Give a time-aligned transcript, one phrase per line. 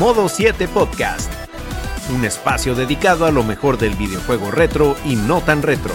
[0.00, 1.30] Modo 7 Podcast,
[2.10, 5.92] un espacio dedicado a lo mejor del videojuego retro y no tan retro.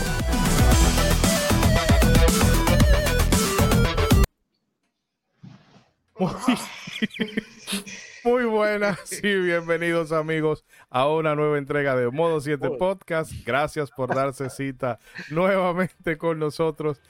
[8.24, 13.32] Muy buenas y bienvenidos amigos a una nueva entrega de Modo 7 Podcast.
[13.44, 15.00] Gracias por darse cita
[15.32, 17.02] nuevamente con nosotros.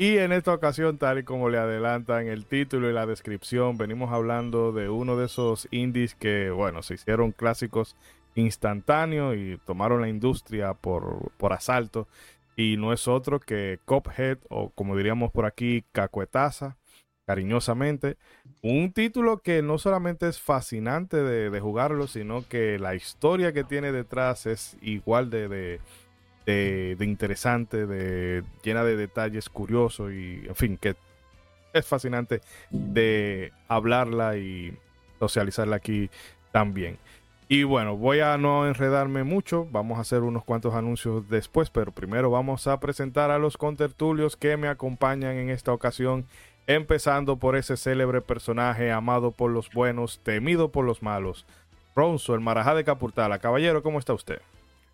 [0.00, 4.10] Y en esta ocasión, tal y como le adelantan el título y la descripción, venimos
[4.10, 7.96] hablando de uno de esos indies que, bueno, se hicieron clásicos
[8.34, 12.08] instantáneos y tomaron la industria por, por asalto.
[12.56, 16.78] Y no es otro que Cophead, o como diríamos por aquí, Cacuetaza
[17.26, 18.16] cariñosamente.
[18.62, 23.92] Un título que no solamente es fascinante de, jugarlo, sino que la historia que tiene
[23.92, 25.80] detrás es igual de, de,
[27.00, 30.96] interesante, de, llena de detalles curiosos y, en fin, que
[31.72, 34.76] es fascinante de hablarla y
[35.18, 36.10] socializarla aquí
[36.52, 36.98] también.
[37.48, 41.90] Y bueno, voy a no enredarme mucho, vamos a hacer unos cuantos anuncios después, pero
[41.90, 46.26] primero vamos a presentar a los contertulios que me acompañan en esta ocasión
[46.68, 51.44] empezando por ese célebre personaje amado por los buenos, temido por los malos,
[51.96, 53.40] Ronzo, el marajá de Capurtala.
[53.40, 54.40] Caballero, ¿cómo está usted?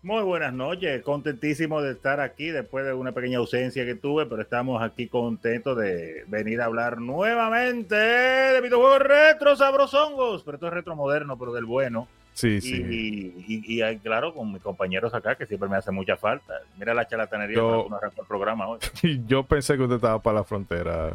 [0.03, 4.43] Muy buenas noches, contentísimo de estar aquí después de una pequeña ausencia que tuve, pero
[4.43, 10.73] estamos aquí contentos de venir a hablar nuevamente de videojuegos retro sabrosongos, pero esto es
[10.73, 12.07] retro moderno, pero del bueno.
[12.33, 13.43] Sí, y, sí.
[13.47, 16.53] Y, claro, con mis compañeros acá, que siempre me hace mucha falta.
[16.77, 18.79] Mira la charlatanería yo, el programa hoy.
[19.27, 21.11] Yo pensé que usted estaba para la frontera.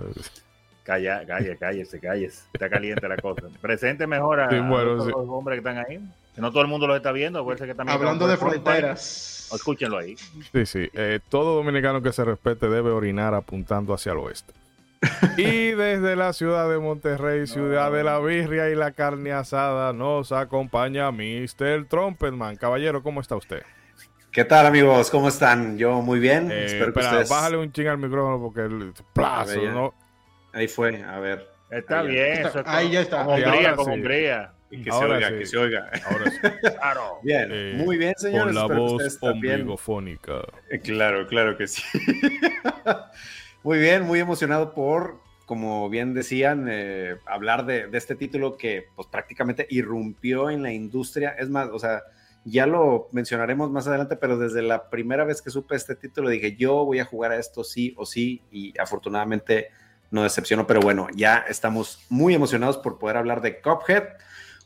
[0.83, 2.43] Calla, calle, cállese, cállese.
[2.53, 3.43] Está caliente la cosa.
[3.61, 6.01] Presente mejor a, los hombres que están ahí.
[6.35, 7.47] Que no todo el mundo los está viendo.
[7.47, 9.51] Que también Hablando de fronteras.
[9.53, 10.17] escúchenlo ahí.
[10.53, 10.89] Sí, sí.
[10.95, 14.55] Eh, todo dominicano que se respete debe orinar apuntando hacia el oeste.
[15.37, 20.33] y desde la ciudad de Monterrey, ciudad de la birria y la carne asada, nos
[20.33, 21.87] acompaña Mr.
[21.89, 22.57] Trumpetman.
[22.57, 23.63] Caballero, ¿cómo está usted?
[24.31, 25.11] ¿Qué tal amigos?
[25.11, 25.77] ¿Cómo están?
[25.77, 26.51] Yo muy bien.
[26.51, 27.29] Eh, Espero que ustedes...
[27.29, 29.93] Bájale un ching al micrófono porque el plazo, ¿no?
[30.55, 31.47] Ahí fue, a ver.
[31.71, 33.25] Está bien, ahí ya está.
[33.25, 34.53] Con Hungría, con Hungría.
[34.73, 35.91] Y que se oiga, que se oiga.
[36.07, 36.39] Ahora sí.
[36.61, 37.19] Claro.
[37.23, 38.57] Bien, eh, muy bien, señores.
[38.57, 40.43] Con la voz ombligofónica.
[40.71, 41.83] Eh, claro, claro que sí.
[43.63, 48.87] muy bien, muy emocionado por, como bien decían, eh, hablar de, de, este título que
[48.97, 51.37] pues prácticamente irrumpió en la industria.
[51.39, 52.03] Es más, o sea,
[52.45, 56.57] ya lo mencionaremos más adelante, pero desde la primera vez que supe este título dije,
[56.57, 59.69] yo voy a jugar a esto sí o sí, y afortunadamente
[60.11, 64.05] no decepcionó, pero bueno, ya estamos muy emocionados por poder hablar de Cuphead,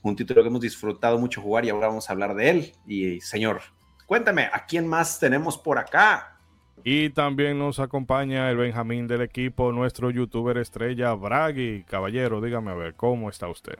[0.08, 2.72] un título que hemos disfrutado mucho jugar y ahora vamos a hablar de él.
[2.86, 3.60] Y señor,
[4.06, 6.38] cuéntame, ¿a quién más tenemos por acá?
[6.84, 11.82] Y también nos acompaña el Benjamín del equipo, nuestro youtuber estrella Bragi.
[11.84, 13.78] Caballero, dígame a ver, ¿cómo está usted?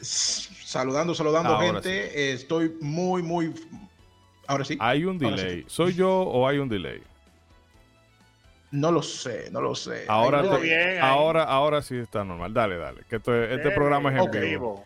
[0.00, 2.32] Saludando, saludando gente.
[2.32, 3.52] Estoy muy, muy...
[4.46, 4.78] Ahora sí.
[4.80, 5.64] Hay un delay.
[5.66, 7.02] ¿Soy yo o hay un delay?
[8.70, 10.04] No lo sé, no lo sé.
[10.08, 10.42] Ahora,
[11.00, 12.52] ahora, ahora sí está normal.
[12.52, 13.00] Dale, dale.
[13.08, 14.84] Que este programa es en vivo.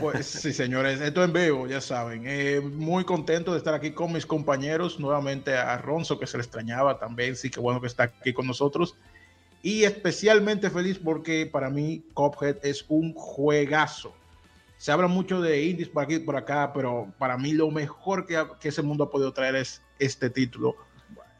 [0.00, 2.24] Pues sí, señores, esto en vivo, ya saben.
[2.26, 4.98] Eh, muy contento de estar aquí con mis compañeros.
[4.98, 7.36] Nuevamente a Ronzo, que se le extrañaba también.
[7.36, 8.96] Sí, que bueno que está aquí con nosotros.
[9.62, 14.14] Y especialmente feliz porque para mí Cophead es un juegazo.
[14.78, 18.42] Se habla mucho de indies por aquí por acá, pero para mí lo mejor que,
[18.58, 20.76] que ese mundo ha podido traer es este título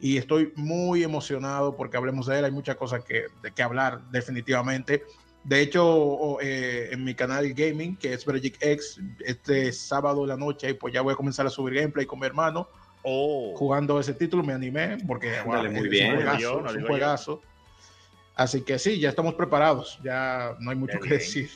[0.03, 2.43] y estoy muy emocionado porque hablemos de él.
[2.43, 5.03] Hay muchas cosas que, de que hablar definitivamente.
[5.45, 10.35] De hecho, eh, en mi canal gaming, que es Vergic X, este sábado de la
[10.35, 12.67] noche, pues ya voy a comenzar a subir gameplay con mi hermano.
[13.01, 13.53] Oh.
[13.55, 15.37] Jugando ese título, me animé porque
[15.71, 16.17] muy bien.
[16.17, 17.41] un juegazo.
[18.35, 20.01] Así que sí, ya estamos preparados.
[20.03, 21.49] Ya no hay mucho que decir.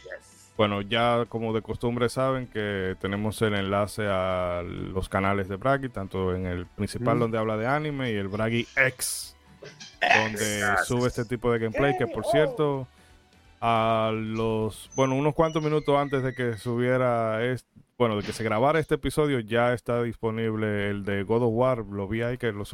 [0.58, 5.88] Bueno, ya como de costumbre saben que tenemos el enlace a los canales de Bragi,
[5.88, 9.36] tanto en el principal donde habla de anime y el Bragi X,
[10.02, 12.88] donde sube este tipo de gameplay, que por cierto,
[13.62, 18.44] a los, bueno, unos cuantos minutos antes de que subiera, este, bueno, de que se
[18.44, 22.52] grabara este episodio, ya está disponible el de God of War, lo vi ahí que
[22.52, 22.66] lo,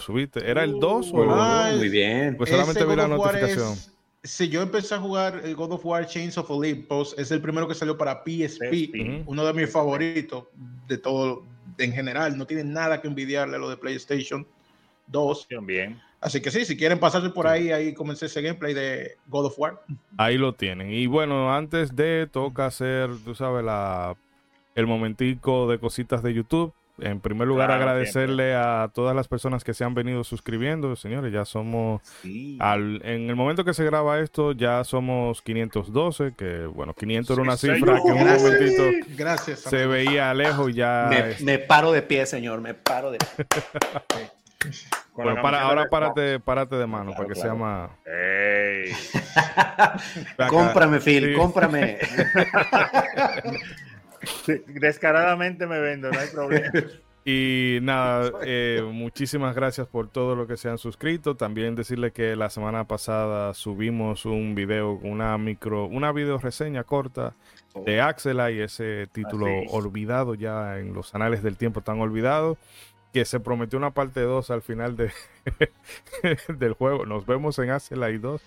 [0.00, 1.76] subiste, ¿era el 2 o el 1?
[1.76, 2.36] Muy bien.
[2.36, 3.99] Pues solamente vi la notificación.
[4.22, 7.66] Si yo empecé a jugar el God of War Chains of Olympus, es el primero
[7.66, 10.44] que salió para PSP, uno de mis favoritos
[10.88, 11.44] de todo
[11.78, 12.36] en general.
[12.36, 14.46] No tiene nada que envidiarle a lo de PlayStation
[15.06, 15.48] 2.
[15.62, 16.00] Bien.
[16.20, 19.58] Así que sí, si quieren pasarse por ahí, ahí comencé ese gameplay de God of
[19.58, 19.82] War.
[20.18, 20.92] Ahí lo tienen.
[20.92, 24.16] Y bueno, antes de toca hacer, tú sabes, la,
[24.74, 26.74] el momentico de cositas de YouTube.
[27.00, 31.32] En primer lugar, Claro, agradecerle a todas las personas que se han venido suscribiendo, señores.
[31.32, 32.56] Ya somos, Sí.
[32.60, 37.42] al, en el momento que se graba esto, ya somos 512, que bueno, 500 era
[37.42, 38.42] una Sí, cifra que en un Gracias.
[38.42, 38.82] momentito
[39.16, 39.60] Gracias.
[39.60, 41.06] se veía lejos y ya...
[41.08, 43.18] Me, es- me paro de pie, señor, me paro de
[45.14, 47.50] bueno, para, camiseta ahora párate, párate de mano Claro, para que claro.
[47.50, 47.90] sea más...
[50.48, 51.34] Cómprame, Phil, Sí.
[51.34, 51.98] cómprame.
[54.66, 56.70] Descaradamente me vendo, no hay problema.
[57.22, 61.36] Y nada, eh, muchísimas gracias por todo lo que se han suscrito.
[61.36, 67.34] También decirle que la semana pasada subimos un video, una micro, una video reseña corta
[67.84, 69.66] de Axela y ese título Así.
[69.70, 72.56] olvidado ya en los anales del tiempo tan olvidado
[73.12, 75.12] que se prometió una parte 2 al final de,
[76.48, 77.04] del juego.
[77.04, 78.40] Nos vemos en Axela y 2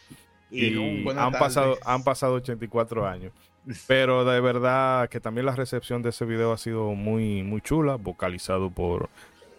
[0.50, 3.34] Y y han pasado, han pasado 84 años.
[3.88, 7.95] Pero de verdad que también la recepción de ese video ha sido muy, muy chula,
[7.95, 9.10] vocalizado por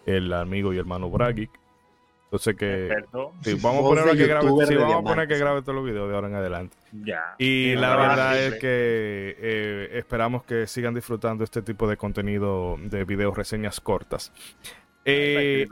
[0.05, 1.49] el amigo y hermano Bragic.
[2.25, 2.89] Entonces que
[3.43, 6.09] sí, vamos a poner que grabe, sí, vamos a poner que grabe todos los videos
[6.09, 6.75] de ahora en adelante.
[6.91, 7.35] ya.
[7.37, 12.77] Y la no, verdad es que eh, esperamos que sigan disfrutando este tipo de contenido
[12.81, 14.33] de videos reseñas cortas.
[15.05, 15.65] Eh,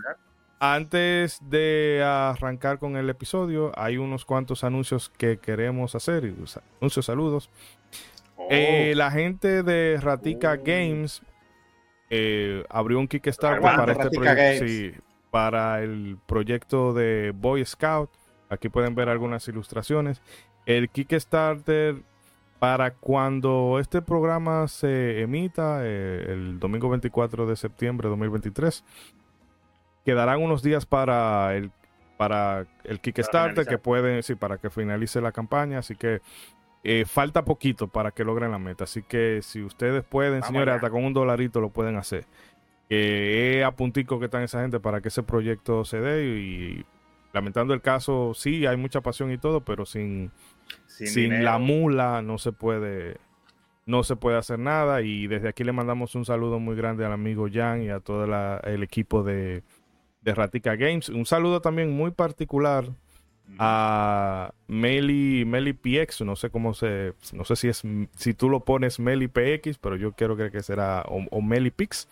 [0.59, 6.24] antes de arrancar con el episodio, hay unos cuantos anuncios que queremos hacer.
[6.80, 7.50] Anuncios, saludos.
[8.35, 10.63] Oh, Eh, la gente de Ratica Oh.
[10.63, 11.21] Games
[12.09, 14.68] eh, abrió un Kickstarter para este proyecto.
[14.68, 14.91] Sí,
[15.31, 18.09] para el proyecto de Boy Scout.
[18.50, 20.21] Aquí pueden ver algunas ilustraciones.
[20.65, 21.95] El Kickstarter
[22.59, 28.85] para cuando este programa se emita eh, el domingo 24 de septiembre de 2023
[30.06, 31.71] quedarán unos días para el
[32.15, 36.21] para el Kickstarter que pueden sí para que finalice la campaña así que
[36.83, 40.68] eh, falta poquito para que logren la meta así que si ustedes pueden Vamos señores
[40.69, 40.75] allá.
[40.75, 42.25] hasta con un dolarito lo pueden hacer
[42.89, 46.85] es a puntico que están esa gente para que ese proyecto se dé y
[47.31, 50.31] lamentando el caso sí hay mucha pasión y todo pero sin
[50.85, 53.18] sin, la mula no se puede
[53.85, 57.12] no se puede hacer nada y desde aquí le mandamos un saludo muy grande al
[57.13, 59.63] amigo Jan y a todo la- el equipo de,
[60.21, 61.09] de Ratica Games.
[61.09, 62.85] Un saludo también muy particular
[63.60, 67.84] a Meli, Meli PX, no sé cómo se, no sé si es,
[68.16, 71.72] si tú lo pones Meli PX, pero yo quiero creer que será, o, o Meli
[71.72, 72.07] Pix.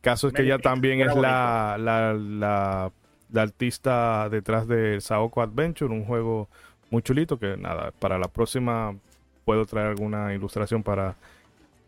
[0.00, 2.90] Caso es que ella Pix, también es la, la, la,
[3.30, 6.48] la artista detrás de Saoko Adventure, un juego
[6.90, 8.94] muy chulito que nada, para la próxima
[9.44, 11.16] puedo traer alguna ilustración para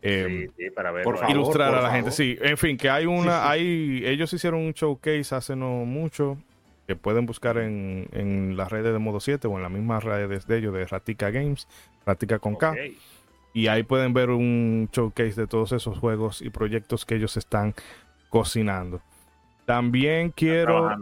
[0.01, 1.11] eh, Sí, sí, para verlo.
[1.11, 1.35] por favor.
[1.35, 2.11] ilustrar a la gente.
[2.11, 6.37] Sí, en fin, que hay una, hay, ellos hicieron un showcase hace no mucho
[6.87, 10.47] que pueden buscar en, en las redes de Modo 7 o en las mismas redes
[10.47, 11.67] de ellos de Ratica Games,
[12.05, 12.75] Ratica con K,
[13.53, 17.73] y ahí pueden ver un showcase de todos esos juegos y proyectos que ellos están
[18.29, 19.01] cocinando.
[19.65, 20.95] También quiero.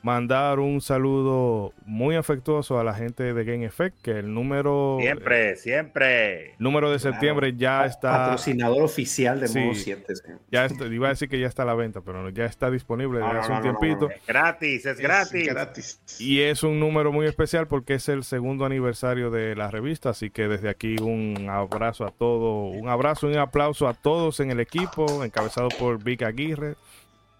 [0.00, 5.56] Mandar un saludo muy afectuoso a la gente de Game Effect, que el número, Siempre,
[5.56, 6.54] siempre.
[6.58, 9.58] número de septiembre ya está Patrocinador oficial de Sí.
[9.58, 10.14] Modo 7.
[10.16, 10.38] señor.
[10.52, 12.70] Ya está- iba a decir que ya está a la venta, pero no, ya está
[12.70, 14.08] disponible desde No, no, hace un no, no, no, tiempito.
[14.08, 14.14] no.
[14.14, 15.34] Es gratis, es gratis.
[15.48, 16.00] Es gratis.
[16.20, 20.30] Y es un número muy especial porque es el segundo aniversario de la revista, así
[20.30, 24.52] que desde aquí un abrazo a todo, un abrazo y un aplauso a todos en
[24.52, 26.76] el equipo, encabezado por Vic Aguirre.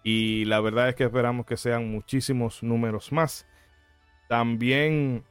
[0.03, 3.45] Y la verdad es que esperamos que sean muchísimos números más.
[4.27, 5.23] También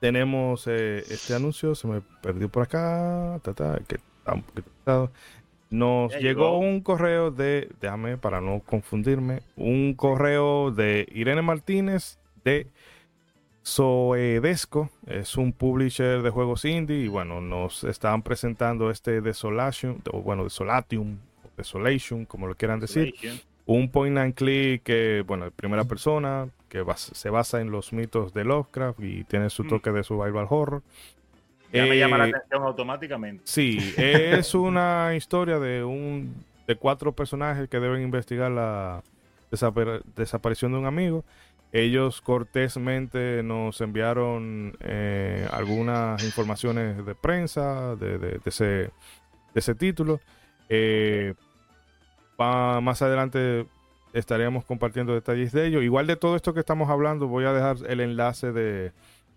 [0.00, 4.70] tenemos eh, este anuncio, se me perdió por acá, ta, ta, que está un poquito
[4.70, 5.12] pesado.
[5.70, 6.58] Nos llegó llegó.
[6.58, 12.68] un correo de, déjame para no confundirme, un correo de Irene Martínez de
[13.62, 20.22] Soedesco, es un publisher de juegos indie y bueno, nos estaban presentando este Desolation, o
[20.22, 21.18] bueno, Desolatium,
[21.54, 23.12] Desolation, como lo quieran decir
[23.70, 28.32] un point and click que, bueno, de primera persona, que se basa en los mitos
[28.32, 29.68] de Lovecraft y tiene su Mm.
[29.68, 30.82] toque de survival horror.
[31.70, 33.42] Ya me llama la Eh, atención automáticamente.
[33.44, 36.34] Sí, es una historia de un
[36.66, 39.02] de cuatro personajes que deben investigar la
[39.50, 41.24] desapar- desaparición de un amigo.
[41.72, 48.90] Ellos cortésmente nos enviaron eh, algunas informaciones de prensa de, de- de ese, de
[49.54, 50.20] ese título.
[50.70, 51.34] Eh,
[52.38, 53.66] pa- más adelante
[54.14, 55.82] estaríamos compartiendo detalles de ello.
[55.82, 58.92] Igual de todo esto que estamos hablando, voy a dejar el enlace de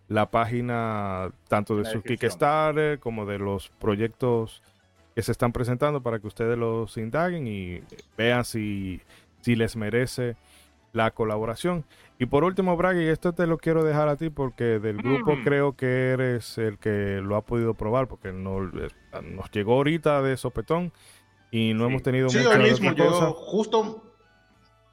[0.08, 2.30] la página tanto de La su descripción.
[2.30, 4.62] Kickstarter como de los proyectos
[5.16, 7.82] que se están presentando para que ustedes los indaguen y
[8.18, 9.02] vean si,
[9.42, 10.36] si les merece
[10.94, 11.84] la colaboración.
[12.20, 15.36] Y por último, Bragg, y esto te lo quiero dejar a ti porque del grupo
[15.38, 15.44] Mm.
[15.44, 18.90] creo que eres el que lo ha podido probar porque no, eh,
[19.24, 20.92] nos llegó ahorita de sopetón
[21.52, 21.90] y no Sí.
[21.92, 23.32] hemos tenido Sí, mucha hoy de mismo cosa.
[23.36, 24.08] justo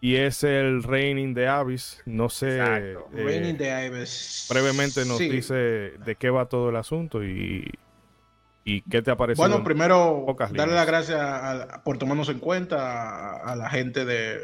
[0.01, 2.03] Y es el Raining de Abyss.
[2.07, 2.59] No sé.
[2.59, 3.09] Exacto.
[3.17, 4.47] eh, Raining the Abyss.
[4.49, 5.29] brevemente nos Sí.
[5.29, 7.69] dice de qué va todo el asunto y,
[8.65, 9.49] y qué te ha parecido.
[9.49, 12.77] Bueno, primero darle las gracias a- por tomarnos en cuenta
[13.41, 14.39] a, a la gente de,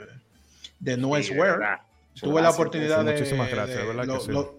[0.80, 1.82] de No Sí, de.
[2.20, 3.12] Tuve la oportunidad sí, de.
[3.12, 4.32] muchísimas gracias, de- ¿verdad que lo- sí?
[4.32, 4.58] lo-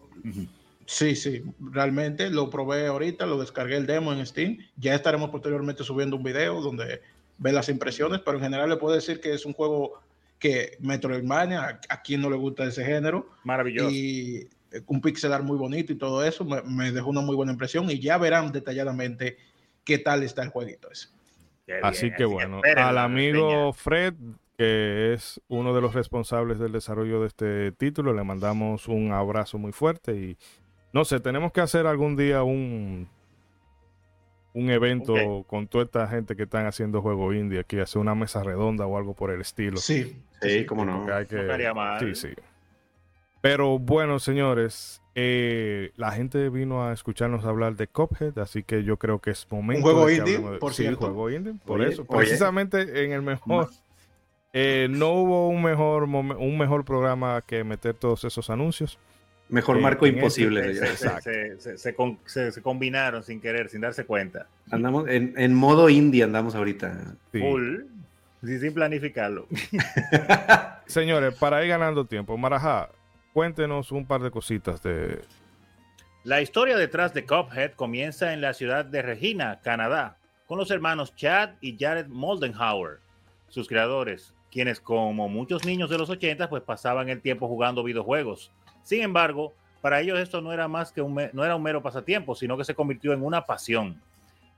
[0.86, 4.60] sí, sí, realmente lo probé ahorita, lo descargué el demo en Steam.
[4.78, 7.02] Ya estaremos posteriormente subiendo un video donde
[7.38, 10.00] ve las impresiones, pero en general le puedo decir que es un juego
[10.40, 13.90] que Metroidvania, a, a quien no le gusta ese género, Maravilloso.
[13.90, 17.36] y eh, un pixel art muy bonito y todo eso, me, me dejó una muy
[17.36, 19.38] buena impresión y ya verán detalladamente
[19.84, 21.10] qué tal está el jueguito ese.
[21.82, 23.74] Así que bueno, esperen al amigo.
[23.74, 24.14] Fred,
[24.58, 29.58] que es uno de los responsables del desarrollo de este título, le mandamos un abrazo
[29.58, 30.38] muy fuerte y
[30.94, 33.10] no sé, tenemos que hacer algún día un
[34.56, 38.42] un evento con toda esta gente que están haciendo juegos indie aquí, hacer una mesa
[38.42, 39.78] redonda o algo por el estilo.
[39.78, 41.06] Sí, Sí, cómo no.
[41.14, 42.00] Hay que- No estaría mal.
[42.00, 42.34] Sí, sí.
[43.42, 48.98] Pero bueno, señores, eh, la gente vino a escucharnos hablar de Cuphead, así que yo
[48.98, 49.84] creo que es momento.
[49.84, 51.02] juego de indie, de- por sí, cierto.
[51.08, 52.06] juego indie, por Oye, eso.
[52.08, 52.18] oye.
[52.20, 53.70] Precisamente en el mejor.
[54.54, 58.98] eh, no hubo un mejor, un mejor programa que meter todos esos anuncios.
[59.50, 60.74] Mejor Eh, marco en imposible.
[60.74, 61.00] Se, señores.
[61.00, 64.48] se- se- se- se con- se- se combinaron sin querer, sin darse cuenta.
[64.72, 67.16] Andamos en, en modo indie, andamos ahorita.
[67.32, 67.40] Sí.
[67.40, 67.82] Full.
[68.44, 69.48] sí, sin planificarlo.
[70.88, 72.90] Señores, para ir ganando tiempo, Marajá,
[73.34, 75.22] cuéntenos un par de cositas de.
[76.24, 81.16] La historia detrás de Cuphead comienza en la ciudad de Regina, Canadá, con los hermanos
[81.16, 83.00] Chad y Jared Moldenhauer,
[83.48, 88.52] sus creadores, quienes como muchos niños de los 80 pues pasaban el tiempo jugando videojuegos.
[88.86, 92.36] Sin embargo, para ellos esto no era más que un no era un mero pasatiempo,
[92.36, 94.00] sino que se convirtió en una pasión.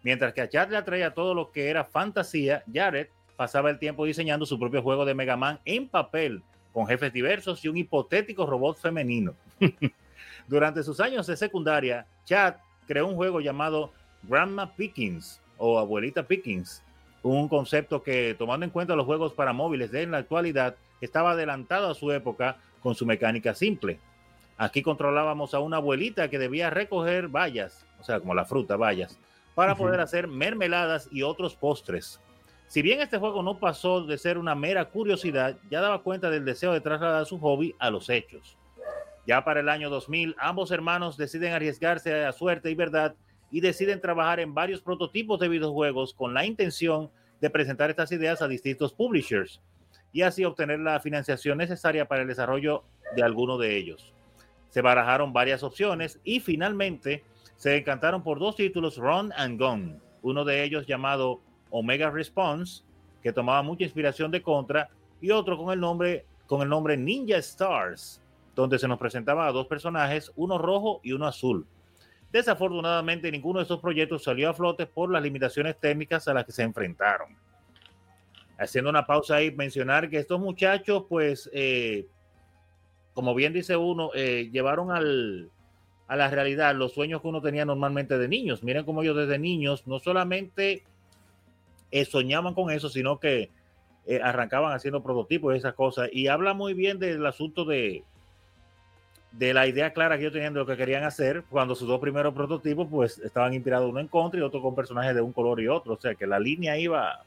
[0.04, 3.08] Mientras que a Chad le atraía todo lo que era fantasía, Jared
[3.38, 6.44] pasaba el tiempo diseñando su propio juego de Mega Man en papel,
[6.74, 9.34] con jefes diversos y un hipotético robot femenino.
[10.48, 12.56] Durante sus años de secundaria, Chad
[12.86, 13.94] creó un juego llamado
[14.24, 16.84] Grandma Pickings o Abuelita Pickings,
[17.24, 21.90] un concepto que, tomando en cuenta los juegos para móviles de la actualidad, estaba adelantado
[21.90, 24.00] a su época con su mecánica simple.
[24.58, 29.20] Aquí controlábamos a una abuelita que debía recoger bayas, o sea, como la fruta, bayas,
[29.54, 32.20] para poder hacer mermeladas y otros postres.
[32.68, 36.44] Si bien este juego no pasó de ser una mera curiosidad, ya daba cuenta del
[36.44, 38.58] deseo de trasladar su hobby a los hechos.
[39.28, 43.16] Ya para el año 2000, ambos hermanos deciden arriesgarse a suerte y verdad
[43.52, 47.10] y deciden trabajar en varios prototipos de videojuegos con la intención
[47.40, 49.62] de presentar estas ideas a distintos publishers
[50.12, 52.84] y así obtener la financiación necesaria para el desarrollo
[53.16, 54.14] de alguno de ellos.
[54.70, 57.24] Se barajaron varias opciones y finalmente
[57.56, 62.84] se encantaron por dos títulos Run and Gun, uno de ellos llamado Omega Response,
[63.22, 67.38] que tomaba mucha inspiración de Contra, y otro con el nombre, con el nombre Ninja
[67.38, 68.22] Stars,
[68.56, 71.66] donde se nos presentaban a dos personajes, uno rojo y uno azul.
[72.32, 76.52] Desafortunadamente, ninguno de estos proyectos salió a flote por las limitaciones técnicas a las que
[76.52, 77.36] se enfrentaron.
[78.60, 82.08] Haciendo una pausa ahí, mencionar que estos muchachos, pues, eh,
[83.18, 85.50] como bien dice uno, eh, llevaron al,
[86.08, 88.62] a la realidad los sueños que uno tenía normalmente de niños.
[88.62, 90.84] Miren cómo ellos desde niños no solamente
[91.90, 93.50] eh, soñaban con eso, sino que
[94.06, 96.10] eh, arrancaban haciendo prototipos y esas cosas.
[96.14, 98.04] Y habla muy bien del asunto de,
[99.32, 102.00] de la idea clara que ellos tenían de lo que querían hacer cuando sus dos
[102.00, 105.60] primeros prototipos pues estaban inspirados uno en contra y otro con personajes de un color
[105.60, 105.94] y otro.
[105.94, 107.24] O sea que la línea iba,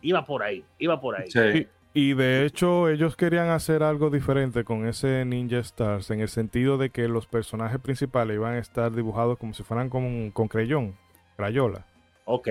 [0.00, 1.30] iba por ahí, iba por ahí.
[1.30, 1.68] Sí.
[1.94, 6.78] Y de hecho, ellos querían hacer algo diferente con ese Ninja Stars, en el sentido
[6.78, 10.98] de que los personajes principales iban a estar dibujados como si fueran con, con crayón,
[11.36, 11.88] crayola.
[12.24, 12.48] Ok,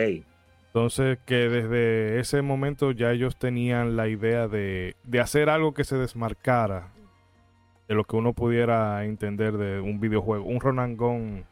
[0.74, 5.84] Entonces, que desde ese momento ya ellos tenían la idea de, de hacer algo que
[5.84, 6.94] se desmarcara
[7.88, 10.60] de lo que uno pudiera entender de un videojuego, un
[10.98, 11.48] gun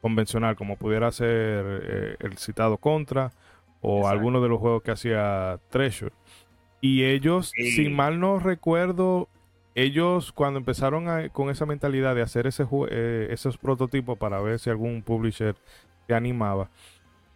[0.00, 1.28] convencional, como pudiera ser
[1.82, 3.32] eh, el citado Contra
[3.80, 4.08] o Exacto.
[4.08, 6.12] alguno de los juegos que hacía Treasure.
[6.80, 7.70] Y ellos, Sí.
[7.72, 9.28] si mal no recuerdo,
[9.74, 14.58] ellos cuando empezaron a- con esa mentalidad de hacer ese eh, esos prototipos para ver
[14.58, 15.54] si algún publisher
[16.06, 16.68] se animaba,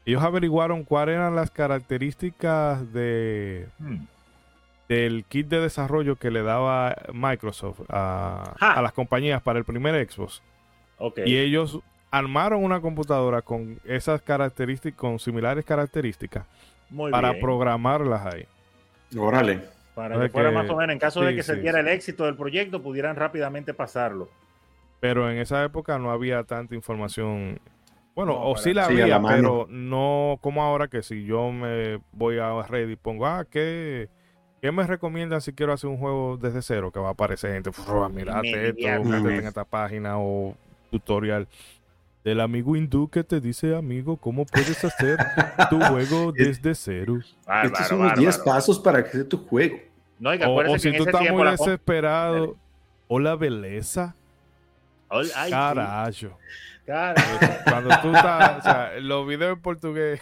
[0.04, 4.04] ellos averiguaron cuáles eran las características de, Hmm.
[4.88, 9.94] del kit de desarrollo que le daba Microsoft a, a las compañías para el primer
[10.10, 10.42] Xbox.
[10.98, 11.20] ok.
[11.26, 11.80] Y ellos
[12.10, 16.44] armaron una computadora con esas características, con similares características,
[16.90, 17.40] Muy para bien.
[17.42, 18.44] programarlas ahí.
[19.18, 19.60] Órale.
[19.94, 21.60] Para que sea fuera que- más o menos, en caso de sí, que se sí,
[21.60, 21.86] diera sí.
[21.86, 24.28] el éxito del proyecto, pudieran rápidamente pasarlo.
[25.00, 27.58] Pero en esa época no había tanta información
[28.14, 31.98] Bueno, No, o sí la había, la pero no como ahora que si yo me
[32.12, 34.10] voy a Reddit y pongo, ah, ¿qué,
[34.60, 36.90] ¿qué me recomiendan si quiero hacer un juego desde cero?
[36.92, 37.78] Que va a aparecer gente, "Uf,
[38.12, 40.54] mirate esto, métete en esta página o
[40.90, 41.48] tutorial
[42.24, 45.18] del amigo hindú que te dice, amigo, ¿cómo puedes hacer
[45.70, 47.18] tu juego desde cero?
[47.46, 48.44] Bárbaro, Estos son los 10 bárbaro.
[48.54, 49.76] pasos para que sea tu juego.
[50.18, 52.56] No, y que O, o que si en tú estás muy la desesperado,
[53.08, 54.14] hola belleza,
[55.08, 56.38] Ay, sí, carajo.
[56.86, 57.38] carajo.
[57.64, 60.20] Cuando tú estás, o sea, los videos en portugués,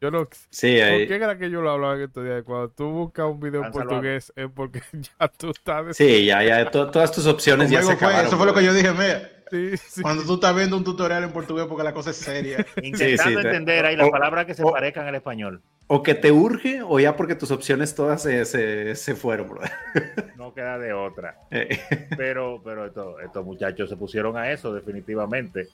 [0.00, 2.42] yo no Sí, ¿Por qué era que yo lo hablaba en estos días?
[2.44, 4.80] Cuando tú buscas un video en portugués es porque
[5.20, 5.94] ya tú estás...
[5.98, 8.26] sí, ya, ya, to- todas tus opciones ya se fue- acabaron.
[8.26, 9.30] eso fue lo que yo dije, mira.
[9.50, 10.02] Sí, sí.
[10.02, 12.64] Cuando tú estás viendo un tutorial en portugués porque la cosa es seria.
[12.82, 15.60] Intentando sí, entender ahí las o- palabras que se o- parezcan al español.
[15.88, 19.60] O que te urge, o ya porque tus opciones todas se, se, se fueron, bro.
[20.36, 21.36] No queda de otra.
[21.50, 21.78] Eh,
[22.16, 25.68] Pero, pero estos, estos muchachos se pusieron a eso, definitivamente.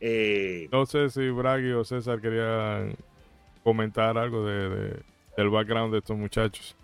[0.00, 2.94] Eh, No sé si Bragui o César querían
[3.62, 5.02] comentar algo de, de-
[5.36, 6.74] del background de estos muchachos.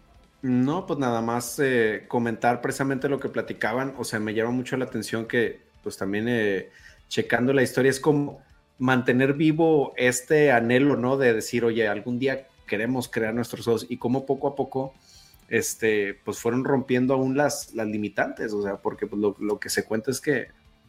[0.42, 3.94] No, pues nada más eh, comentar precisamente lo que platicaban.
[3.98, 6.70] O sea, me llama mucho la atención que, pues también eh,
[7.06, 8.42] checando la historia, es como
[8.76, 11.16] mantener vivo este anhelo, ¿no?
[11.16, 14.94] De decir, oye, algún día queremos crear nuestros juegos y cómo poco a poco,
[15.48, 18.52] este, pues fueron rompiendo aún las, las limitantes.
[18.52, 20.48] O sea, porque pues, lo, lo que se cuenta es que,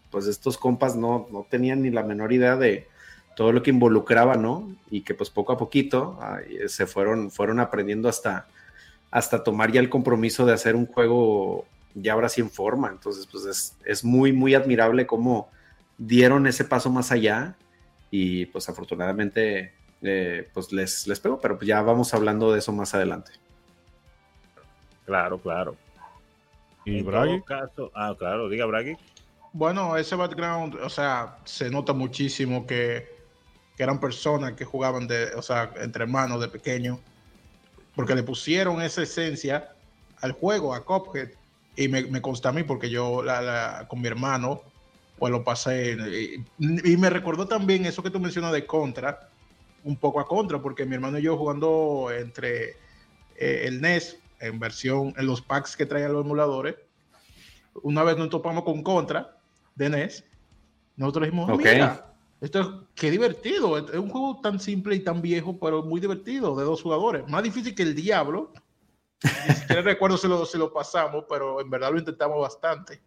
[0.10, 2.88] pues estos compas no, no tenían ni la menor idea de
[3.36, 4.76] todo lo que involucraba, ¿no?
[4.90, 6.18] Y que pues poco a poquito
[6.66, 8.48] se fueron, fueron aprendiendo hasta
[9.12, 11.66] hasta tomar ya el compromiso de hacer un juego
[12.02, 12.90] ya ahora sí en forma.
[12.90, 15.50] Entonces, pues es, es muy, muy admirable cómo
[15.98, 17.56] dieron ese paso más allá
[18.12, 22.72] y pues afortunadamente eh, pues les, les pegó, pero pues ya vamos hablando de eso
[22.72, 23.32] más adelante.
[25.06, 25.76] claro, claro.
[26.86, 27.42] ¿Y En Bragui?
[27.42, 28.98] todo caso, ah, claro, diga Bragui.
[29.54, 33.08] Bueno, ese background, o sea, se nota muchísimo que,
[33.76, 37.00] que eran personas que jugaban de, o sea, entre hermanos de pequeño,
[37.96, 39.74] porque le pusieron esa esencia
[40.22, 41.30] al juego, a Cuphead,
[41.78, 44.64] y me, me consta a mí porque yo la- la- con mi hermano,
[45.18, 45.96] pues lo pasé,
[46.60, 49.18] y, y me recordó también eso que tú mencionas de Contra,
[49.84, 52.72] un poco a Contra, porque mi hermano y yo jugando entre
[53.36, 56.76] eh, el NES, en versión, en los packs que traían los emuladores,
[57.84, 59.38] una vez nos topamos con Contra
[59.76, 60.24] de NES,
[60.96, 61.58] nosotros dijimos, Ok.
[61.60, 66.00] mira, esto es qué divertido, es un juego tan simple y tan viejo, pero muy
[66.00, 68.52] divertido, de dos jugadores, más difícil que el Diablo.
[69.24, 73.02] Ni siquiera recuerdo si lo, si lo pasamos, pero en verdad lo intentamos bastante.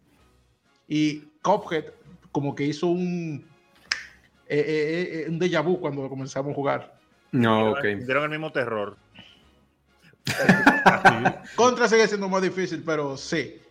[0.87, 1.85] Y Cuphead
[2.31, 3.45] como que hizo un,
[4.47, 6.99] eh, eh, eh, un déjà vu cuando comenzamos a jugar.
[7.31, 7.83] No, ok.
[7.83, 8.97] Dieron el mismo terror.
[11.55, 13.61] Contra sigue siendo más difícil, pero sí.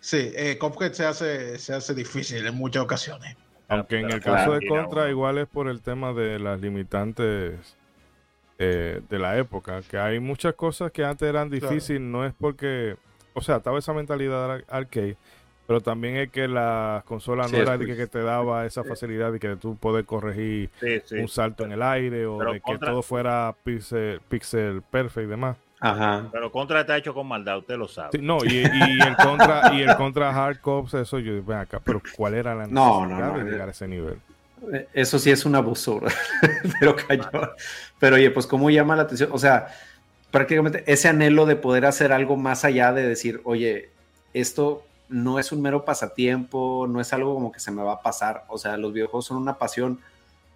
[0.00, 3.36] Sí, eh, Cuphead se hace, se hace difícil en muchas ocasiones.
[3.68, 7.76] Aunque en el caso de Contra igual es por el tema de las limitantes
[8.58, 11.68] eh, de la época, que hay muchas cosas que antes eran Claro.
[11.68, 12.96] difíciles, no es porque,
[13.34, 15.16] o sea, estaba esa mentalidad ar- arcade,
[15.66, 18.84] pero también es que las consolas Sí, no era de que, que te daba esa
[18.84, 21.14] facilidad de que tú puedes corregir Sí, sí.
[21.16, 25.30] un salto en el aire o Pero de que todo fuera pixel, pixel perfect y
[25.30, 25.56] demás.
[25.80, 26.28] Ajá.
[26.32, 28.10] Pero Contra está hecho con maldad, usted lo sabe.
[28.12, 31.80] Sí, no, y, y el contra y el contra hard cops, eso yo ven acá,
[31.84, 33.52] pero ¿cuál era la necesidad No, no, no, de eh.
[33.52, 34.16] llegar a ese nivel?
[34.72, 36.08] Eh, Eso sí es un abuso, bro.
[36.80, 37.30] pero cayó.
[38.04, 39.30] Pero oye, pues cómo llama la atención.
[39.32, 39.68] O sea,
[40.30, 43.88] prácticamente ese anhelo de poder hacer algo más allá de decir, oye,
[44.34, 48.02] esto no es un mero pasatiempo, no es algo como que se me va a
[48.02, 48.44] pasar.
[48.48, 50.00] O sea, los videojuegos son una pasión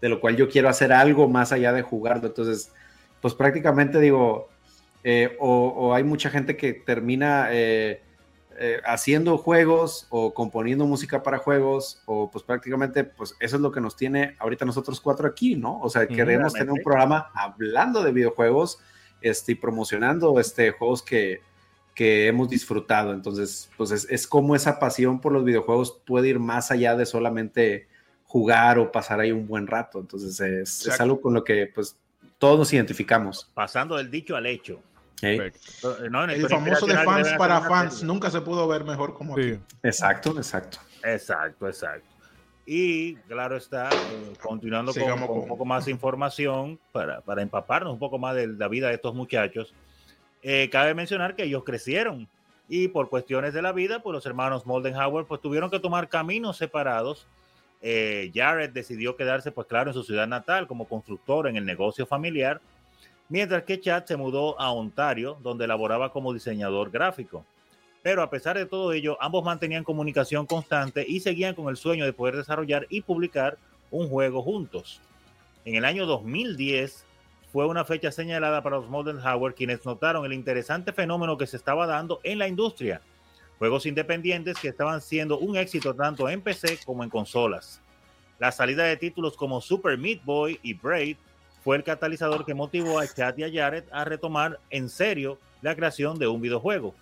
[0.03, 2.27] de lo cual yo quiero hacer algo más allá de jugarlo.
[2.27, 2.71] Entonces,
[3.23, 4.51] pues prácticamente digo,
[5.03, 8.03] eh, o, hay mucha gente que termina eh,
[8.61, 13.71] eh, haciendo juegos o componiendo música para juegos, o pues prácticamente, pues eso es lo
[13.71, 15.81] que nos tiene ahorita nosotros cuatro aquí, ¿no?
[15.81, 18.81] O sea, queremos tener un programa hablando de videojuegos
[19.21, 21.40] este, y promocionando este, juegos que,
[21.94, 23.12] que hemos disfrutado.
[23.12, 27.07] Entonces, pues es, es como esa pasión por los videojuegos puede ir más allá de
[27.07, 27.87] solamente
[28.25, 30.01] jugar o pasar ahí un buen rato.
[30.01, 31.97] Entonces, es, es algo con lo que pues
[32.38, 33.51] todos nos identificamos.
[33.55, 34.81] Pasando del dicho al hecho.
[35.21, 36.09] Perfecto.
[36.11, 39.53] No, El famoso de fans para fans nunca se pudo ver mejor como Sí.
[39.53, 39.63] aquí.
[39.83, 40.79] Exacto, exacto.
[41.03, 42.07] Exacto, exacto.
[42.67, 47.99] Y claro está, eh, continuando con, un poco más de información para, para empaparnos un
[47.99, 49.75] poco más de la vida de estos muchachos,
[50.43, 52.29] eh, cabe mencionar que ellos crecieron
[52.69, 56.59] y por cuestiones de la vida, pues los hermanos Moldenhauer pues tuvieron que tomar caminos
[56.59, 57.27] separados.
[57.81, 62.07] Eh, Jared decidió quedarse, pues claro, en su ciudad natal como constructor en el negocio
[62.07, 62.61] familiar,
[63.29, 67.45] mientras que Chad se mudó a Ontario, donde laboraba como diseñador gráfico.
[68.03, 72.05] Pero a pesar de todo ello, ambos mantenían comunicación constante y seguían con el sueño
[72.05, 73.59] de poder desarrollar y publicar
[73.91, 75.01] un juego juntos.
[75.64, 77.05] En el año 2010
[77.53, 81.57] fue una fecha señalada para los Modern Hardware quienes notaron el interesante fenómeno que se
[81.57, 83.01] estaba dando en la industria.
[83.59, 87.81] Juegos independientes que estaban siendo un éxito tanto en PC como en consolas.
[88.38, 91.17] La salida de títulos como Super Meat Boy y Braid
[91.69, 95.77] fue el catalizador que motivó a Chad y a Jared a retomar en serio la
[95.77, 96.95] creación de un videojuego.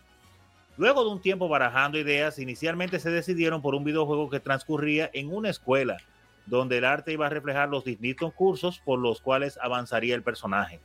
[0.77, 5.33] Luego de un tiempo barajando ideas, inicialmente se decidieron por un videojuego que transcurría en
[5.33, 5.99] una escuela,
[6.47, 10.81] donde el arte iba a reflejar los distintos cursos por los cuales avanzaría el personaje.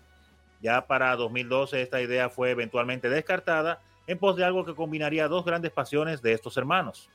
[0.62, 5.44] Ya para 2012 esta idea fue eventualmente descartada en pos de algo que combinaría dos
[5.44, 7.10] grandes pasiones de estos hermanos.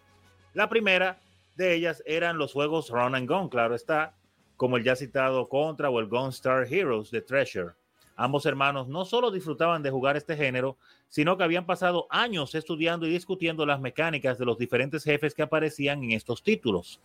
[0.53, 1.21] La primera
[1.55, 4.15] de ellas eran los juegos Run and Gun, claro está,
[4.57, 7.73] como el ya citado Contra o el Gunstar Heroes de Treasure.
[8.17, 13.07] Ambos hermanos no solo disfrutaban de jugar este género, sino que habían pasado años estudiando
[13.07, 17.01] y discutiendo las mecánicas de los diferentes jefes que aparecían en estos títulos.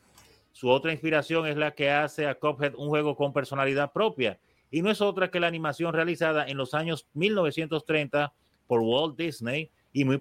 [0.53, 4.81] Su otra inspiración es la que hace a Cuphead un juego con personalidad propia, y
[4.81, 8.33] no es otra que la animación realizada en los años 1930
[8.67, 10.17] por Walt Disney y muy,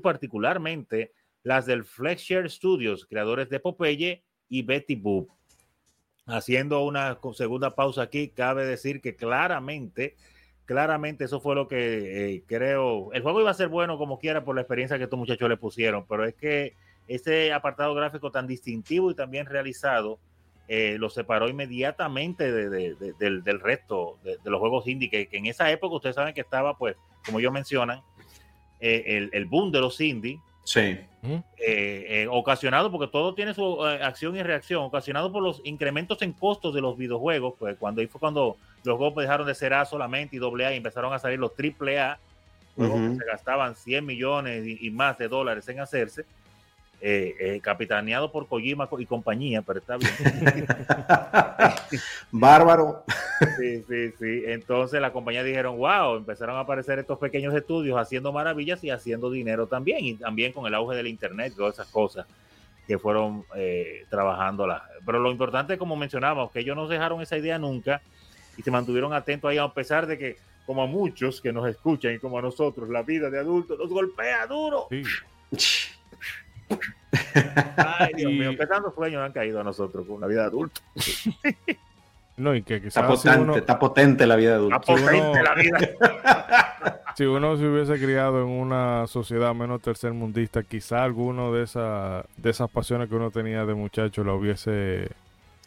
[0.00, 1.12] particularmente
[1.44, 5.30] las del Fletcher Studios, creadores de Popeye y Betty Boop.
[6.26, 10.16] Haciendo una segunda pausa aquí, cabe decir que claramente,
[10.64, 13.12] claramente eso fue lo que eh, creo.
[13.12, 15.56] El juego iba a ser bueno como quiera por la experiencia que estos muchachos le
[15.56, 16.74] pusieron, pero es que
[17.08, 20.20] ese apartado gráfico tan distintivo y también realizado
[20.72, 26.14] eh, lo separó inmediatamente del, resto de, los juegos indie, que, en esa época ustedes
[26.14, 26.94] saben que estaba, pues,
[27.26, 28.02] como ellos mencionan,
[28.78, 30.98] eh, el, el, boom de los indie, Sí.
[31.22, 36.22] Eh, eh, ocasionado, porque todo tiene su eh, acción y reacción, ocasionado por los incrementos
[36.22, 39.74] en costos de los videojuegos, pues cuando ahí fue cuando los juegos dejaron de ser
[39.74, 42.18] A solamente y doble A y empezaron a salir los triple A,
[42.74, 46.24] juegos se gastaban 100 millones y, más de dólares en hacerse,
[47.02, 50.12] eh, eh, capitaneado por Kojima y compañía, pero está bien.
[52.30, 53.04] Bárbaro.
[53.58, 54.42] Sí, sí, sí.
[54.46, 59.30] Entonces la compañía dijeron, wow, empezaron a aparecer estos pequeños estudios haciendo maravillas y haciendo
[59.30, 62.26] dinero también, y también con el auge del Internet, todas esas cosas
[62.86, 64.68] que fueron eh, trabajando.
[65.06, 68.02] Pero lo importante, como mencionábamos, que ellos no dejaron esa idea nunca
[68.58, 70.36] y se mantuvieron atentos ahí, a pesar de que,
[70.66, 73.88] como a muchos que nos escuchan y como a nosotros, la vida de adultos nos
[73.88, 74.86] golpea duro.
[74.90, 75.02] Sí.
[77.76, 80.80] Ay, Dios mío, qué tantos sueños han caído a nosotros con la vida adulta.
[82.36, 84.76] No, y que está potente, si uno, está potente la vida adulta.
[84.76, 87.02] Está potente si uno, la vida.
[87.14, 92.48] si uno se hubiese criado en una sociedad menos tercermundista, quizá alguno de, esa, de
[92.48, 95.10] esas pasiones que uno tenía de muchacho lo hubiese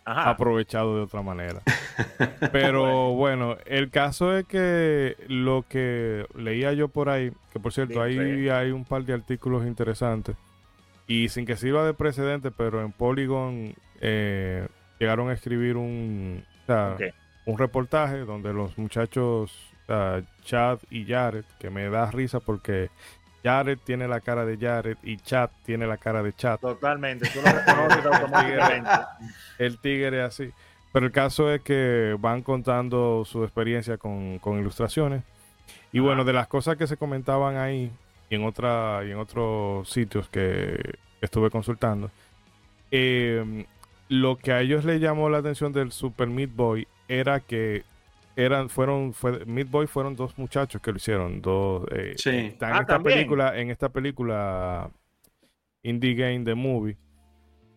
[0.03, 0.31] Ajá.
[0.31, 1.61] aprovechado de otra manera.
[2.51, 3.55] Pero bueno.
[3.67, 8.71] el caso es que lo que leía yo por ahí, que por cierto, ahí hay
[8.71, 10.35] un par de artículos interesantes
[11.07, 14.67] y sin que sirva de precedente, pero en Polygon eh,
[14.99, 16.43] llegaron a escribir un,
[17.45, 19.73] un reportaje donde los muchachos
[20.43, 22.89] Chad y Jared, que me da risa porque
[23.43, 26.59] Jared tiene la cara de Jared y Chad tiene la cara de Chad.
[26.59, 28.89] Totalmente, tú lo reconoces automáticamente.
[29.59, 30.51] El tigre es así.
[30.93, 35.23] Pero el caso es que van contando su experiencia con, con ilustraciones.
[35.91, 37.91] Y bueno, de las cosas que se comentaban ahí,
[38.33, 42.09] y en otra y en otros sitios que estuve consultando
[42.89, 43.65] em,
[44.09, 47.83] lo que a ellos les llamó la atención del Super Meat Boy era que
[48.35, 52.29] eran fueron fue, Meat Boy fueron dos muchachos que lo hicieron dos eh, sí.
[52.29, 54.89] en ah, esta película en esta película
[55.83, 56.97] Indie Game The Movie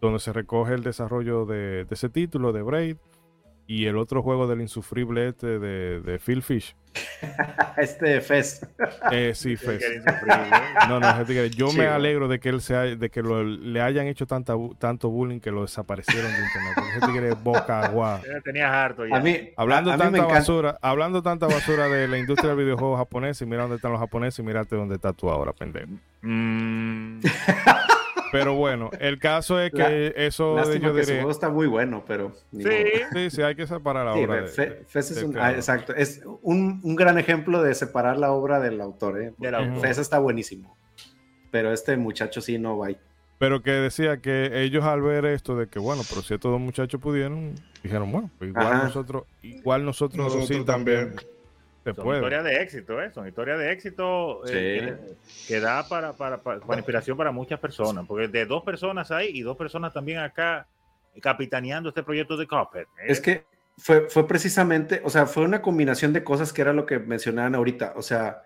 [0.01, 2.97] donde se recoge el desarrollo de, de ese título de Braid
[3.67, 6.77] y el otro juego del insufrible este de, de Phil Fish.
[7.77, 8.67] este Fez.
[9.11, 9.83] Eh, sí, Fez.
[10.89, 14.55] No, no, yo me alegro de que él sea, de que le hayan hecho tanta,
[14.79, 16.97] tanto bullying que lo desaparecieron de internet.
[16.97, 18.21] Ese tigre boca agua.
[18.45, 19.17] Tenías harto ya.
[19.17, 23.47] A mí, hablando tanta basura, hablando tanta basura de la industria del videojuego japonés y
[23.47, 25.93] mira dónde están los japoneses y mírate dónde estás tú ahora, pendejo.
[26.23, 27.21] Mm.
[28.38, 31.16] Pero bueno, el caso es que eso de yo diré...
[31.16, 32.33] juego está muy bueno, pero...
[32.53, 33.31] Sí.
[33.31, 34.44] sí, hay que separar la obra.
[34.44, 39.22] es un, ah, exacto, es un, un, gran ejemplo de separar la obra del autor.
[39.22, 39.33] ¿eh?
[39.81, 40.77] Fez está buenísimo,
[41.51, 42.88] pero este muchacho sí no va.
[43.38, 46.61] Pero que decía que ellos al ver esto de que, bueno, pero si estos dos
[46.61, 51.14] muchachos pudieron, dijeron, bueno, pues igual nosotros, igual nosotros, sí también
[51.94, 53.11] son historias de éxito, ¿eh?
[53.12, 54.96] Son historias de éxito eh,
[55.46, 56.40] que, da para, para,
[56.77, 58.07] inspiración para muchas personas.
[58.07, 60.66] Porque de dos personas hay y dos personas también acá
[61.20, 62.83] capitaneando este proyecto de Cuphead.
[62.83, 63.07] ¿eh?
[63.07, 63.44] Es que
[63.79, 67.55] fue, fue precisamente, o sea, fue una combinación de cosas que era lo que mencionaban
[67.55, 67.94] ahorita.
[67.96, 68.42] O sea,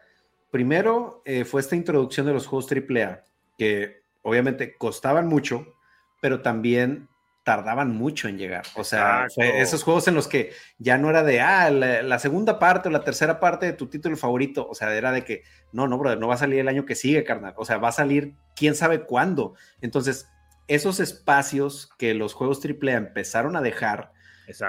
[0.50, 3.24] primero eh, fue esta introducción de los juegos AAA,
[3.56, 5.74] que obviamente costaban mucho,
[6.20, 7.08] pero también
[7.50, 8.62] tardaban mucho en llegar.
[8.76, 12.88] O sea, esos juegos en los que ya no era de, ah, la, segunda parte
[12.88, 14.68] o la tercera parte de tu título favorito.
[14.70, 16.94] O sea, era de que, no, no, brother, no va a salir el año que
[16.94, 17.54] sigue, carnal.
[17.56, 19.54] O sea, va a salir quién sabe cuándo.
[19.80, 20.28] Entonces,
[20.68, 24.12] esos espacios que los juegos AAA empezaron a dejar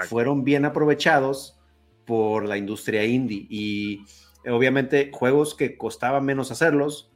[0.08, 1.60] fueron bien aprovechados
[2.04, 3.46] por la industria indie.
[3.48, 4.04] Y
[4.44, 7.12] obviamente, juegos que costaban menos hacerlos,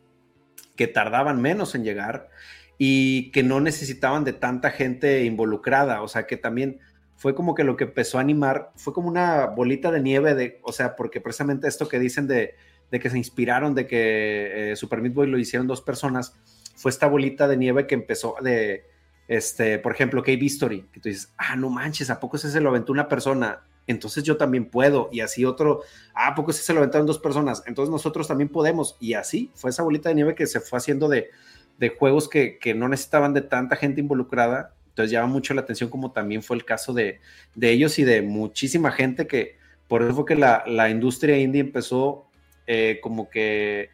[0.77, 2.29] que tardaban menos en llegar
[2.79, 6.79] y que no necesitaban de tanta gente involucrada, o sea que también
[7.17, 10.61] fue como que lo que empezó a animar, fue como una bolita de nieve de,
[10.63, 12.55] o sea, porque precisamente esto que dicen de,
[12.91, 16.35] que se inspiraron, de que eh, Super Meat Boy lo hicieron dos personas,
[16.77, 18.85] fue esta bolita de nieve que empezó de,
[19.29, 22.61] este, por ejemplo, Cave History, que tú dices, ah, no manches, ¿a poco ese se
[22.61, 23.63] lo aventó una persona?
[23.87, 25.81] Entonces yo también puedo, y así otro,
[26.15, 27.63] ah, ¿a poco ese se lo aventaron dos personas?
[27.67, 31.09] Entonces nosotros también podemos, y así fue esa bolita de nieve que se fue haciendo
[31.09, 31.31] de,
[31.79, 34.75] de juegos que, no necesitaban de tanta gente involucrada.
[34.89, 37.21] Entonces llama mucho la atención como también fue el caso de,
[37.61, 39.57] ellos y de muchísima gente que
[39.89, 42.27] por eso fue que la, industria indie empezó
[42.67, 43.91] eh, como que...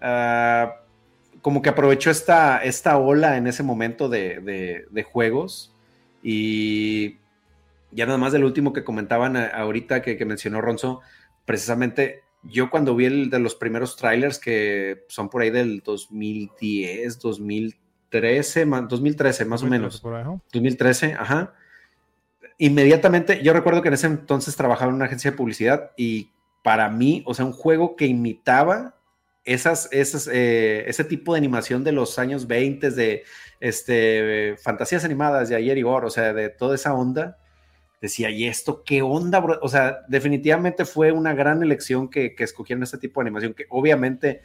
[0.00, 0.82] Ah,
[1.42, 5.72] como que aprovechó esta, esta ola en ese momento de, juegos
[6.22, 7.16] y
[7.92, 11.00] ya nada más del último que comentaban ahorita que, que mencionó Ronzo,
[11.44, 17.18] precisamente yo cuando vi el de los primeros trailers que son por ahí del 2010,
[17.18, 20.02] 2013, 2013 más o menos.
[20.52, 21.54] 2013, ajá.
[22.58, 26.30] Inmediatamente, yo recuerdo que en ese entonces trabajaba en una agencia de publicidad y
[26.62, 28.96] para mí, o sea, un juego que imitaba
[29.44, 33.24] esas, esas, eh, ese tipo de animación de los años 20, de
[33.60, 37.38] este, fantasías animadas de ayer y ahora, o sea, de toda esa onda,
[38.00, 39.58] decía, ¿y esto qué onda, bro?
[39.62, 43.66] O sea, definitivamente fue una gran elección que, que escogieron este tipo de animación, que
[43.68, 44.42] obviamente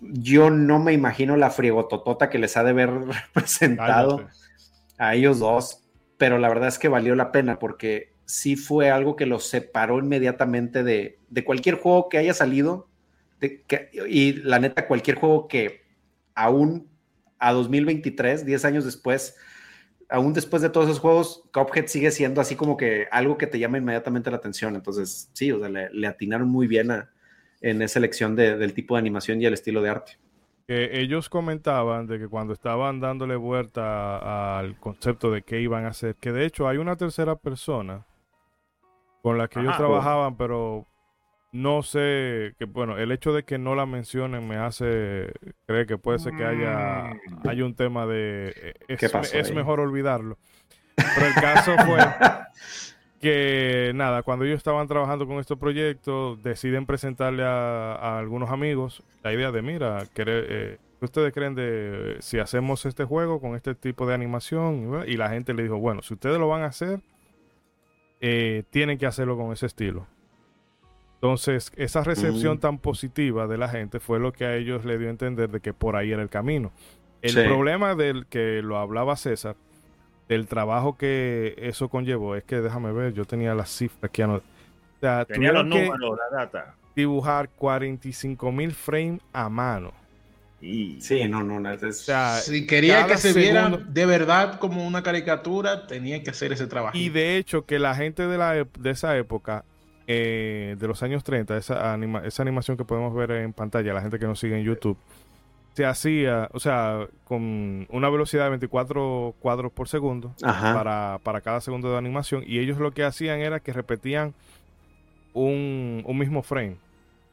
[0.00, 2.90] yo no me imagino la friegototota que les ha de haber
[3.34, 4.28] representado
[4.98, 5.82] a ellos dos,
[6.16, 9.98] pero la verdad es que valió la pena porque sí fue algo que los separó
[9.98, 12.88] inmediatamente de, de cualquier juego que haya salido.
[13.40, 15.82] De, que, y la neta, cualquier juego que
[16.34, 16.88] aún
[17.38, 19.36] a 2023, 10 años después,
[20.08, 23.58] aún después de todos esos juegos, Cuphead sigue siendo así como que algo que te
[23.58, 24.74] llama inmediatamente la atención.
[24.76, 26.90] Entonces, sí, o sea, le, atinaron muy bien
[27.60, 30.18] en esa elección del tipo de animación y el estilo de arte.
[30.68, 36.16] ellos comentaban de que cuando estaban dándole vuelta al concepto de qué iban a hacer,
[36.16, 38.06] que de hecho hay una tercera persona
[39.22, 40.86] con la que ellos trabajaban, pero
[41.52, 45.32] no sé, que bueno, el hecho de que no la mencionen me hace
[45.66, 47.48] creer que puede ser que haya, mm.
[47.48, 50.38] hay un tema de eh, es, es mejor olvidarlo.
[50.96, 51.98] Pero el caso fue
[53.20, 59.32] que nada, cuando ellos estaban trabajando con este proyecto, deciden presentarle a, algunos amigos la
[59.32, 64.06] idea de, mira, eh, ¿qué ustedes creen de si hacemos este juego con este tipo
[64.06, 65.04] de animación?
[65.06, 67.00] Y la gente le dijo, bueno, si ustedes lo van a hacer,
[68.20, 70.06] eh, tienen que hacerlo con ese estilo.
[71.16, 75.08] Entonces, esa recepción tan positiva de la gente fue lo que a ellos le dio
[75.08, 76.72] a entender de que por ahí era el camino.
[77.22, 79.56] El problema del que lo hablaba César,
[80.28, 84.34] del trabajo que eso conllevó, es que déjame ver, yo tenía las cifras que no.
[84.34, 84.42] O
[85.00, 86.74] sea, tenía los números, la data.
[86.94, 89.92] Dibujar 45 mil frames a mano.
[90.60, 95.02] Y, sí, no, no, o sea, si quería que se viera de verdad como una
[95.02, 96.96] caricatura, tenía que hacer ese trabajo.
[96.96, 99.64] Y de hecho, que la gente de, la, de esa época
[100.06, 104.18] eh, de los años 30, esa, esa animación que podemos ver en pantalla, la gente
[104.18, 104.96] que nos sigue en YouTube,
[105.76, 111.90] se hacía, o sea, con una velocidad de 24 cuadros por segundo para, cada segundo
[111.92, 112.44] de animación.
[112.46, 114.32] Y ellos lo que hacían era que repetían
[115.34, 116.78] un, mismo frame.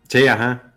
[0.10, 0.74] Sí, ajá.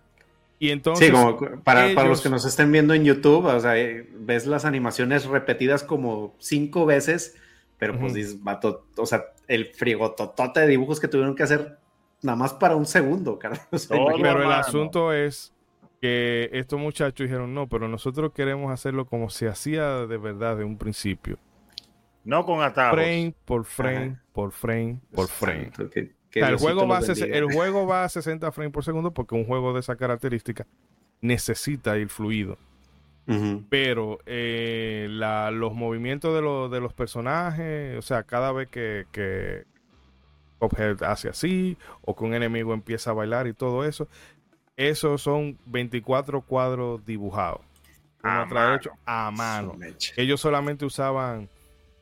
[0.61, 1.09] Y entonces.
[1.09, 4.47] Sí, como para, para, los que nos estén viendo en YouTube, o sea, eh, ves
[4.47, 7.35] las animaciones repetidas como cinco veces,
[7.79, 8.37] pero pues dices,
[8.97, 11.79] o sea, el frigototote de dibujos que tuvieron que hacer
[12.23, 13.89] nada más para un segundo, Carlos.
[13.89, 15.55] pero el asunto es
[16.01, 20.65] que estos muchachos dijeron, no, pero nosotros queremos hacerlo como se hacía de verdad de
[20.65, 21.39] un principio.
[22.25, 22.99] No con atajos.
[22.99, 25.71] Frame por frame, por frame, por frame.
[26.33, 29.73] el, juego va a el juego va a 60 frames por segundo porque un juego
[29.73, 30.67] de esa característica
[31.21, 32.59] necesita ir fluido.
[33.69, 36.41] Pero eh, los movimientos de,
[36.77, 39.65] de, los personajes, o sea, cada vez que,
[40.59, 44.09] objeto hace así, o que un enemigo empieza a bailar y todo eso.
[44.77, 47.61] Esos son 24 cuadros dibujados.
[48.23, 48.81] A, mano.
[49.05, 49.79] a mano.
[50.17, 51.49] Ellos solamente usaban,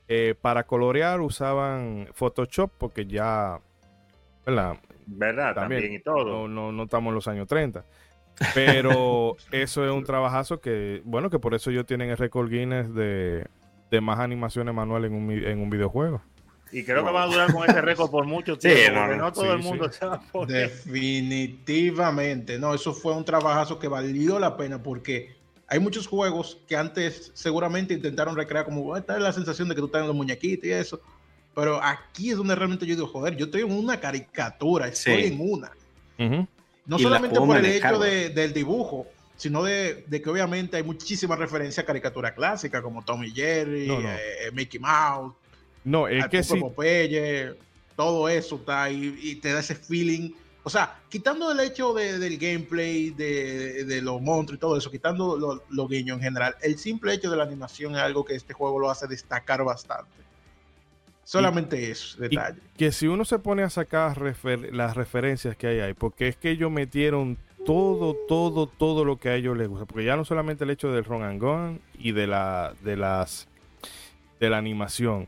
[0.08, 3.60] eh, para colorear, usaban Photoshop porque ya,
[4.46, 4.78] ¿verdad?
[5.06, 5.54] ¿Verdad?
[5.54, 6.48] También, y todo.
[6.48, 7.84] No, no, estamos en los años 30.
[8.54, 12.92] Pero eso es un trabajazo que, bueno, que por eso ellos tienen el récord Guinness
[12.94, 13.46] de,
[13.90, 16.22] de más animaciones manuales en un, en un videojuego.
[16.76, 19.16] Y creo que va a durar con ese récord por mucho Sí, tiempo, no, porque
[19.16, 19.98] no, no todo sí, el mundo sí.
[20.00, 20.70] se va a poner.
[20.72, 22.58] Definitivamente.
[22.58, 25.34] No, eso fue un trabajazo que valió la pena porque
[25.68, 29.80] hay muchos juegos que antes seguramente intentaron recrear como esta es la sensación de que
[29.80, 31.00] tú estás en los muñequitos y eso.
[31.54, 35.28] Pero aquí es donde realmente yo digo, joder, yo estoy en una caricatura, estoy Sí.
[35.28, 35.70] en una.
[36.18, 36.46] Ujú.
[36.86, 39.06] No Y la solamente por el hecho de- del dibujo,
[39.36, 43.86] sino de, de que obviamente hay muchísimas referencias a caricatura clásica como Tom y Jerry,
[43.86, 44.08] No, no.
[44.10, 45.32] eh, Mickey Mouse,
[45.84, 46.58] No, es que sí.
[46.58, 47.54] Popeye,
[47.96, 50.32] todo eso está ahí y te da ese feeling.
[50.66, 54.90] O sea, quitando el hecho de- del gameplay, de, de los monstruos y todo eso,
[54.90, 58.34] quitando los lo guiños en general, el simple hecho de la animación es algo que
[58.34, 60.10] este juego lo hace destacar bastante.
[61.22, 62.58] Solamente eso, detalle.
[62.76, 66.36] que si uno se pone a sacar refer- las referencias que hay ahí, porque es
[66.36, 70.26] que ellos metieron todo, todo, todo lo que a ellos les gusta, porque ya no
[70.26, 73.48] solamente el hecho del run and gun y de la, de las,
[74.38, 75.26] de la animación,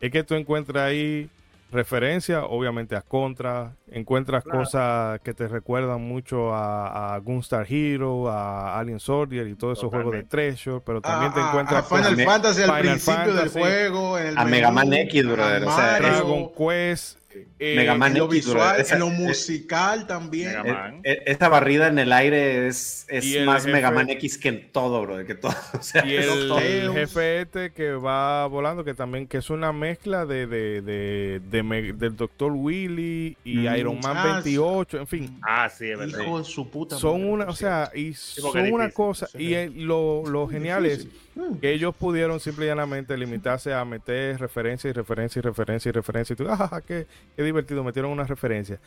[0.00, 1.28] es que tú encuentras ahí
[1.70, 4.60] referencias, obviamente a Contra, encuentras Claro.
[4.60, 9.90] cosas que te recuerdan mucho a, a Gunstar Hero, a Alien Soldier y todos esos
[9.90, 10.22] juegos de.
[10.22, 13.18] Treasure, pero también A- te a- encuentras a Final cosas- Me- Fantasy al Final principio
[13.18, 17.18] del Fantasy, juego, en el a Mega Man X, brother, o sea, Dragon Quest,
[17.58, 20.62] eh, Mega Man en lo X, visual, esa- en lo eh, musical también.
[20.62, 24.10] Mega Eh, eh, Esta barrida en el aire es, es el más jefe- Mega Man
[24.10, 25.24] X que en todo, bro.
[25.26, 25.54] Que todo.
[25.78, 26.58] O sea, Y es el, todo.
[26.58, 26.92] Tails.
[26.94, 31.62] jefe este que va volando, que también que es una mezcla de, de, de, de
[31.62, 32.52] me- del Dr.
[32.52, 33.76] Willy y Mm.
[33.76, 35.38] Iron Man Ah, 28, en fin.
[35.42, 36.20] Ah, sí, es verdad.
[36.20, 39.38] Hijo de su puta Son madre, una, o sea, y son es una cosa, sí.
[39.38, 41.12] y el- lo, lo genial es Difícil.
[41.12, 41.27] Mm.
[41.60, 45.92] Que ellos pudieron simple y llanamente limitarse a meter referencia y referencia y referencia y
[45.92, 48.78] referencia y tú, ah, qué, qué divertido, metieron una referencia.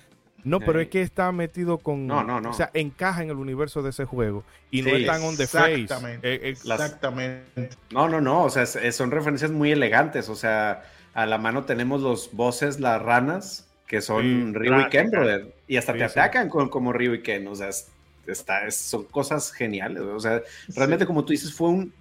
[0.43, 0.85] No, pero Ey.
[0.85, 2.49] es que está metido con, No, no, no.
[2.49, 5.37] o sea, encaja en el universo de ese juego y no Sí, es tan on
[5.37, 5.73] the face.
[5.75, 6.27] Exactamente.
[6.27, 7.69] Eh, eh, Exactamente.
[7.91, 8.43] No, no, no.
[8.43, 10.29] O sea, son referencias muy elegantes.
[10.29, 10.83] O sea,
[11.13, 15.53] a la mano tenemos los voces, las ranas, que son Sí, Ryu y Ken, brother.
[15.67, 16.19] Y hasta Sí, te sí.
[16.19, 17.47] atacan con, como Ryu y Ken.
[17.47, 17.87] O sea, es-
[18.25, 20.01] está, es- son cosas geniales.
[20.01, 20.41] O sea,
[20.75, 21.93] realmente, como tú dices, fue un,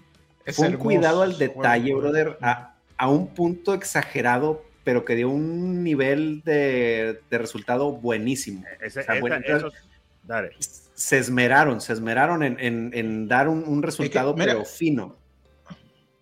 [0.50, 2.00] Es fue un hermoso cuidado al detalle, juego.
[2.00, 8.64] brother, a, a un punto exagerado, pero que dio un nivel de, de resultado buenísimo.
[8.80, 9.88] Ese- O sea, esa- bueno, entonces- eso-
[10.24, 10.50] dale.
[10.94, 15.16] Se esmeraron, se esmeraron en, en- en dar un, un resultado, mira, pero fino.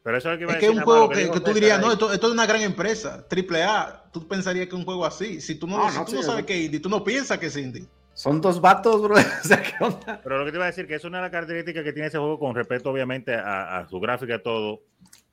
[0.04, 1.40] Pero eso es lo que iba a Es que es decir un juego que, que
[1.40, 1.84] tú dirías, ahí.
[1.84, 4.04] no, esto, esto es una gran empresa, triple A.
[4.12, 5.40] Tú pensarías que es un juego así.
[5.40, 7.04] Si tú no, No, si no, tú sí, no sabes que es indie, tú no
[7.04, 7.84] piensas que es indie.
[8.18, 9.14] Son dos vatos, bro.
[9.44, 10.20] O sea, ¿qué onda?
[10.24, 12.08] Pero lo que te iba a decir, que es una de las características que tiene
[12.08, 14.82] ese juego con respecto, obviamente, a, a su gráfica y todo,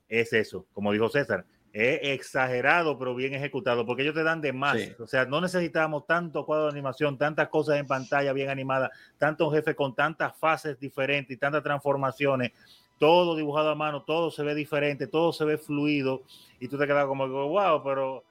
[0.08, 4.52] es eso, como dijo César, es exagerado, pero bien ejecutado, porque ellos te dan de
[4.52, 4.78] más.
[4.80, 4.92] Sí.
[5.00, 9.52] O sea, no necesitamos tanto cuadro de animación, tantas cosas en pantalla bien animadas, tantos
[9.52, 12.52] jefes con tantas fases diferentes y tantas transformaciones,
[13.00, 16.22] todo dibujado a mano, todo se ve diferente, todo se ve fluido,
[16.60, 18.22] y tú te quedas como, wow, pero...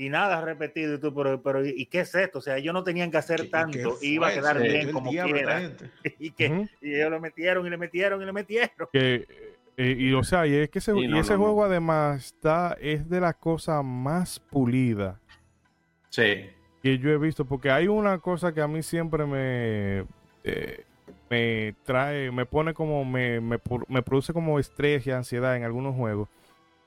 [0.00, 2.38] Y nada repetido, y tú, pero, pero ¿y qué es esto?
[2.38, 5.72] O sea, ellos no tenían que hacer ¿Y tanto, iba a quedar bien como quiera
[6.20, 8.88] y que y ellos lo metieron y le metieron y le metieron.
[8.92, 9.26] que
[9.76, 11.44] eh, y o sea y es que ese, y no, ese no, no.
[11.46, 15.16] juego además está es de las cosas más pulidas
[16.10, 16.50] Sí.
[16.82, 20.04] que yo he visto porque hay una cosa que a mí siempre me
[20.44, 20.84] eh,
[21.28, 23.58] me trae me pone como me, me,
[23.88, 26.28] me produce como estrés y ansiedad en algunos juegos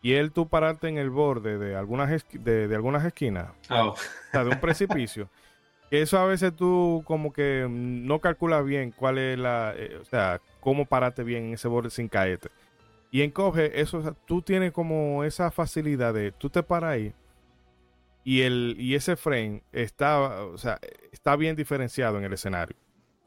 [0.02, 3.96] y el tú pararte en el borde de algunas de, de algunas esquinas Oh, o
[4.32, 5.30] sea, de un precipicio.
[5.92, 10.40] Eso a veces tú como que no calculas bien cuál es la, eh, o sea,
[10.62, 12.50] cómo pararte bien en ese borde sin caerte.
[13.12, 16.92] Y en Coge, eso, o sea, tú tienes como esa facilidad de, tú te paras
[16.92, 17.14] ahí
[18.24, 20.80] y, el, y ese frame está, o sea,
[21.12, 22.78] está bien diferenciado en el escenario.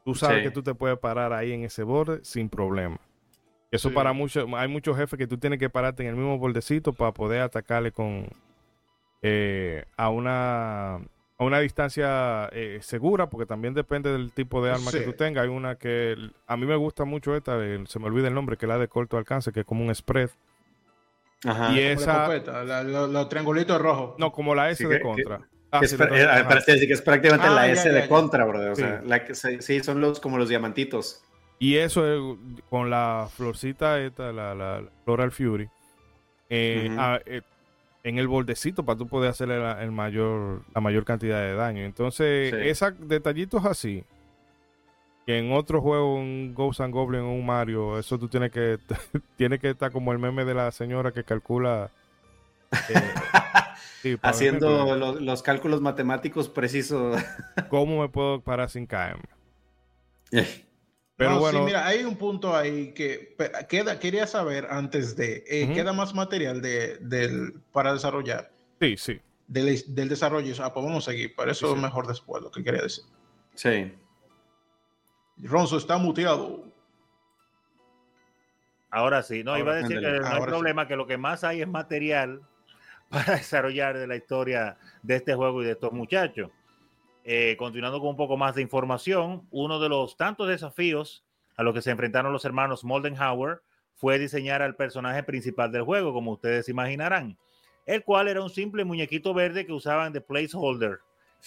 [0.03, 0.45] Tú sabes Sí.
[0.45, 2.99] que tú te puedes parar ahí en ese borde sin problema.
[3.75, 3.95] Eso Sí.
[3.95, 7.13] para muchos, hay muchos jefes que tú tienes que pararte en el mismo bordecito para
[7.13, 8.29] poder atacarle con
[9.23, 10.97] eh, a una
[11.37, 15.43] a una distancia eh, segura, porque también depende del tipo de arma que tú tengas.
[15.45, 16.15] Hay una que
[16.47, 18.79] a mí me gusta mucho esta, eh, se me olvida el nombre, que es la
[18.79, 20.31] de corto alcance, que es como un spread.
[21.45, 21.73] Ajá.
[21.73, 22.29] Y esa,
[22.65, 24.15] la- lo- los triangulitos rojos.
[24.19, 25.39] no, como la S Sí, de que- contra.
[25.39, 28.09] Que Ah, es, sí, eh, que es prácticamente Ah, la ya, S ya, de ya.
[28.09, 28.71] contra, bro.
[28.71, 28.83] O Sí.
[28.83, 31.25] sea, la que, sí, sí, son los como los diamantitos.
[31.59, 32.39] Y eso es
[32.69, 35.69] con la florcita esta, la, la, la Floral Fury,
[36.51, 37.01] eh, Ujú.
[37.01, 37.43] a- eh,
[38.03, 41.85] en el bordecito para tú poder hacerle la, el mayor, la mayor cantidad de daño.
[41.85, 42.57] Entonces, Sí.
[42.69, 44.05] esos detallitos así,
[45.25, 48.79] que en otro juego, un Ghost and Goblin o un Mario, eso tú tienes que,
[49.39, 51.91] tienes que estar como el meme de la señora que calcula.
[52.91, 53.15] eh,
[54.03, 57.23] sí, Haciendo los, los cálculos matemáticos precisos.
[57.71, 59.25] ¿Cómo me puedo parar sin caerme?
[61.17, 63.37] Pero No, sí, bueno, mira, hay un punto ahí que
[63.69, 65.73] queda, quería saber antes de, eh.
[65.73, 68.51] ¿queda más material de, del, para desarrollar?
[68.81, 69.21] sí, sí.
[69.47, 71.81] Del, del desarrollo, ah, pues vamos a seguir, para eso Sí, sí.
[71.83, 73.05] mejor después, lo que quería decir.
[73.55, 73.93] Sí.
[75.37, 76.65] Ronzo está muteado.
[78.91, 80.19] Ahora sí, no, Ahora, iba a decir ándale.
[80.19, 82.41] que no hay problema, que lo que más hay es material
[83.11, 86.51] para desarrollar de la historia de este juego y de estos muchachos.
[87.27, 91.25] Eh, continuando con un poco más de información, uno de los tantos desafíos
[91.57, 93.63] a los que se enfrentaron los hermanos Moldenhauer
[93.95, 97.39] fue diseñar al personaje principal del juego, como ustedes imaginarán,
[97.87, 100.99] el cual era un simple muñequito verde que usaban de placeholder.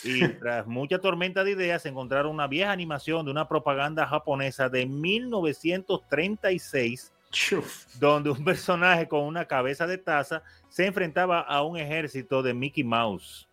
[0.04, 4.88] Y tras mucha tormenta de ideas, encontraron una vieja animación de una propaganda japonesa de
[4.88, 7.86] 1936 Chuf.
[8.00, 12.84] donde un personaje con una cabeza de taza se enfrentaba a un ejército de Mickey
[12.84, 13.47] Mouse.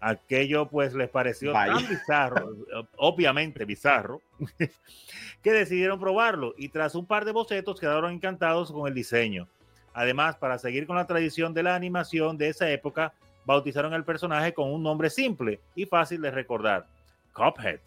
[0.00, 2.50] Aquello pues les pareció tan bizarro,
[2.96, 4.20] obviamente bizarro,
[5.42, 9.48] que decidieron probarlo y tras un par de bocetos quedaron encantados con el diseño.
[9.92, 13.12] Además, para seguir con la tradición de la animación de esa época,
[13.44, 16.86] bautizaron al personaje con un nombre simple y fácil de recordar,
[17.32, 17.80] Cuphead.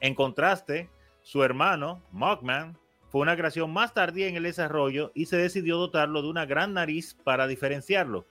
[0.00, 0.88] En contraste,
[1.22, 2.76] su hermano, Mugman,
[3.10, 6.72] fue una creación más tardía en el desarrollo y se decidió dotarlo de una gran
[6.74, 8.24] nariz para diferenciarlo.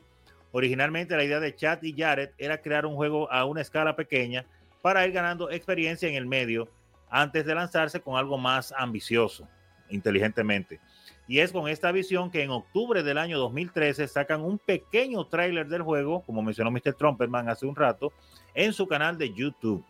[0.52, 4.46] Originalmente la idea de Chad y Jared era crear un juego a una escala pequeña
[4.82, 6.70] para ir ganando experiencia en el medio
[7.10, 9.48] antes de lanzarse con algo más ambicioso,
[9.90, 10.80] inteligentemente.
[11.28, 15.68] Y es con esta visión que en octubre del año 2013 sacan un pequeño tráiler
[15.68, 16.94] del juego, como mencionó Mr.
[16.94, 18.12] Trumpetman hace un rato,
[18.56, 19.86] en su canal de YouTube.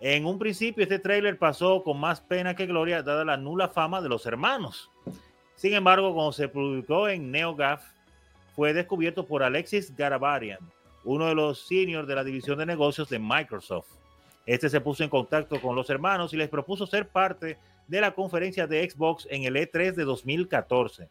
[0.00, 4.00] En un principio este tráiler pasó con más pena que gloria dada la nula fama
[4.00, 4.90] de los hermanos.
[5.54, 7.82] Sin embargo, cuando se publicó en NeoGAF,
[8.58, 10.58] fue descubierto por Alexis Garabarian,
[11.04, 13.86] uno de los seniors de la división de negocios de Microsoft.
[14.46, 17.56] Este se puso en contacto con los hermanos y les propuso ser parte
[17.86, 21.08] de la conferencia de Xbox en el E3 de 2014.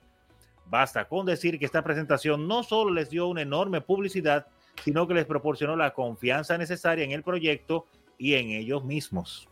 [0.65, 4.47] Basta con decir que esta presentación no solo les dio una enorme publicidad,
[4.83, 7.85] sino que les proporcionó la confianza necesaria en el proyecto
[8.17, 9.47] y en ellos mismos.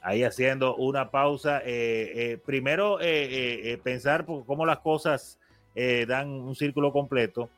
[0.00, 5.38] Ahí haciendo una pausa, eh, eh, primero eh, pensar cómo las cosas
[5.74, 7.48] eh, dan un círculo completo.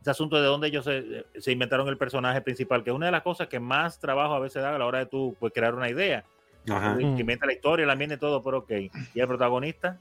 [0.00, 3.12] Ese asunto de dónde ellos se, se inventaron el personaje principal, que es una de
[3.12, 5.74] las cosas que más trabajo a veces da a la hora de tú pues, crear
[5.74, 6.24] una idea.
[6.68, 6.96] Ajá.
[6.96, 8.70] Que inventa la historia, el ambiente, todo, pero ok.
[9.14, 9.98] ¿Y el protagonista?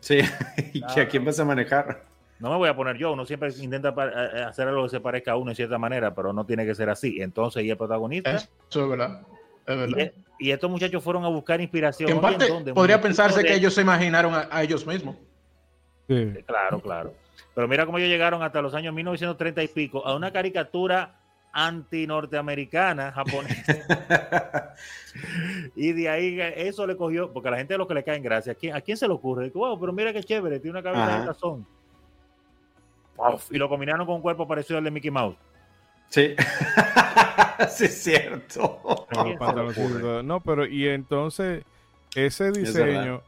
[0.00, 0.18] Sí.
[0.72, 2.02] ¿Y a quién vas a manejar?
[2.38, 5.00] No me voy a poner yo, uno siempre intenta pa- eh, hacer algo que se
[5.00, 7.20] parezca a uno en cierta manera, pero no tiene que ser así.
[7.20, 8.34] Entonces, ¿y el protagonista?
[8.34, 9.20] Eso es verdad.
[9.64, 10.12] Es verdad.
[10.38, 12.08] Y, y estos muchachos fueron a buscar inspiración.
[12.08, 12.74] Que en parte ¿dónde?
[12.74, 15.16] podría pensarse de- que ellos se imaginaron a, a ellos mismos.
[16.08, 16.32] Sí.
[16.46, 17.14] Claro, claro.
[17.54, 21.18] Pero mira cómo ellos llegaron hasta los años 1930 y pico a una caricatura
[21.52, 24.74] anti-norteamericana, japonesa.
[25.76, 28.04] y de ahí eh, eso le cogió, porque a la gente es lo que le
[28.04, 28.52] cae en gracia.
[28.52, 29.44] ¿A quién, a quién se le ocurre?
[29.44, 31.66] Digo, Wow, pero mira qué chévere, tiene una cabeza de tazón.
[33.16, 35.36] Uf, y lo combinaron con un cuerpo parecido al de Mickey Mouse.
[36.08, 36.34] Sí.
[37.70, 39.06] sí, es cierto.
[40.24, 41.64] No, pero y entonces
[42.14, 43.22] ese diseño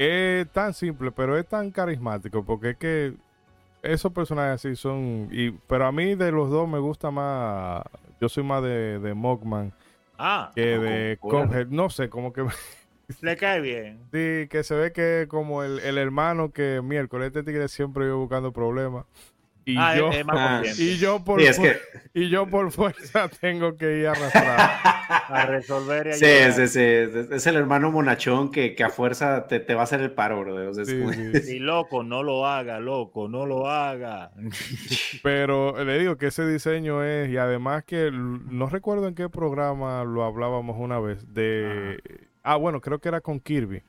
[0.00, 3.14] es, tan simple, pero es tan carismático porque es que
[3.82, 5.28] esos personajes así son.
[5.30, 7.82] Y, pero a mí de los dos me gusta más.
[8.20, 9.72] Yo soy más de, de Mogman
[10.18, 11.16] Ah, que de.
[11.18, 11.68] Cuphead.
[11.68, 12.44] No sé, como que
[13.22, 14.00] le cae bien.
[14.12, 18.04] sí, que se ve que es como el, el hermano que miércoles este tigre siempre
[18.06, 19.06] iba buscando problemas.
[19.72, 21.76] Y ah, yo, Ah, y yo por Sí, es fu- que.
[22.14, 24.70] y yo por fuerza tengo que ir a arrastrar.
[25.28, 26.80] A resolver y Sí, sí, sí.
[26.82, 30.10] Es es el hermano monachón que, que a fuerza te, te va a hacer el
[30.12, 30.70] paro, bro.
[30.70, 31.56] O sea, es Sí, como- sí.
[31.56, 34.32] Y loco, no lo haga, loco, no lo haga.
[35.22, 40.04] Pero le digo que ese diseño es, y además que no recuerdo en qué programa
[40.04, 41.98] lo hablábamos una vez, de...
[42.42, 43.82] Ah, bueno, creo que era con Kirby.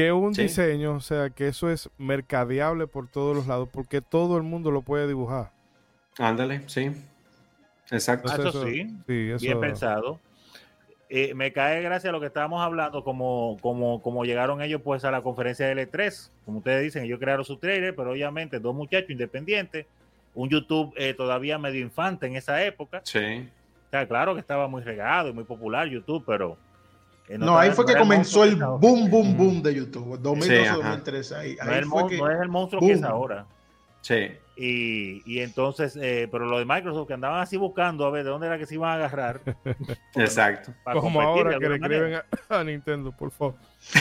[0.00, 0.42] Que un Sí.
[0.42, 4.70] diseño, o sea, que eso es mercadeable por todos los lados, porque todo el mundo
[4.70, 5.50] lo puede dibujar.
[6.18, 6.90] Ándale, sí.
[7.90, 8.30] Exacto.
[8.30, 8.96] Entonces, eso sí.
[9.06, 9.44] Sí, eso.
[9.44, 10.18] Bien pensado.
[11.10, 15.04] Eh, me cae gracias a lo que estábamos hablando, como, como, como llegaron ellos pues
[15.04, 16.30] a la conferencia de L3.
[16.44, 19.86] Como ustedes dicen, ellos crearon su trailer, pero obviamente dos muchachos independientes,
[20.34, 23.00] un YouTube eh, todavía medio infante en esa época.
[23.04, 23.48] Sí.
[23.88, 26.56] O sea, claro que estaba muy regado y muy popular YouTube, pero...
[27.38, 30.18] No, ahí fue que comenzó el boom, boom, boom de YouTube.
[30.20, 30.76] 2012, ajá.
[30.76, 31.34] 2013.
[31.36, 31.56] Ahí.
[31.56, 32.18] No, ahí es el fue mon- que.
[32.18, 33.46] no es el monstruo que es ahora.
[34.02, 34.28] Sí.
[34.56, 38.30] Y, y entonces, eh, pero lo de Microsoft que andaban así buscando a ver de
[38.30, 39.40] dónde era que se iban a agarrar.
[40.16, 40.72] Exacto.
[40.84, 42.24] para Como ahora que le escriben a,
[42.58, 43.54] a Nintendo, por favor.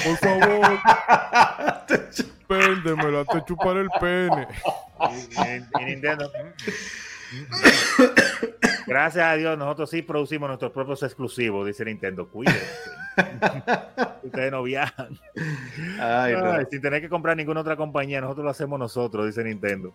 [0.04, 0.80] Por favor,
[2.48, 4.48] péndemela, te chuparé el pene.
[5.12, 6.32] Y, y- y Nintendo.
[8.88, 12.28] Gracias a Dios, nosotros sí producimos nuestros propios exclusivos, dice Nintendo.
[12.28, 12.66] Cuídense.
[14.24, 15.18] Ustedes no viajan.
[16.00, 16.52] Ay, no.
[16.52, 19.94] Ay, sin tener que comprar ninguna otra compañía, nosotros lo hacemos nosotros, dice Nintendo.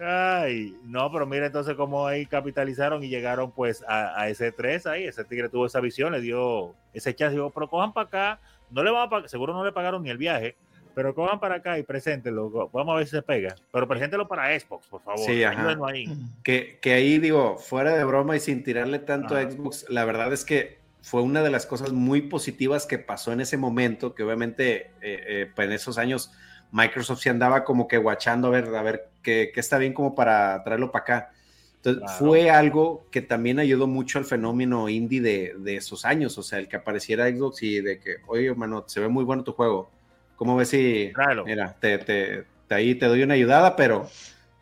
[0.00, 4.86] Ay, no, pero mira entonces cómo ahí capitalizaron y llegaron pues a, a ese 3
[4.86, 8.40] ahí, ese tigre tuvo esa visión, le dio ese chance, dijo, pero cojan para acá,
[8.70, 10.56] no le van a pagar, seguro no le pagaron ni el viaje,
[10.96, 14.58] pero cojan para acá y preséntenlo, vamos a ver si se pega, pero preséntelo para
[14.58, 15.60] Xbox, por favor, Sí, ajá.
[15.60, 16.08] ayúdenlo ahí.
[16.42, 19.42] Que, que ahí digo, fuera de broma y sin tirarle tanto a.
[19.42, 23.42] Xbox, la verdad es que fue una de las cosas muy positivas que pasó en
[23.42, 26.32] ese momento, que obviamente eh, eh, pues en esos años
[26.72, 30.14] Microsoft se andaba como que guachando a ver, a ver qué, qué está bien como
[30.14, 31.30] para traerlo para acá.
[31.74, 32.18] Entonces Claro.
[32.18, 36.58] fue algo que también ayudó mucho al fenómeno indie de, de esos años, o sea,
[36.58, 39.90] el que apareciera Xbox y de que, oye, mano, se ve muy bueno tu juego.
[40.36, 41.44] ¿Cómo ves si, Tráelo.
[41.44, 44.08] mira, te, te, te- ahí te doy una ayudada, pero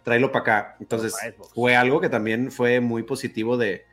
[0.03, 0.77] tráelo para acá?
[0.81, 3.85] Entonces Para fue algo que también fue muy positivo de,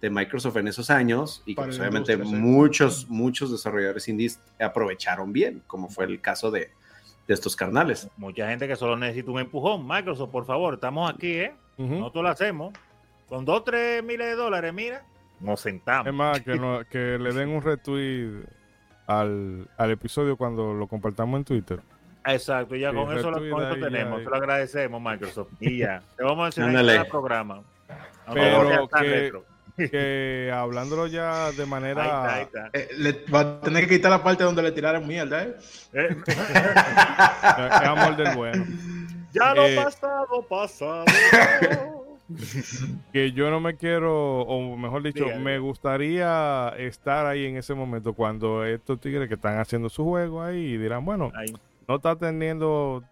[0.00, 5.62] de Microsoft en esos años y que pues, obviamente muchos, muchos desarrolladores indies aprovecharon bien,
[5.66, 6.70] como fue el caso de,
[7.26, 8.08] de estos carnales.
[8.16, 9.86] Mucha gente que solo necesita un empujón.
[9.86, 11.54] Microsoft, por favor, estamos aquí, ¿eh?
[11.78, 11.94] Ujú.
[11.94, 12.74] Nosotros lo hacemos.
[13.28, 15.04] Con 2, 3 miles de dólares, mira,
[15.38, 16.12] nos Es sentamos.
[16.12, 18.42] más, que, no- que le den un retweet
[19.10, 21.80] al, al episodio cuando lo compartamos en Twitter.
[22.26, 24.18] Exacto, ya Sí, con eso, lo- retweet con eso ahí, ya, tenemos.
[24.18, 24.24] ahí.
[24.24, 25.48] Te lo agradecemos, Microsoft.
[25.60, 26.02] Y ya.
[26.16, 27.62] Te vamos a mencionar en cada programa.
[28.32, 29.32] Pero que-.
[29.90, 32.04] Que hablándolo ya de Ahí manera.
[32.04, 32.70] está, ahí está.
[32.74, 35.56] Eh, le, va a tener que quitar la parte donde le tiraron mierda, ¿eh?
[35.94, 38.62] Eh, Es amor del bueno.
[39.32, 41.04] ya lo Eh, pasado, pasado.
[43.12, 48.12] Que yo no me quiero, o mejor dicho, me gustaría estar ahí en ese momento
[48.14, 51.52] cuando estos tigres que están haciendo su juego ahí y dirán, bueno, Ahí.
[51.88, 53.02] no está teniendo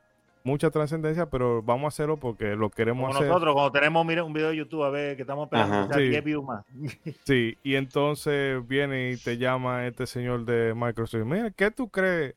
[0.45, 3.29] mucha trascendencia, pero vamos a hacerlo porque lo queremos Como hacer.
[3.29, 6.09] nosotros, cuando tenemos mira, un video de YouTube, a ver, que estamos esperando Sí.
[6.09, 6.65] 10 views más.
[7.25, 11.25] Sí, y entonces viene y te llama este señor de Microsoft.
[11.27, 12.35] Mira, ¿qué tú crees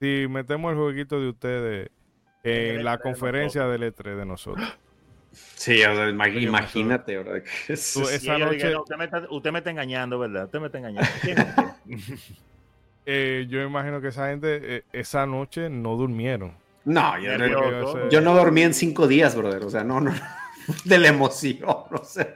[0.00, 1.90] si metemos el jueguito de ustedes
[2.42, 4.78] en la E3 de conferencia del E3 de nosotros?
[5.56, 7.12] Sí, o sea, imag- Oye, imagínate,
[7.68, 10.44] Y esa noche, "No, usted, me está, usted me está engañando, ¿verdad?
[10.44, 11.08] Usted me está engañando.
[13.08, 16.52] Eh, yo imagino que esa gente eh, esa noche no durmieron.
[16.84, 17.62] No, yo, Nervioso.
[17.62, 19.62] Porque, o sea, yo no dormí en cinco días, brother.
[19.62, 20.12] O sea, no, no,
[20.84, 22.34] de la emoción, o sea.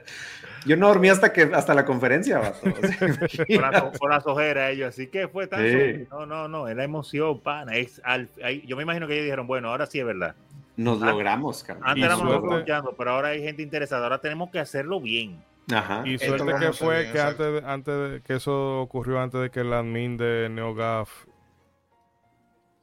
[0.63, 2.69] Yo no dormí hasta que hasta la conferencia, vato.
[2.69, 6.05] O sea, Por las, ojeras ellos, así que fue tan Sí.
[6.11, 7.75] No, no, no, es la emoción, pana.
[7.75, 10.35] Es al- ahí- yo me imagino que ellos dijeron, bueno, ahora sí es verdad.
[10.77, 11.89] Nos Ah, logramos, carnal.
[11.89, 14.03] Antes éramos luchando, pero ahora hay gente interesada.
[14.03, 15.43] Ahora tenemos que hacerlo bien.
[15.71, 16.01] Ajá.
[16.05, 17.43] Y suerte que fue bien, que exacto.
[17.45, 21.25] antes, de- antes de que eso ocurrió antes de que el admin de NeoGAF,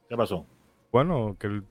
[0.07, 0.45] ¿Qué pasó?
[0.91, 1.63] bueno, que el,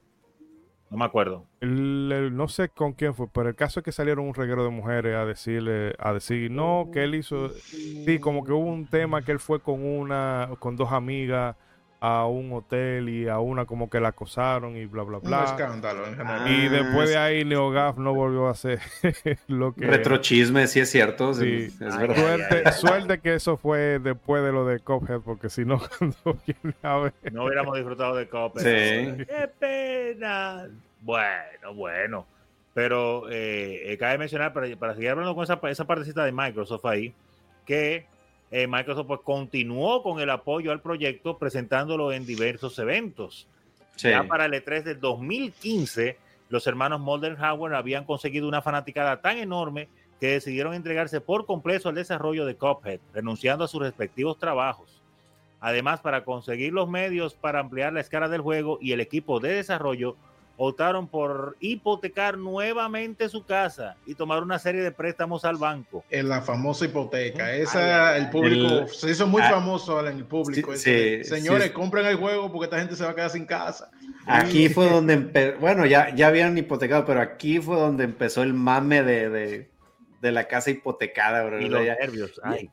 [0.91, 1.45] No me acuerdo.
[1.61, 4.65] el- el- no sé con quién fue, pero el caso es que salieron un reguero
[4.65, 8.87] de mujeres a decirle, a decir, no, que él hizo, sí, como que hubo un
[8.87, 11.57] tema que él fue con una, con dos amigas
[12.01, 15.45] a un hotel y a una como que la acosaron y bla, bla, Un bla.
[15.45, 16.49] escándalo en general.
[16.51, 18.79] Y Ah, después de ahí NeoGAF no volvió a hacer
[19.49, 19.85] lo que...
[19.87, 21.35] Retrochisme, sí es cierto.
[21.35, 21.65] Sí.
[21.65, 22.17] Es, es Ay, verdad.
[22.17, 22.73] Suerte, ay, ay.
[22.73, 26.97] suerte que eso fue después de lo de Cophead, porque si no, cuando viene a
[26.99, 27.13] ver...
[27.33, 28.61] No hubiéramos disfrutado de Copa.
[28.61, 28.67] Sí.
[28.67, 30.69] ¡Qué pena!
[31.01, 32.27] Bueno, bueno.
[32.75, 36.85] Pero eh, eh, cabe mencionar, para, para seguir hablando con esa, esa partecita de Microsoft
[36.87, 37.13] ahí,
[37.67, 38.07] que
[38.51, 43.47] eh, Microsoft pues, continuó con el apoyo al proyecto presentándolo en diversos eventos.
[43.97, 44.11] Sí.
[44.11, 46.17] Ya para el E3 del 2015,
[46.49, 49.89] los hermanos Moldenhauer habían conseguido una fanaticada tan enorme
[50.21, 55.03] que decidieron entregarse por completo al desarrollo de Cuphead, renunciando a sus respectivos trabajos.
[55.61, 59.55] Además, para conseguir los medios para ampliar la escala del juego y el equipo de
[59.55, 60.17] desarrollo,
[60.61, 66.05] optaron por hipotecar nuevamente su casa y tomar una serie de préstamos al banco.
[66.11, 67.55] En la famosa hipoteca.
[67.55, 70.75] Esa, ay, el público El- se hizo muy ah, famoso en el público.
[70.75, 71.73] sí, ese, sí, Señores, sí.
[71.73, 73.91] compren el juego porque esta gente se va a quedar sin casa.
[74.27, 78.53] Aquí fue donde empezó, bueno, ya, ya habían hipotecado, pero aquí fue donde empezó el
[78.53, 79.71] mame de, de,
[80.21, 81.61] de la casa hipotecada, bro.
[81.61, 82.41] Y los ya, nervios.
[82.43, 82.69] Ay,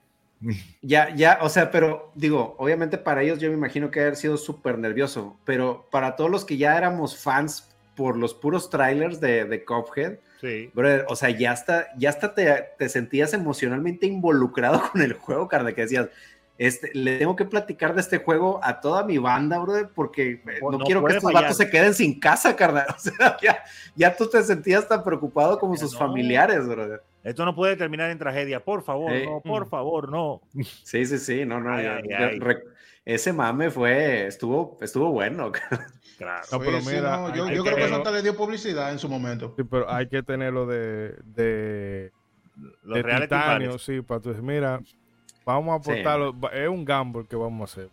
[0.81, 4.37] ya, ya, o sea, pero digo, obviamente para ellos yo me imagino que haber sido
[4.37, 9.45] súper nervioso, pero para todos los que ya éramos fans por los puros trailers de,
[9.45, 10.69] de Cuphead, sí.
[10.73, 15.47] brother, o sea, ya hasta, ya hasta te, te sentías emocionalmente involucrado con el juego,
[15.47, 16.09] carnal, que decías,
[16.57, 20.59] este, le tengo que platicar de este juego a toda mi banda, brother, porque eh,
[20.61, 21.43] No- quiero que estos fallar.
[21.43, 22.85] vatos se queden sin casa, carnal.
[22.95, 23.63] O sea, ya,
[23.95, 25.99] ya tú te sentías tan preocupado como Ya sus no.
[25.99, 27.01] familiares, brother.
[27.25, 28.63] Esto no puede terminar en tragedia.
[28.63, 30.41] Por favor, no, por favor, no.
[30.83, 31.73] Sí, sí, sí, no, no.
[31.73, 32.39] Ay, ya- ay, ya ay.
[32.39, 32.63] re-
[33.03, 35.51] ese mame fue, estuvo, estuvo bueno.
[36.17, 36.43] Claro.
[36.51, 39.53] No, pero mira, yo, creo que Santa le dio publicidad en su momento.
[39.57, 42.11] Sí, pero hay que tenerlo de, de,
[42.83, 44.79] Los de titanio, sí, para tú decir, mira,
[45.45, 47.89] vamos a aportarlo, es un gamble que vamos a hacer.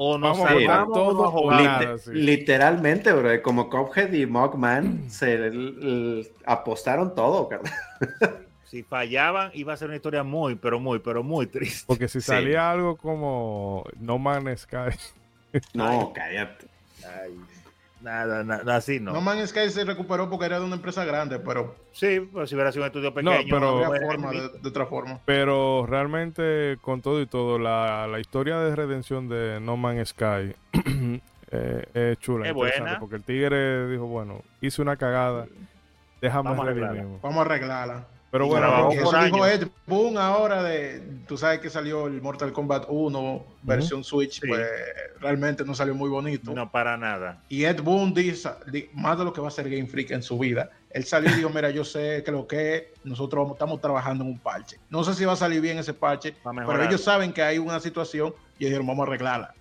[0.00, 1.64] O nos Vamos a salvamos todo o nos o jugamos.
[1.64, 1.80] nada.
[1.94, 2.10] Lite- sí.
[2.12, 7.48] Literalmente, bro, como Cuphead y Mogman se apostaron todo.
[8.64, 11.84] Si fallaban, iba a ser una historia muy, pero muy, pero muy triste.
[11.86, 12.26] Porque si Sí.
[12.26, 14.94] salía algo como No Man's Sky,
[15.72, 16.66] No, cállate.
[17.04, 17.38] Ay,
[18.00, 19.12] nada, nada, así no.
[19.12, 22.54] No Man's Sky se recuperó porque era de una empresa grande, pero Sí, pues si
[22.54, 23.46] hubiera sido un estudio No, pequeño.
[23.50, 25.20] pero- no había bueno, forma de, de otra forma.
[25.24, 30.54] pero realmente con todo y todo, la, la historia de redención de No Man's Sky
[31.50, 32.46] eh, es chula.
[32.46, 32.98] Es interesante, buena.
[33.00, 35.46] Porque el tigre dijo, bueno, hice una cagada,
[36.20, 37.02] déjame Vamos arreglarla.
[37.22, 38.06] Vamos a arreglarla.
[38.30, 39.48] Pero bueno, eso dijo años.
[39.62, 44.46] Ed Boon ahora de, tú sabes que salió el Mortal Kombat 1 versión Switch, Sí.
[44.48, 44.66] pues
[45.20, 46.52] realmente no salió muy bonito.
[46.52, 47.42] No, para nada.
[47.48, 50.22] Y Ed Boon dice, di- más de lo que va a ser Game Freak en
[50.22, 53.56] su vida, él salió y dijo, mira, yo sé que lo que es, nosotros vamos-
[53.56, 54.78] estamos trabajando en un parche.
[54.90, 57.80] No sé si va a salir bien ese parche, pero ellos saben que hay una
[57.80, 59.54] situación y dijeron, vamos a arreglarla.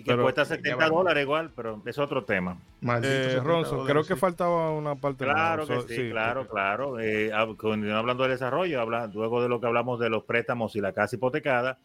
[0.00, 0.88] Y que Pero- cuesta Ya 70 va.
[0.88, 2.56] dólares igual, pero es otro tema.
[2.80, 4.20] Eh, 70 Ronzo, dólares, creo que sí.
[4.20, 5.24] faltaba una parte.
[5.26, 6.98] Claro que So- sí, claro, porque- claro.
[7.00, 10.92] Eh, hablando del desarrollo, habla- luego de lo que hablamos de los préstamos y la
[10.92, 11.78] casa hipotecada,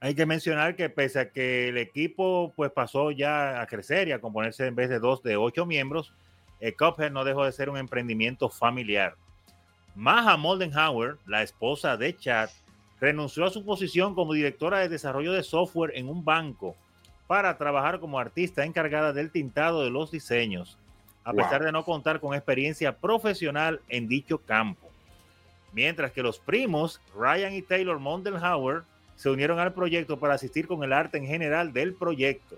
[0.00, 4.12] hay que mencionar que pese a que el equipo pues pasó ya a crecer y
[4.12, 6.12] a componerse en vez de dos de ocho miembros,
[6.60, 9.14] el Cuphead no dejó de ser un emprendimiento familiar.
[9.94, 12.50] Maja Moldenhauer, la esposa de Chad,
[13.00, 16.76] renunció a su posición como directora de desarrollo de software en un banco
[17.30, 20.76] para trabajar como artista encargada del tintado de los diseños,
[21.22, 21.44] a Wow.
[21.44, 24.90] pesar de no contar con experiencia profesional en dicho campo.
[25.72, 28.82] Mientras que los primos, Ryan y Taylor Mondenhauer,
[29.14, 32.56] se unieron al proyecto para asistir con el arte en general del proyecto.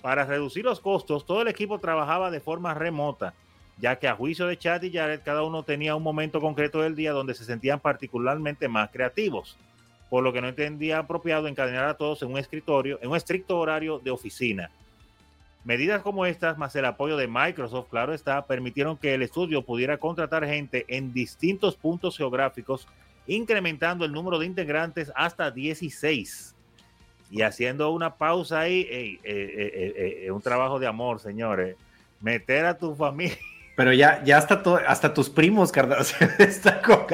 [0.00, 3.34] Para reducir los costos, todo el equipo trabajaba de forma remota,
[3.78, 6.94] ya que a juicio de Chad y Jared, cada uno tenía un momento concreto del
[6.94, 9.58] día donde se sentían particularmente más creativos,
[10.12, 13.58] por lo que no entendía apropiado encadenar a todos en un escritorio, en un estricto
[13.58, 14.70] horario de oficina.
[15.64, 19.96] Medidas como estas, más el apoyo de Microsoft, claro está, permitieron que el estudio pudiera
[19.96, 22.86] contratar gente en distintos puntos geográficos,
[23.26, 26.54] incrementando el número de integrantes hasta 16.
[27.30, 31.74] Y haciendo una pausa ahí, ey, eh, eh, eh, eh, un trabajo de amor, señores.
[32.20, 33.38] Meter a tu familia.
[33.74, 35.98] Pero ya, ya hasta, to- hasta tus primos, carnal.
[36.02, 37.06] O sea, está con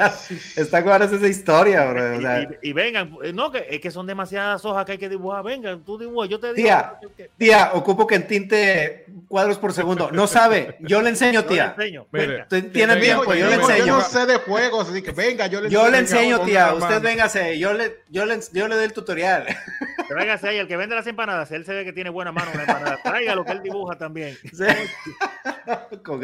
[0.57, 2.17] está con esa historia, bro.
[2.17, 4.97] O sea, y, y- y vengan, no, que, es que son demasiadas hojas que hay
[4.97, 5.43] que dibujar.
[5.43, 6.67] Vengan, tú dibujas, yo te digo.
[6.67, 6.99] Tía,
[7.37, 10.11] tía, ocupo que entinte cuadros por segundo.
[10.11, 11.73] No sabe, yo le enseño, Yo le tía.
[11.77, 12.47] enseño, Mire, venga.
[12.47, 13.85] T- Tiene Venga, tiempo, yo le digo, enseño.
[13.85, 16.73] Yo no sé de juegos, así que venga, yo le Yo le enseño, tía.
[16.73, 17.57] Usted véngase.
[17.57, 19.45] Yo le, yo le, yo le doy el tutorial.
[20.09, 22.57] Tráigase ahí, el que vende las empanadas, él se ve que tiene buena mano en
[22.57, 22.99] la empanada.
[23.03, 24.37] Traiga lo que él dibuja también.
[24.51, 24.65] Sí.
[26.03, 26.19] Con.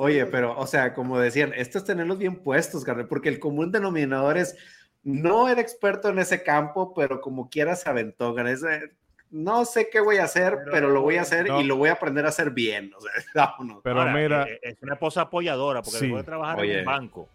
[0.00, 3.72] Oye, pero, o sea, como decían, esto es tenerlos bien puestos, carnal, porque el común
[3.72, 4.56] denominador es,
[5.02, 8.38] no era experto en ese campo, pero como quiera se aventó.
[8.46, 8.92] Ese-
[9.30, 11.60] no sé qué voy a hacer, pero, Pero- lo voy a hacer No.
[11.60, 12.92] y lo voy a aprender a hacer bien.
[12.96, 13.80] O sea, vámonos.
[13.82, 16.04] Pero Ahora, mira, eh, es una esposa apoyadora porque Sí.
[16.06, 16.78] después de trabajar en Oye.
[16.78, 17.28] un banco.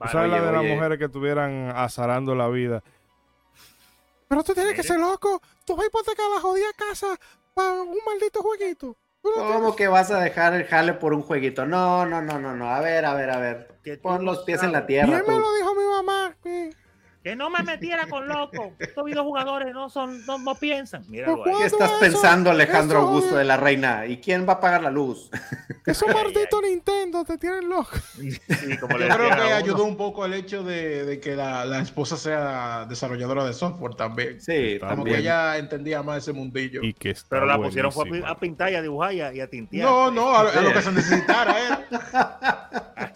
[0.00, 2.82] tú sabes la oye, de las mujeres que estuvieran azarando la vida.
[4.28, 4.88] Pero tú tienes que Mire.
[4.88, 5.40] ser loco.
[5.66, 7.18] Tú vas a hipotecar la jodida casa
[7.54, 8.96] para un maldito jueguito.
[9.36, 11.66] No ¿Cómo que vas a dejar el jale por un jueguito?
[11.66, 12.70] No, no, no, no, no.
[12.70, 13.68] A ver, a ver, a ver.
[14.02, 15.06] Pon los pies en la tierra.
[15.06, 15.75] Bien me lo dijo.
[17.26, 18.74] Que no me metiera con loco.
[18.78, 21.02] Estos videojugadores no son, no, no piensan.
[21.08, 21.60] Míralo Pero ahí.
[21.62, 24.06] ¿Qué estás Eso- pensando, Alejandro eso- Augusto de la Reina?
[24.06, 25.28] ¿Y quién va a pagar la luz?
[25.86, 27.90] Ay, malditos Nintendo te tienen loco.
[28.16, 28.38] Sí,
[28.80, 32.16] como Yo creo que ayudó un poco el hecho de, de que la, la esposa
[32.16, 34.40] sea desarrolladora de software también.
[34.40, 35.18] Sí, Como Como que también.
[35.18, 36.80] ella entendía más ese mundillo.
[36.84, 39.40] Y que está Pero la pusieron fue a, pintar y a dibujar y a, y
[39.40, 39.84] a tintear.
[39.84, 43.12] No, no, a, a lo que se necesitara era.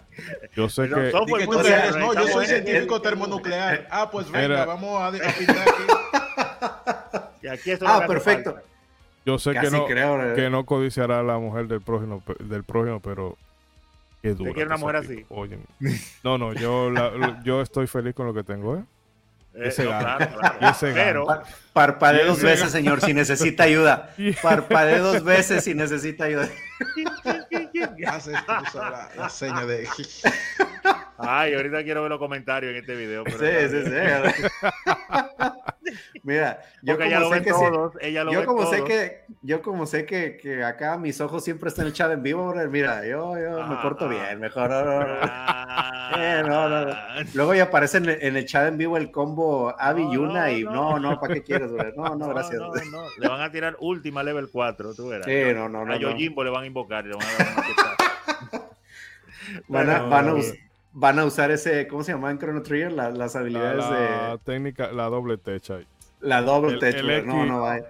[0.55, 1.11] Yo sé Pero que.
[1.11, 3.87] que muy eres, no, yo soy en- científico en- termonuclear.
[3.89, 5.83] Ah, pues venga, Era- vamos a, a pintar aquí.
[7.43, 8.53] Y aquí esto Ah, perfecto.
[8.53, 8.67] falta.
[9.25, 10.31] Yo sé que no, creo.
[10.31, 10.35] ¿eh?
[10.35, 13.37] que no codiciará a la mujer del prójimo, del prójimo pero
[14.21, 14.53] qué duro.
[14.53, 15.25] quiere una mujer así?
[15.29, 15.59] Oye,
[16.23, 18.83] no, no, yo, la- yo estoy feliz con lo que tengo, ¿eh?
[19.53, 20.17] Eh, Ese no, gana.
[20.17, 20.57] claro, claro.
[20.69, 20.91] Ese.
[20.93, 21.43] Pero Pa-
[21.73, 24.09] Parpadee Y dos veces, señor, si necesita ayuda.
[24.41, 26.47] Parpadee dos veces si necesita ayuda.
[28.07, 29.87] Hace esto, tú sabes, la, la seña de.
[31.21, 33.23] Ay, ahorita quiero ver los comentarios en este video.
[33.25, 33.91] Sí, sí, sí.
[36.23, 38.65] Mira, yo Porque ella como lo sé ve que todos, ella lo yo ve como
[38.67, 42.47] sé que yo como sé que, que acá mis ojos siempre están echados en vivo,
[42.47, 44.07] brother, mira, yo, yo me Ah, porto ah.
[44.07, 44.69] bien, mejor.
[44.69, 45.17] no, no, no.
[45.21, 46.93] Ah, Eh, no, no, no.
[47.33, 50.63] Luego ya aparece en, en el chat en vivo el combo Abby No, Yuna y
[50.63, 50.99] no.
[50.99, 51.93] no, ¿para qué quieres, güey?
[51.95, 52.61] No, no, gracias.
[53.17, 55.25] Le van a tirar última level 4, tú verás.
[55.25, 56.01] Sí, no, no, no, A no.
[56.01, 57.65] Yojimbo le van a invocar y le van a dar una.
[59.67, 60.33] Van a, van, a
[60.93, 62.91] van a usar ese, ¿cómo se llama en Chrono Trigger?
[62.91, 65.79] La- las La, habilidades la de técnica, la doble techa
[66.19, 66.95] la double el- tech.
[66.95, 67.25] el güey.
[67.25, 67.85] no, no, vaya.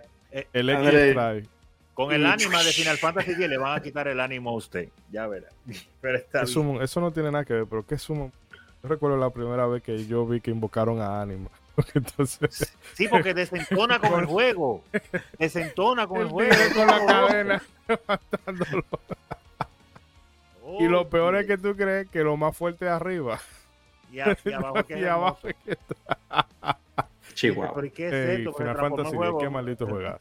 [0.54, 1.04] El Ándale.
[1.08, 1.46] X trae.
[1.94, 4.88] Con el ánima de Final Fantasy X le van a quitar el ánimo a usted.
[5.12, 5.50] Ya verá.
[6.02, 6.44] Pero está.
[6.44, 8.32] Eso no tiene nada que ver, pero ¿qué sumo?
[8.82, 11.50] Yo recuerdo la primera vez que yo vi que invocaron a Anima.
[11.94, 14.84] Entonces, Sí, porque desentona con el juego.
[15.38, 16.54] Desentona con el el juego.
[16.76, 17.62] con la cadena
[20.80, 23.40] Y lo peor es que tú crees que lo más fuerte es arriba.
[24.12, 25.78] Y, a- y abajo que y abajo es que
[27.34, 27.74] Chihuahua.
[27.76, 28.54] ¿Pero y qué es Ey, esto?
[28.54, 29.38] Final Fantasy el 10, juego.
[29.40, 30.20] qué maldito juega.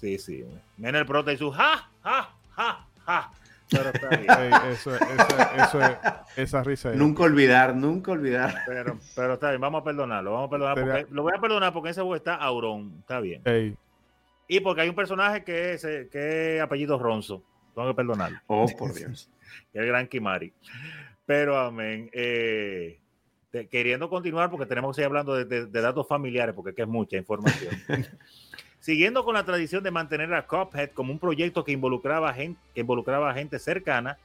[0.00, 0.44] Sí, sí.
[0.76, 3.30] Ven el prota y su ja, ja, ja, ja.
[3.68, 4.52] Pero está bien.
[4.70, 5.98] eso, esa, eso es,
[6.36, 6.92] esa risa.
[6.92, 8.54] Nunca olvidar, nunca olvidar.
[8.66, 10.32] Pero, pero está bien, vamos a perdonarlo.
[10.34, 12.94] Vamos a perdonar Sería- porque, lo voy a perdonar porque en ese juego está Auron.
[13.00, 13.42] Está bien.
[13.44, 13.74] Ey,
[14.46, 17.42] Y porque hay un personaje que es, eh, que es apellido Ronzo.
[17.74, 18.38] Tengo que perdonarlo.
[18.46, 19.28] Oh, por Dios.
[19.72, 20.52] Es el gran Kimari.
[21.24, 22.08] Pero, amén.
[22.12, 22.98] eh,
[23.50, 26.76] te- queriendo continuar, porque tenemos que seguir hablando de, de- de datos familiares, porque es
[26.76, 27.74] que es mucha información.
[28.80, 32.82] Siguiendo con la tradición de mantener a Cuphead como un proyecto que involucraba, gente, que
[32.82, 34.18] involucraba a gente cercana,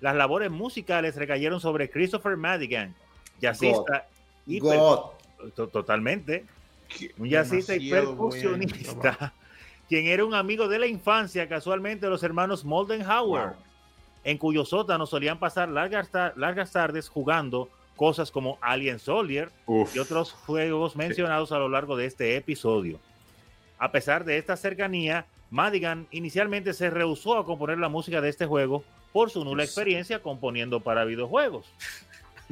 [0.00, 2.94] las labores musicales recayeron sobre Christopher Madigan,
[3.40, 4.06] jazzista
[4.46, 6.46] y per- to- totalmente
[7.18, 9.34] un jazzista y bueno, percusionista,
[9.88, 13.52] quien era un amigo de la infancia casualmente de los hermanos Moldenhauer,
[14.24, 19.94] en cuyo sótano solían pasar largas, ta- largas tardes jugando cosas como Alien Soldier Uf.
[19.96, 23.00] y otros juegos mencionados a lo largo de este episodio.
[23.78, 28.46] A pesar de esta cercanía, Madigan inicialmente se rehusó a componer la música de este
[28.46, 31.66] juego por su nula experiencia componiendo para videojuegos.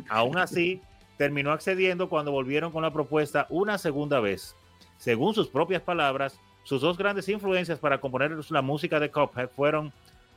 [0.09, 0.81] Aún así,
[1.17, 4.55] terminó accediendo cuando volvieron con la propuesta una segunda vez.
[4.99, 9.93] Según sus propias palabras, sus dos grandes influencias para componer la música de Cuphead fueron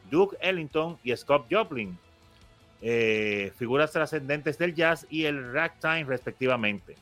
[0.10, 1.98] Duke Ellington y Scott Joplin,
[2.82, 6.96] eh, figuras trascendentes del jazz y el ragtime respectivamente.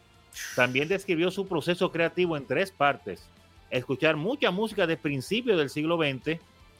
[0.55, 3.24] También describió su proceso creativo en tres partes.
[3.70, 6.39] Escuchar mucha música de principios del siglo XX,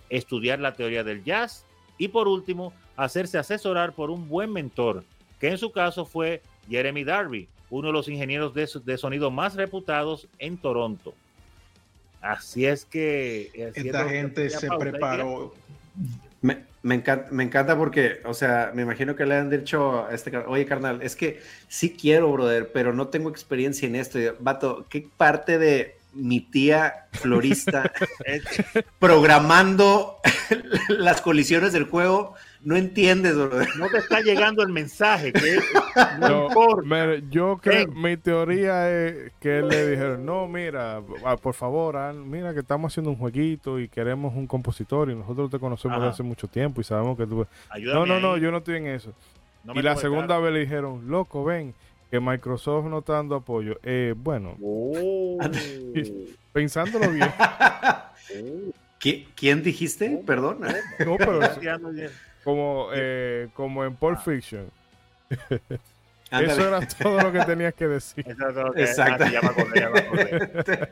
[0.10, 1.66] estudiar la teoría del jazz
[1.98, 5.04] y por último, hacerse asesorar por un buen mentor,
[5.40, 9.30] que en su caso fue Jeremy Darby, uno de los ingenieros de, so- de sonido
[9.32, 11.14] más reputados en Toronto.
[12.22, 13.50] Así es que...
[13.54, 15.54] así es Esta gente se preparó.
[16.42, 20.14] Me, me encanta, me encanta porque, o sea, me imagino que le han dicho a
[20.14, 24.20] este, oye, carnal, es que sí quiero, brother, pero no tengo experiencia en esto.
[24.20, 27.92] Y Vato, ¿qué parte de mi tía florista
[29.00, 30.18] programando
[30.90, 33.68] las colisiones del juego no entiendes, brother?
[33.78, 35.58] no te está llegando el mensaje, que
[36.20, 36.82] no yo, importa.
[36.84, 38.02] mire, yo creo, Ven.
[38.02, 42.60] mi teoría es que él le dijeron, no, mira, ah, por favor, ah, mira que
[42.62, 46.14] estamos haciendo un jueguito y queremos un compositor y nosotros te conocemos de Ajá.
[46.14, 47.46] hace mucho tiempo y sabemos que tú...
[47.70, 48.42] Ayúdame No, no, no, ahí.
[48.42, 49.14] yo no estoy en eso.
[49.64, 51.74] No y la segunda vez le dijeron, loco, ven,
[52.10, 53.78] que Microsoft no está dando apoyo.
[53.84, 55.38] Eh, bueno, Oh.
[56.54, 57.28] pensándolo bien,
[59.00, 60.22] ¿Qui- ¿Quién dijiste?
[60.26, 60.60] Perdón.
[61.06, 61.40] no, pero.
[62.48, 64.72] Como, eh, como en Pulp Fiction.
[66.32, 66.54] Ándale.
[66.54, 68.26] Eso era todo lo que tenías que decir.
[68.26, 69.26] Eso es lo que- Exacto.
[69.26, 70.90] ah, sí, ya me acordé, ya me acordé.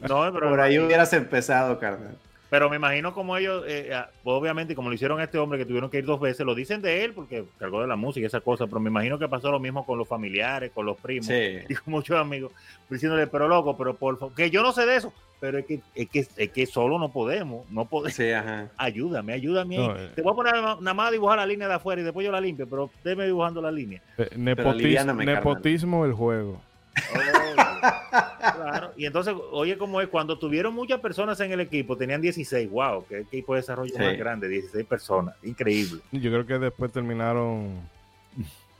[0.00, 2.16] No, pero, Por ahí hubieras empezado, carnal.
[2.50, 5.66] Pero me imagino como ellos, eh, ah, obviamente, como lo hicieron a este hombre que
[5.66, 8.26] tuvieron que ir dos veces, lo dicen de él porque cargó de la música y
[8.26, 11.26] esa cosa, pero me imagino que pasó lo mismo con los familiares, con los primos
[11.26, 11.58] Sí.
[11.68, 12.52] y con muchos amigos,
[12.88, 15.80] diciéndole, pero loco, pero por favor, que yo no sé de eso, pero es que,
[15.94, 18.14] es que, es que solo no podemos, no podemos.
[18.14, 18.68] Sí, ajá.
[18.78, 19.76] Ayúdame, ayúdame.
[19.76, 20.10] No, eh.
[20.14, 22.32] Te voy a poner nada más a dibujar la línea de afuera y después yo
[22.32, 24.00] la limpio, pero déme dibujando la línea.
[24.16, 25.44] Eh, nepotis- aliviáname, carnal.
[25.44, 26.62] nepotismo el juego.
[28.54, 28.92] Claro.
[28.96, 33.04] Y entonces, oye, cómo es, cuando tuvieron muchas personas en el equipo, tenían 16, wow,
[33.08, 34.02] qué equipo de desarrollo Sí.
[34.02, 36.00] más grande, 16 personas, increíble.
[36.12, 37.80] Yo creo que después terminaron.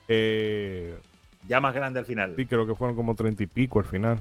[0.08, 0.96] Eh,
[1.48, 2.34] Ya más grande al final.
[2.36, 4.20] sí, creo que fueron como treinta y pico al final.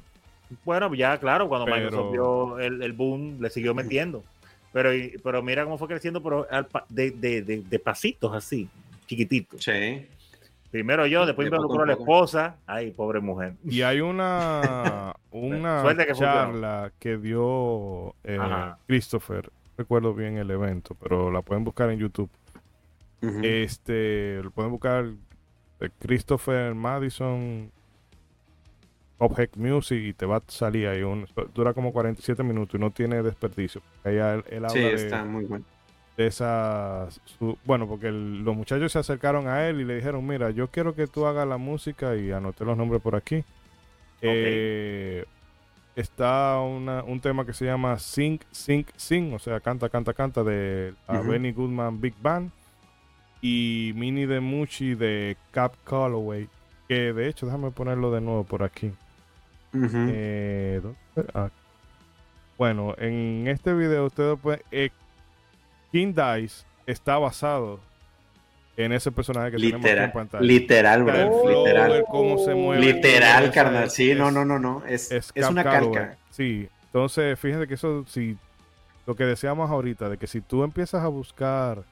[0.64, 4.24] Bueno, ya claro, cuando Pero- Microsoft vio el, el boom, le siguió metiendo.
[4.72, 6.46] Pero, y- pero mira cómo fue creciendo, pero
[6.90, 8.68] de, de, de, de pasitos así,
[9.08, 9.64] chiquititos.
[9.64, 10.06] Sí.
[10.76, 12.58] Primero yo, después De involucró en la esposa.
[12.68, 13.54] Ay, pobre mujer.
[13.64, 16.14] Y hay una, una funcionó.
[16.16, 18.38] charla que dio eh.
[18.86, 19.46] Christopher.
[19.46, 22.30] no Recuerdo bien el evento, pero la pueden buscar en YouTube.
[23.22, 25.06] Este, lo pueden buscar
[25.80, 27.72] eh, Christopher Madison
[29.18, 31.04] Object Music y te va a salir ahí.
[31.04, 33.82] Un, dura como 47 minutos y no tiene desperdicio.
[34.04, 35.64] Ahí él, él habla sí, de, está muy bueno.
[36.18, 40.26] De esas, su- bueno, porque el- los muchachos se acercaron a él y le dijeron,
[40.26, 43.44] mira, yo quiero que tú hagas la música y anoté los nombres por aquí.
[44.22, 45.26] Eh,
[45.96, 50.44] está una- un tema que se llama Sing, Sing, Sing, o sea, canta, canta, canta
[50.44, 50.94] de.
[51.30, 52.52] Benny Goodman Big Band
[53.42, 56.48] y Mini de Muchi de Cap Calloway,
[56.88, 58.92] que de hecho, déjame ponerlo de nuevo por aquí.
[60.10, 60.82] Eh.
[61.34, 61.50] Ah.
[62.58, 64.62] Bueno, en este video ustedes pueden...
[64.72, 64.90] eh,
[65.96, 67.80] King Dice está basado
[68.76, 70.44] en ese personaje que tenemos aquí en Literal, pantalla.
[70.44, 71.92] literal, O sea, el bro, flow, literal.
[71.94, 72.82] el cómo se mueve.
[72.94, 73.90] Literal, carnal.
[73.90, 74.84] Sí, no, es- no, no, no.
[74.86, 75.94] Es, es una Calloway.
[75.94, 76.18] calca.
[76.32, 78.36] Sí, entonces fíjate que eso, si
[79.08, 81.84] lo que decíamos ahorita, de que si tú empiezas a buscar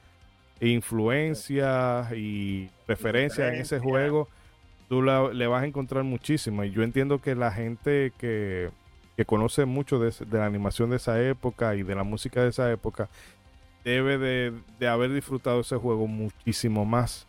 [0.60, 4.28] influencias y referencias en ese juego,
[4.90, 6.66] tú la- le vas a encontrar muchísimas.
[6.66, 8.68] Y yo entiendo que la gente que,
[9.16, 12.70] que conoce mucho de la animación de esa época y de la música de esa
[12.70, 13.08] época,
[13.84, 17.26] debe de, de haber disfrutado ese juego muchísimo más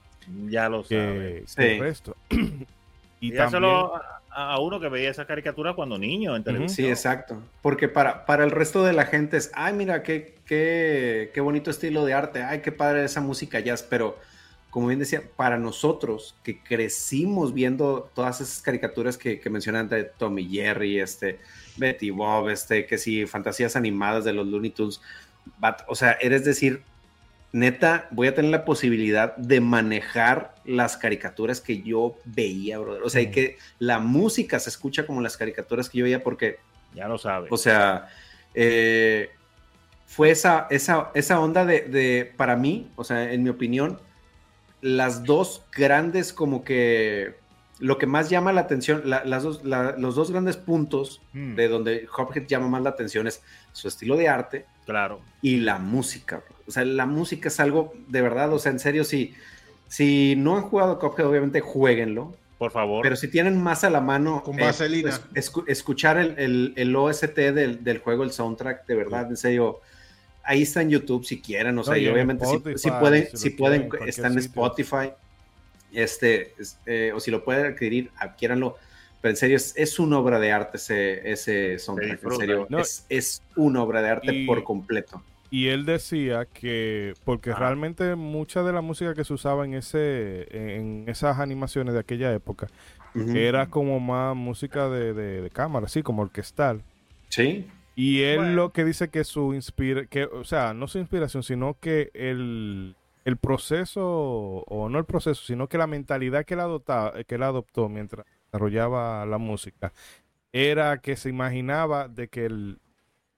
[0.47, 1.51] Ya lo que, sabes.
[1.51, 1.55] Sí.
[1.57, 2.15] que el resto.
[3.19, 6.75] y Dígaselo a, a uno que veía esa caricatura cuando niño en televisión.
[6.75, 7.41] Sí, exacto.
[7.61, 11.71] Porque para, para el resto de la gente es, ay, mira, qué, qué, qué bonito
[11.71, 14.17] estilo de arte, ay, qué padre esa música jazz, pero
[14.75, 20.03] como bien decía, para nosotros que crecimos viendo todas esas caricaturas que, que mencionan de
[20.03, 21.39] Tommy Jerry, este,
[21.77, 24.99] Betty Bob, este, que sí, fantasías animadas de los Looney Tunes,
[25.87, 26.83] o sea, eres decir,
[27.51, 33.03] neta, voy a tener la posibilidad de manejar las caricaturas que yo veía, brother.
[33.03, 36.59] O sea, y que la música se escucha como las caricaturas que yo veía porque
[36.93, 37.51] Ya lo sabes.
[37.51, 38.09] o sea,
[38.53, 39.29] eh,
[40.05, 43.99] fue esa, esa, esa onda de, de, para mí, o sea, en mi opinión,
[44.81, 47.35] las dos grandes como que,
[47.79, 51.55] lo que más llama la atención, la- las dos, la- los dos grandes puntos Mm,
[51.55, 53.41] de donde Hophead llama más la atención es
[53.73, 55.19] su estilo de arte claro.
[55.41, 56.41] y la música.
[56.67, 59.33] O sea, la música es algo de verdad, o sea, en serio, si,
[59.87, 62.35] si no han jugado Cuphead, obviamente jueguenlo.
[62.57, 63.01] Por favor.
[63.03, 67.51] Pero si tienen más a la mano, Con eh, escu- escuchar el, el- el OST
[67.51, 69.81] del, del juego, el soundtrack, de verdad, en serio,
[70.43, 72.79] ahí está en YouTube si quieren, o sea, No, y y en obviamente si, Spotify,
[72.79, 74.47] si pueden, si si pueden, quieren, cualquier está en sitio.
[74.65, 75.11] Spotify,
[75.95, 78.77] este, es- eh, o si lo pueden adquirir, adquiéranlo.
[79.21, 82.79] Pero en serio, es, es una obra de arte ese, ese soundtrack, en serio, No,
[82.79, 85.23] es, es una obra de arte y- por completo.
[85.51, 87.59] Y él decía que, porque Ajá.
[87.59, 92.33] realmente mucha de la música que se usaba en ese, en esas animaciones de aquella
[92.33, 92.67] época,
[93.13, 93.35] Ujú.
[93.35, 96.81] era como más música de, de- de cámara, así como orquestal.
[97.29, 98.53] Sí, Y él Bueno.
[98.55, 102.95] lo que dice que su inspira, que, o sea, no su inspiración, sino que el,
[103.25, 104.03] el proceso,
[104.67, 108.25] o no el proceso, sino que la mentalidad que él, adoptaba, que él adoptó mientras
[108.45, 109.91] desarrollaba la música,
[110.53, 112.79] era que se imaginaba de que el,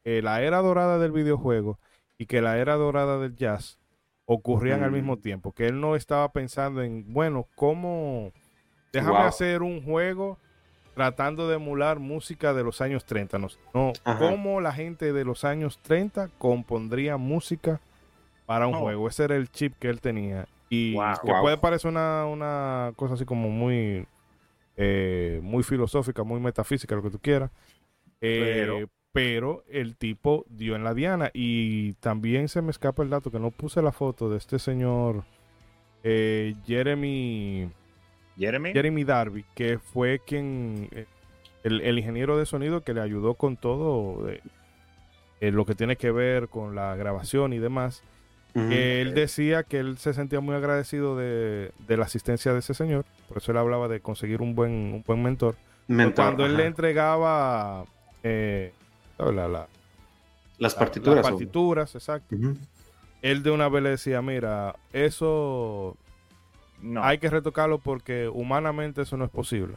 [0.03, 1.79] eh, la era dorada del videojuego
[2.17, 3.79] y que la era dorada del jazz
[4.25, 4.95] ocurrían al Mm.
[4.95, 8.31] mismo tiempo, que él no estaba pensando en, bueno, ¿cómo?
[8.91, 9.27] Déjame Wow.
[9.27, 10.37] hacer un juego
[10.95, 13.37] tratando de emular música de los años 30.
[13.37, 14.17] No, no Ajá.
[14.17, 17.79] cómo la gente de los años 30 compondría música
[18.47, 18.79] para un Oh.
[18.79, 19.07] juego.
[19.07, 20.47] Ese era el chip que él tenía.
[20.69, 21.13] Y Wow.
[21.23, 21.41] que Wow.
[21.41, 24.07] puede parecer una, una cosa así como muy,
[24.75, 27.51] eh, muy filosófica, muy metafísica, lo que tú quieras.
[28.21, 31.29] Eh, Pero- pero el tipo dio en la diana.
[31.33, 35.23] Y también se me escapa el dato que no puse la foto de este señor
[36.03, 37.69] eh, Jeremy.
[38.37, 38.71] Jeremy.
[38.73, 40.89] Jeremy Darby, que fue quien,
[41.63, 44.41] el, el ingeniero de sonido que le ayudó con todo eh,
[45.41, 48.03] eh, lo que tiene que ver con la grabación y demás,
[48.69, 52.73] Que él decía que él se sentía muy agradecido de, de la asistencia de ese
[52.73, 55.55] señor, por eso él hablaba de conseguir un buen, un buen mentor.
[55.87, 57.85] Mentor, Cuando él le entregaba
[58.23, 58.73] eh,
[59.19, 59.67] la- la- la-
[60.57, 61.15] las la- partituras.
[61.17, 62.35] las o- partituras, exacto,
[63.21, 65.95] él de una vez le decía, mira, eso
[66.81, 67.03] No.
[67.03, 69.75] hay que retocarlo porque humanamente eso no es posible.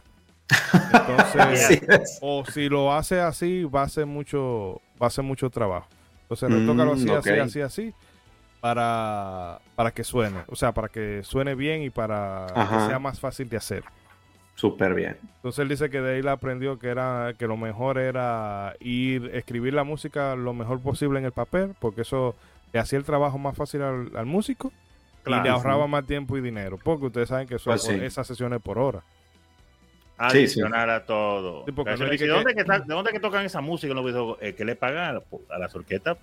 [0.92, 2.18] Entonces, Así es.
[2.22, 5.86] o si lo hace así, va a ser mucho, va a ser mucho trabajo.
[6.22, 7.38] Entonces, Mm, retócalo así, así, ok.
[7.40, 7.94] así, así,
[8.60, 10.40] para, para que suene.
[10.48, 12.78] O sea, para que suene bien y para Ajá.
[12.78, 13.84] que sea más fácil de hacer.
[14.54, 15.16] Súper bien.
[15.36, 19.30] Entonces él dice que de ahí le aprendió que era que lo mejor era ir
[19.34, 22.36] escribir la música lo mejor posible en el papel, porque eso
[22.72, 24.70] le hacía el trabajo más fácil al, al músico
[25.26, 27.92] y le ahorraba más tiempo y dinero, porque ustedes saben que eso Pues sí.
[27.94, 29.02] esas sesiones por hora.
[30.18, 31.64] Adicional a todo.
[31.64, 33.94] Sí, porque Eso no que- ¿de, dónde que está- ¿De dónde que tocan esa música
[33.94, 34.36] videojuegos?
[34.42, 35.22] Eh, ¿Qué le pagan a, la-
[35.54, 36.18] a las orquestas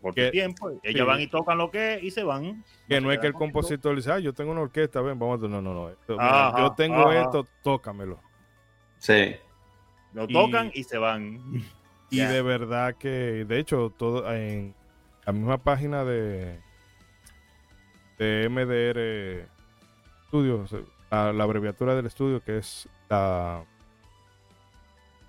[0.00, 0.70] por Que- tiempo?
[0.82, 1.02] Ellas sí.
[1.02, 2.64] van y tocan lo que es y se van.
[2.88, 5.42] Que no es que el compositor le dice, ah, yo tengo una orquesta, ven, vamos
[5.42, 5.48] a...
[5.48, 5.90] No, no, no.
[5.90, 7.20] esto- mira, Ajá, yo tengo ajá.
[7.22, 8.20] esto, tócamelo.
[8.98, 9.34] Sí.
[10.14, 11.40] Lo tocan y se van.
[12.10, 14.74] Y de verdad que, de hecho, todo en
[15.26, 16.58] la misma página de,
[18.18, 19.46] de MDR
[20.28, 20.74] Studios,
[21.10, 23.64] la, la abreviatura del estudio que es la.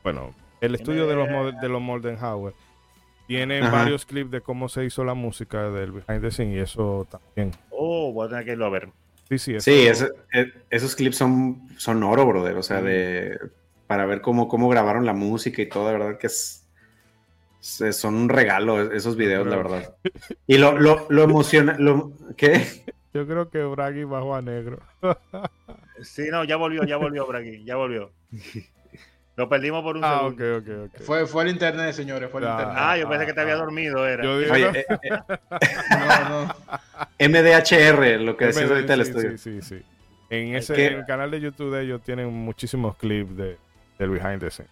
[0.04, 1.28] Bueno, el estudio de los,
[1.62, 2.54] de los Moldenhauer.
[3.30, 3.70] Tiene Ajá.
[3.84, 7.56] varios clips de cómo se hizo la música del behind the scenes y eso también.
[7.70, 8.90] Oh, voy a tener que irlo a ver.
[9.30, 12.58] Sí, sí, eso- Sí, eh, esos clips son, son oro, brother.
[12.58, 13.38] O sea, de
[13.86, 16.68] para ver cómo, cómo grabaron la música y todo, de verdad que es,
[17.60, 19.96] son un regalo esos videos, la verdad.
[20.48, 22.66] Y lo, lo, lo emociona, lo, ¿qué?
[23.14, 24.80] Yo creo que Bragi bajó a negro.
[26.02, 28.12] Sí, no, ya volvió, ya volvió por aquí, ya volvió.
[29.40, 30.84] Lo perdimos por un ah, ok, segundo.
[30.86, 31.02] ok, ok.
[31.04, 32.52] Fue, fue el internet, señores, fue el Ah.
[32.52, 32.76] internet.
[32.78, 34.22] Ah, yo pensé que te había Ah, dormido, era.
[34.22, 35.40] Yo digo, Oye, no, eh, eh,
[36.30, 36.56] No, no.
[37.20, 39.38] MDHR, lo que decías ahorita del sí, estudio.
[39.38, 39.86] Sí, sí, sí.
[40.30, 43.58] En ese en el canal de YouTube de ellos tienen muchísimos clips de,
[43.98, 44.72] del behind the scenes.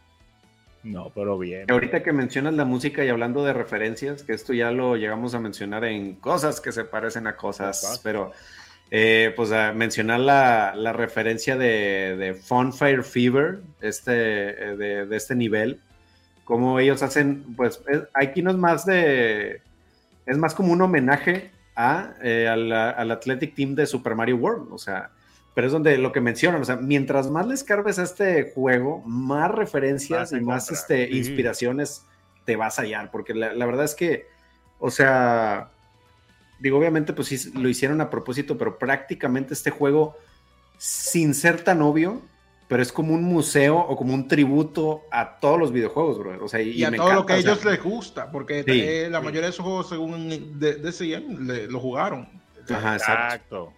[0.83, 1.69] No, pero bien.
[1.71, 5.39] Ahorita que mencionas la música y hablando de referencias, que esto ya lo llegamos a
[5.39, 7.99] mencionar en cosas que se parecen a cosas, Cosas.
[8.03, 8.31] pero
[8.91, 14.11] eh, pues a mencionar la, la referencia de, de Funfire Fever, este,
[14.71, 15.81] eh, de, de este nivel,
[16.45, 19.61] como ellos hacen, pues es- aquí no es más de,
[20.25, 24.69] es más como un homenaje a, eh, al, al Athletic Team de Super Mario World,
[24.71, 25.11] o sea,
[25.53, 29.01] pero es donde lo que mencionan, o sea, mientras más les carves a este juego,
[29.05, 32.05] más referencias y más este, inspiraciones
[32.45, 34.27] te vas a hallar, porque la, la verdad es que,
[34.79, 35.69] o sea,
[36.59, 40.17] digo, obviamente, pues sí lo hicieron a propósito, pero prácticamente este juego,
[40.77, 42.21] sin ser tan obvio,
[42.67, 46.43] pero es como un museo o como un tributo a todos los videojuegos, bro.
[46.43, 47.83] O sea, y, Y a me todo lo encanta, que a o sea, ellos les
[47.83, 49.25] gusta, porque Sí, eh, la sí.
[49.25, 52.27] mayoría de esos juegos, según de- decían, le- lo jugaron.
[52.69, 53.23] Ajá, exacto.
[53.23, 53.73] Exacto.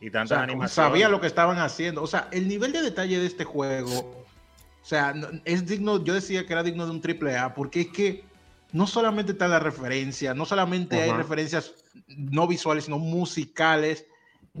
[0.00, 0.72] Y O tantas sea, animaciones.
[0.72, 2.02] sabía lo que estaban haciendo.
[2.02, 6.46] O sea, el nivel de detalle de este juego, o sea, es digno, yo decía
[6.46, 8.24] que era digno de un triple A, porque es que
[8.72, 11.18] no solamente está la referencia, no solamente hay Ajá.
[11.18, 11.74] referencias
[12.06, 14.06] no visuales, sino musicales,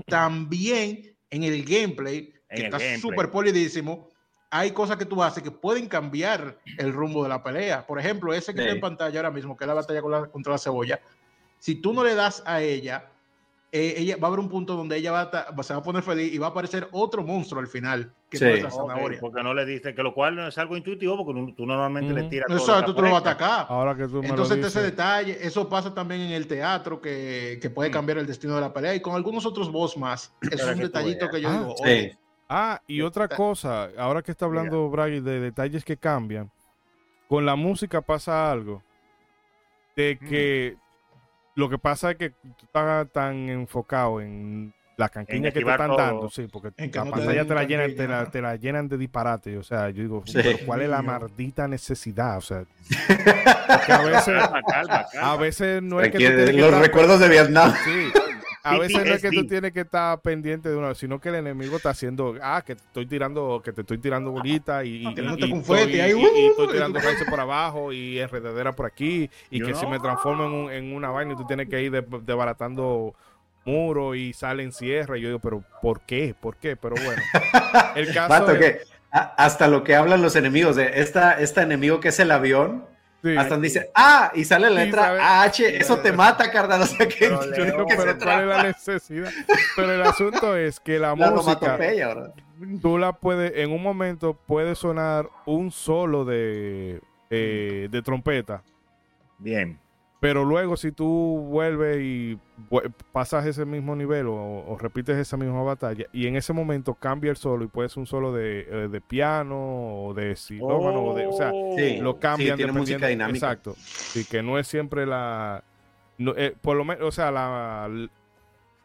[0.08, 4.08] también en el gameplay, En que el está súper polidísimo,
[4.50, 7.86] hay cosas que tú haces que pueden cambiar el rumbo de la pelea.
[7.86, 8.64] Por ejemplo, ese que Sí.
[8.64, 11.00] está en pantalla ahora mismo, que es la batalla con la- contra la cebolla,
[11.58, 13.10] si tú no le das a ella,
[13.76, 15.82] eh, ella va a haber un punto donde ella va a ta- se va a
[15.82, 18.44] poner feliz y va a aparecer otro monstruo al final, que Sí.
[18.44, 19.18] no es la Ok, zanahoria.
[19.20, 22.14] porque no le diste, que lo cual no es algo intuitivo, porque tú- tú normalmente
[22.14, 22.30] le Ujú.
[22.30, 23.66] tiras todo Exacto, lo tú lo vas a atacar.
[23.68, 27.58] Ahora que tú me Entonces, lo ese detalle, eso pasa también en el teatro, que,
[27.60, 27.92] que puede Mm.
[27.92, 30.32] cambiar el destino de la pelea y con algunos otros boss más.
[30.40, 32.12] Es un que tú detallito que yo Ah, digo, Sí.
[32.48, 36.48] Ah, y otra cosa, ahora que está hablando Bragi de detalles que cambian,
[37.26, 38.82] con la música pasa algo
[39.96, 40.76] de que
[41.54, 45.88] lo que pasa es que tú estás tan enfocado en la canquiña que te están
[45.88, 45.96] todo.
[45.96, 48.96] dando, sí, porque la no pantalla te la, llenan, te, la, te la llenan de
[48.96, 50.34] disparate, o sea, yo digo, Sí.
[50.40, 52.38] pero ¿cuál es la maldita necesidad?
[52.38, 52.64] O sea,
[53.88, 55.32] a veces, Calma, calma, calma.
[55.32, 57.72] a veces no es que los recuerdos de Vietnam.
[57.84, 58.12] Sí.
[58.64, 61.34] A veces no es que tú tienes que estar pendiente de una, sino que el
[61.36, 65.06] enemigo está haciendo, ah, que te estoy tirando, que te estoy tirando bolitas y, y,
[65.06, 69.28] y- estoy, ahí, y- y estoy uh, tirando raíces por abajo y enredadera por aquí
[69.50, 69.90] y que si no.
[69.90, 73.14] me transformo en, un- en una vaina y tú tienes que ir de- desbaratando
[73.66, 75.18] muros y salen cierre.
[75.18, 76.34] Y yo digo, pero ¿por qué?
[76.38, 76.76] ¿Por qué?
[76.76, 77.22] Pero bueno.
[77.94, 78.80] El caso es- que
[79.12, 82.84] hasta lo que hablan los enemigos de esta, este enemigo que es el avión,
[83.24, 83.36] sí.
[83.36, 85.20] hasta donde dice, ah, y sale la Sí, letra sabe.
[85.20, 86.82] H, eso te mata, carnal.
[86.82, 87.40] O sea que Pero
[87.88, 89.30] pero ¿cuál es la necesidad?
[89.74, 91.78] Pero el asunto es que la la música,
[92.80, 97.00] tú la puedes, en un momento puede sonar un solo de,
[97.30, 98.62] eh, de trompeta,
[99.38, 99.78] Bien.
[100.24, 102.38] Pero luego si tú vuelves y
[103.12, 104.34] pasas ese mismo nivel o,
[104.66, 107.98] o repites esa misma batalla y en ese momento cambia el solo y puede ser
[107.98, 111.98] un solo de, eh, de piano o de xilófono o de, o sea, Sí.
[111.98, 113.46] lo cambian tiene música dependiendo- dinámica.
[113.52, 113.74] Exacto.
[113.76, 115.62] Sí, que no es siempre la
[116.16, 117.86] no, eh, por lo menos, o sea, la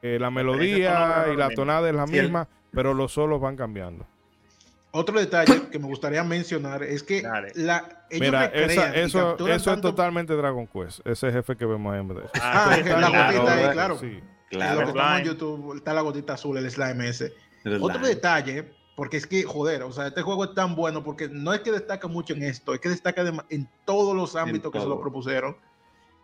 [0.02, 3.56] eh, la melodía y la tonada es la Sí, el- misma, pero los solos van
[3.56, 4.06] cambiando.
[4.92, 7.22] Otro detalle que me gustaría mencionar es que
[7.56, 11.06] la, ellos Mira, esa- eso, eso es tanto- totalmente Dragon Quest.
[11.06, 12.24] Ese jefe que vemos en MD.
[12.42, 13.98] Ah, es que la claro, gotita ahí, claro.
[14.00, 14.06] Sí.
[14.08, 14.80] En lo Claro.
[14.80, 15.26] que estamos en.
[15.26, 17.34] YouTube está la gotita azul, el slime ese.
[17.64, 18.08] El Otro slime.
[18.10, 21.60] detalle, porque es que, joder, o sea, este juego es tan bueno porque no es
[21.60, 24.88] que destaca mucho en esto, es que destaca de- en todos los ámbitos que se
[24.88, 25.56] lo propusieron.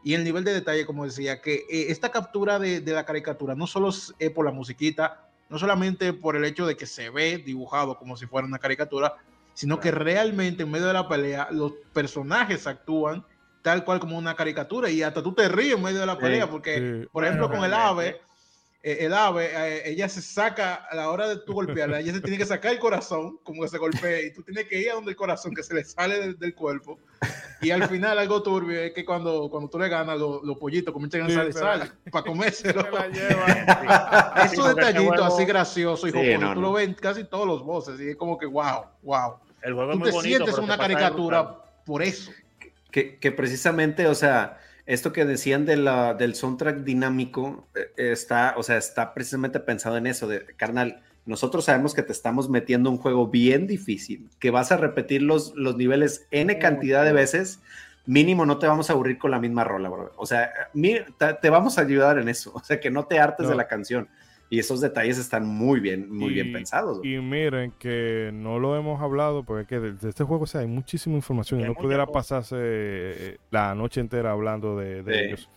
[0.03, 3.53] Y el nivel de detalle, como decía, que eh, esta captura de, de la caricatura
[3.55, 7.09] no solo es eh, por la musiquita, no solamente por el hecho de que se
[7.09, 9.15] ve dibujado como si fuera una caricatura,
[9.53, 13.25] sino que realmente en medio de la pelea los personajes actúan
[13.61, 16.21] tal cual como una caricatura y hasta tú te ríes en medio de la Sí,
[16.21, 17.09] pelea porque, sí.
[17.11, 18.01] por ejemplo, Bueno, con el realmente.
[18.03, 18.21] ave, eh,
[18.85, 22.37] el ave, eh, ella se saca a la hora de tú golpearla, ella se tiene
[22.37, 25.11] que sacar el corazón, como que se golpea, y tú tienes que ir a donde
[25.11, 26.99] el corazón que se le sale del, del cuerpo.
[27.61, 30.93] Y al final algo turbio es que cuando, cuando tú le ganas, los, los pollitos
[30.93, 32.81] comienzan a salir sal para comérselo.
[34.45, 36.67] Esos detallitos así graciosos, hijo, sí, no, tú no.
[36.67, 39.37] lo ves casi todos los voces y es como que wow, wow.
[39.63, 42.31] El juego tú es muy te bonito, sientes una caricatura por eso.
[42.91, 48.53] Que, que, precisamente, o sea, esto que decían de la, del soundtrack dinámico eh, está,
[48.57, 52.89] o sea, está precisamente pensado en eso, de carnal nosotros sabemos que te estamos metiendo
[52.91, 57.59] un juego bien difícil, que vas a repetir los, los niveles N cantidad de veces,
[58.05, 60.13] mínimo no te vamos a aburrir con la misma rola, bro.
[60.17, 60.51] O sea,
[61.41, 63.49] te vamos a ayudar en eso, o sea, que no te hartes no.
[63.49, 64.07] de la canción.
[64.49, 66.99] Y esos detalles están muy bien, muy y, bien pensados.
[67.03, 70.61] Y miren que no lo hemos hablado, porque que de, de este juego o sea,
[70.61, 75.19] hay muchísima información y no pudiera pasarse eh, la noche entera hablando de, de sí.
[75.19, 75.49] ellos.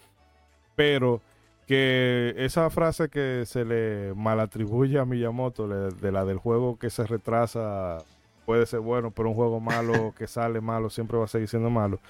[0.74, 1.20] Pero
[1.66, 6.88] que esa frase que se le malatribuye a Miyamoto de, de, la del juego que
[6.88, 7.98] se retrasa
[8.46, 11.68] puede ser bueno, pero un juego malo que sale malo siempre va a seguir siendo
[11.68, 12.00] malo.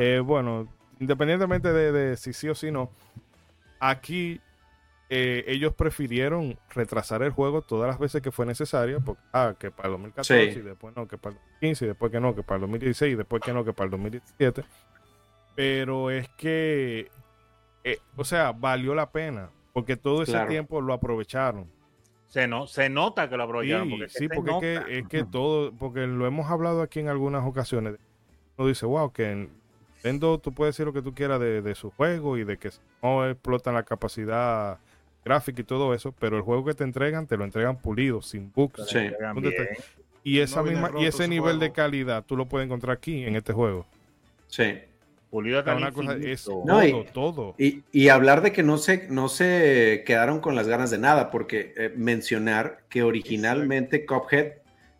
[0.00, 0.66] Eh, bueno,
[0.98, 2.90] independientemente de, de, si sí o si no,
[3.78, 4.40] aquí
[5.08, 9.70] eh, ellos prefirieron retrasar el juego todas las veces que fue necesario, porque, ah, que
[9.70, 10.58] para el 2014 sí.
[10.58, 13.12] y después no, que para el 2015 y después que no, que para el 2016
[13.12, 14.64] y después que no, que para el 2017.
[15.54, 17.08] Pero es que
[17.86, 20.48] eh, o sea, valió la pena, porque todo ese claro.
[20.48, 21.70] tiempo lo aprovecharon.
[22.26, 23.88] Se, no, se nota que lo aprovecharon.
[23.88, 27.08] Sí, porque, sí, porque es que, es que, todo, porque lo hemos hablado aquí en
[27.08, 27.94] algunas ocasiones.
[28.56, 29.50] Uno dice, wow, que en
[29.94, 32.70] Nintendo tú puedes decir lo que tú quieras de, de su juego y de que
[33.04, 34.80] no explotan la capacidad
[35.26, 38.52] gráfica y todo eso, pero el juego que te entregan, te lo entregan pulido, sin
[38.52, 38.86] bugs.
[38.88, 39.10] Sí.
[40.22, 41.58] Y, esa no misma, y ese nivel juego.
[41.58, 43.86] de calidad tú lo puedes encontrar aquí en este juego.
[44.46, 44.78] Sí.
[45.30, 47.54] Pulido una cosa es no, todo, y, todo.
[47.58, 51.30] Y, y, hablar de que no se, no se quedaron con las ganas de nada,
[51.30, 54.22] porque eh, mencionar que originalmente Exacto.
[54.22, 54.52] Cuphead,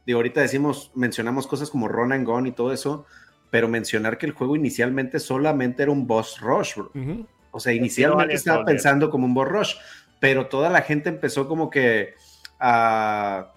[0.05, 3.07] de ahorita decimos, mencionamos cosas como Run and Gone y todo eso,
[3.51, 7.27] pero mencionar que el juego inicialmente solamente era un boss rush, uh -huh.
[7.57, 9.74] O sea, inicialmente estaba pensando como un boss rush,
[10.20, 12.14] pero toda la gente empezó como que
[12.58, 13.52] a...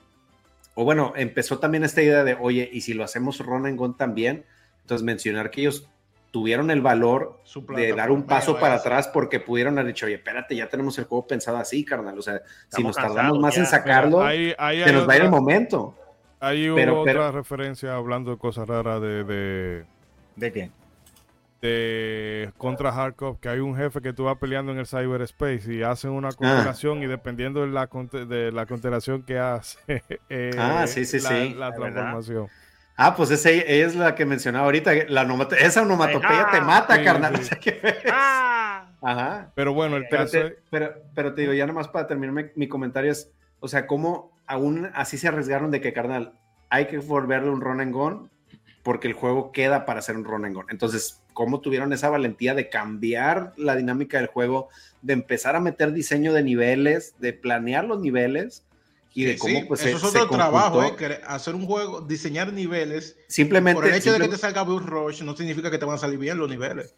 [0.76, 3.96] o bueno, empezó también esta idea de, oye, ¿y si lo hacemos Run and Gone
[3.98, 4.46] también?
[4.82, 5.88] Entonces mencionar que ellos
[6.32, 7.42] tuvieron el valor
[7.76, 11.06] de dar un paso para atrás porque pudieron haber dicho, oye, espérate, ya tenemos el
[11.06, 12.18] juego pensado así, carnal.
[12.18, 13.62] O sea, Estamos si nos tardamos más ya.
[13.62, 15.96] en sacarlo, hay, hay, se nos va a ir el momento.
[16.40, 19.86] Hay pero, otra pero, referencia hablando de cosas raras de, de...
[20.36, 20.72] ¿De qué?
[21.62, 25.84] De contra Hardcore, que hay un jefe que tú vas peleando en el cyberspace y
[25.84, 27.04] hacen una constelación ah.
[27.04, 29.80] y dependiendo de la, de la constelación que hace,
[30.30, 31.54] eh, ah, sí, sí, la, sí.
[31.56, 32.44] la transformación.
[32.44, 32.54] ¿verdad?
[33.02, 34.92] Ah, pues esa es la que mencionaba ahorita.
[35.08, 37.38] La onomato esa onomatopeya ah, te mata, sí, carnal.
[37.42, 37.56] Sí.
[38.12, 38.92] Ah.
[39.02, 39.52] Ajá.
[39.56, 40.38] Pero bueno, el pero caso.
[40.38, 43.32] Te, pero, pero, te digo, ya nomás para terminar mi, mi, comentario es:
[43.62, 46.34] o sea, cómo aún así se arriesgaron de que, carnal,
[46.70, 48.30] hay que volverle un run and gone
[48.84, 50.68] porque el juego queda para hacer un run and gone.
[50.70, 54.68] Entonces, ¿cómo tuvieron esa valentía de cambiar la dinámica del juego,
[55.02, 58.66] de empezar a meter diseño de niveles, de planear los niveles?
[59.14, 61.22] y de cómo sí, pues eso se, es otro trabajo, ¿eh?
[61.26, 63.18] hacer un juego, diseñar niveles.
[63.30, 65.96] Simplemente por el hecho de que te salga Bull Rush no significa que te van
[65.96, 66.94] a salir bien los niveles.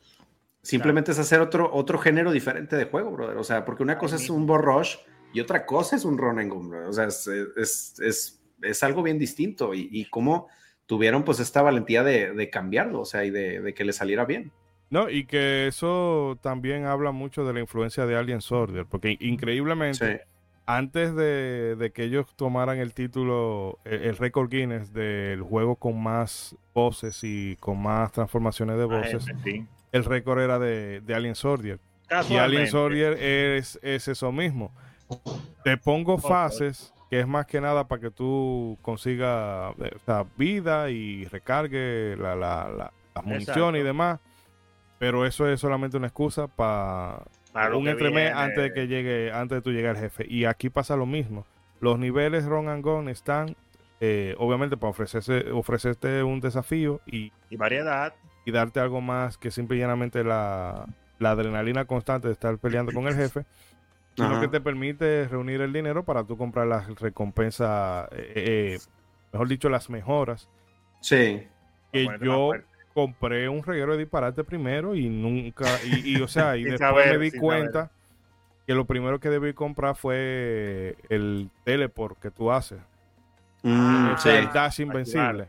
[0.63, 1.21] Simplemente claro.
[1.21, 3.37] es hacer otro, otro género diferente de juego, brother.
[3.37, 4.95] O sea, porque una cosa es un Bull Rush
[5.33, 6.87] y otra cosa es un Run and Gun, brother.
[6.87, 10.49] O sea, es, es, es, es, algo bien distinto y, y cómo
[10.91, 14.25] tuvieron pues esta valentía de, de cambiarlo, o sea, y de, de, que le saliera
[14.25, 14.51] bien.
[14.89, 20.17] No, y que eso también habla mucho de la influencia de Alien Soldier, porque increíblemente
[20.17, 20.23] sí
[20.65, 26.03] antes de, de, que ellos tomaran el título, el, el récord Guinness del juego con
[26.03, 29.65] más voces y con más transformaciones de voces, Ay, sí.
[29.93, 31.79] el récord era de, de Alien Soldier.
[32.29, 34.73] Y Alien Soldier es, es, eso mismo.
[35.63, 40.89] Te pongo fases, que es más que nada para que tú consigas o sea, vida
[40.89, 44.21] y recargue la, la, la, la munición y demás.
[44.97, 47.25] Pero eso es solamente una excusa para
[47.75, 50.25] un entremés antes de que llegue, antes de tú llegar al jefe.
[50.25, 51.45] Y aquí pasa lo mismo.
[51.81, 53.57] Los niveles run and gun están,
[53.99, 58.13] eh, obviamente, para ofrecerse, ofrecerte un desafío y, y, variedad.
[58.45, 60.85] Y darte algo más que simple y llanamente la,
[61.19, 63.43] la adrenalina constante de estar peleando con el jefe.
[64.15, 64.41] Sino Ajá.
[64.41, 68.79] que te permite reunir el dinero para tú comprar las recompensas, eh, eh,
[69.31, 70.49] mejor dicho, las mejoras.
[70.99, 71.47] Sí.
[71.93, 72.51] Que yo,
[72.93, 77.19] compré un reguero de disparate primero y nunca, y, y o sea, y después saber,
[77.19, 77.89] me di cuenta saber.
[78.67, 82.79] que lo primero que debí comprar fue el teleport que tú haces.
[83.63, 84.29] Mm, sí.
[84.29, 85.47] El dash invencible.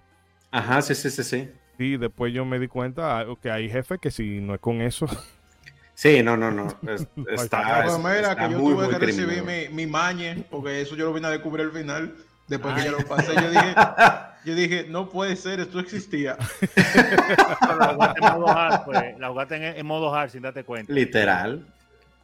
[0.51, 1.51] Ajá, sí, sí, sí, sí.
[1.79, 4.81] Sí, después yo me di cuenta ah, que hay jefes que si no es con
[4.83, 5.07] eso.
[5.95, 6.69] Sí, no, no, no.
[6.89, 7.07] Es,
[7.43, 10.97] está, pues mira, está que yo muy, tuve que recibir mi, mi, mañe, porque eso
[10.97, 12.15] yo lo vine a descubrir al final.
[12.49, 12.83] Después Ay.
[12.83, 13.75] que ya lo pasé, yo dije,
[14.45, 16.37] yo dije, no puede ser, esto existía.
[17.79, 20.93] la jugaste en modo hard, pues, la jugaste en, en, modo hard sin darte cuenta.
[20.93, 21.65] Literal.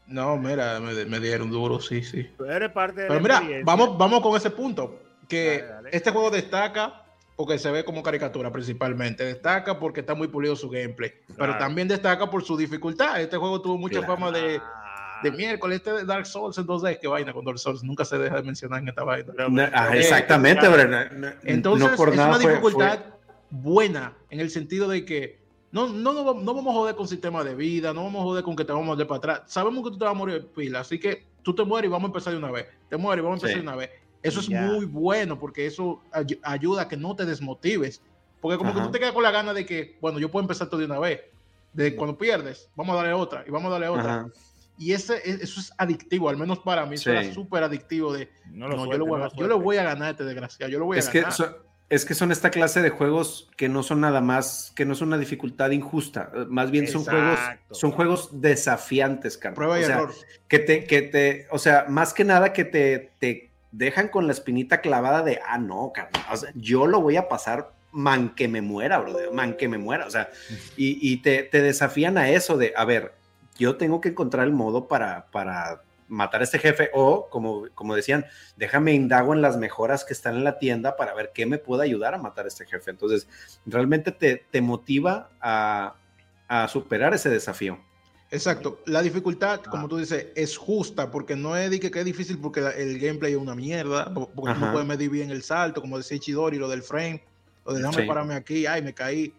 [0.07, 2.31] No, mira, me, me dieron duro, sí, sí.
[2.37, 5.03] Tú eres parte de Pero mira, vamos, vamos con ese punto.
[5.29, 5.91] Que dale, dale.
[5.93, 7.03] este juego destaca
[7.39, 9.23] porque se ve como caricatura principalmente.
[9.23, 11.13] Destaca porque está muy pulido su gameplay.
[11.37, 11.53] Claro.
[11.53, 13.21] Pero también destaca por su dificultad.
[13.21, 14.17] Este juego tuvo mucha claro.
[14.17, 14.61] fama de,
[15.23, 15.77] de miércoles.
[15.77, 17.85] Este de Dark Souls entonces qué vaina con Dark Souls.
[17.85, 19.33] Nunca se deja de mencionar en esta vaina.
[19.73, 23.13] Ah, exactamente, eh, pero no, entonces no por es nada una dificultad fue,
[23.51, 25.39] buena en el sentido de que
[25.71, 28.43] no, no, no, no, vamos a joder con sistema de vida, no vamos a joder
[28.43, 29.43] con que te vamos a morir para atrás.
[29.47, 31.93] Sabemos que tú te vas a morir de pila, así que tú te mueres y
[31.93, 32.67] vamos a empezar de una vez.
[32.89, 33.65] Te mueres y vamos a empezar sí.
[33.65, 33.91] de una vez.
[34.23, 34.63] Eso es yeah.
[34.63, 38.03] muy bueno porque eso ay ayuda a que no te desmotives.
[38.41, 38.81] Porque como Ajá.
[38.81, 40.87] que tú te quedas con la gana de que, bueno, yo puedo empezar todo de
[40.87, 41.21] una vez.
[41.73, 44.15] De cuando pierdes, vamos a darle otra y vamos a darle otra.
[44.21, 44.29] Ajá.
[44.79, 47.11] Y ese, e, eso es adictivo, al menos para mí, sí.
[47.11, 49.77] eso era súper adictivo de, no, no, suelte, yo, lo voy a, yo, lo voy
[49.77, 51.31] a, ganar este desgraciado, yo lo voy a es ganar.
[51.31, 54.85] Que so es que son esta clase de juegos que no son nada más, que
[54.85, 57.17] no son una dificultad injusta, más bien son Exacto.
[57.17, 59.57] juegos, son juegos desafiantes, Carlos.
[59.57, 60.15] Prueba y o sea, error.
[60.49, 64.33] Que te, que te, o sea, más que nada que te, te dejan con la
[64.33, 68.49] espinita clavada de, ah, no, carnal, o sea, yo lo voy a pasar man que
[68.49, 70.31] me muera, bro, man que me muera, o sea,
[70.77, 73.15] y, y te, te, desafían a eso de, a ver,
[73.59, 77.95] yo tengo que encontrar el modo para, para matar a este jefe o, como, como
[77.95, 78.27] decían,
[78.57, 81.85] déjame indago en las mejoras que están en la tienda para ver qué me puede
[81.85, 82.91] ayudar a matar a este jefe.
[82.91, 83.29] Entonces,
[83.67, 85.95] realmente te, te motiva a,
[86.49, 87.79] a, superar ese desafío.
[88.31, 88.81] Exacto.
[88.87, 89.71] La dificultad, ah.
[89.71, 92.99] como tú dices, es justa porque no es de que, que es difícil porque el
[92.99, 94.67] gameplay es una mierda, porque Ajá.
[94.67, 97.23] no puedes medir bien el salto, como decía Chidori, lo del frame,
[97.65, 98.09] lo de déjame sí.
[98.09, 99.33] pararme aquí, ay, me caí.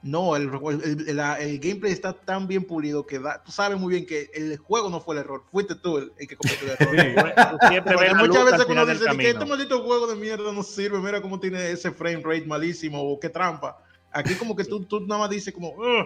[0.00, 3.94] No, el, el, el, el, gameplay está tan bien pulido que da, tú sabes muy
[3.94, 7.34] bien que el juego no fue el error, fuiste tú el, que cometió el error.
[7.68, 11.40] Sí, muchas veces cuando dicen que este maldito juego de mierda no sirve, mira cómo
[11.40, 13.76] tiene ese frame rate malísimo o qué trampa.
[14.12, 16.02] Aquí como que tú, tú nada más dices como, uh,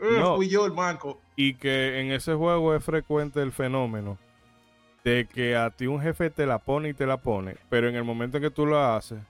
[0.00, 0.36] uh, no.
[0.36, 1.20] fui yo el manco.
[1.40, 4.18] Y que en ese juego es frecuente el fenómeno
[5.04, 7.94] de que a ti un jefe te la pone y te la pone, pero en
[7.94, 9.20] el momento en que tú lo haces,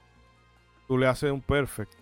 [0.87, 1.93] tú le haces un perfect.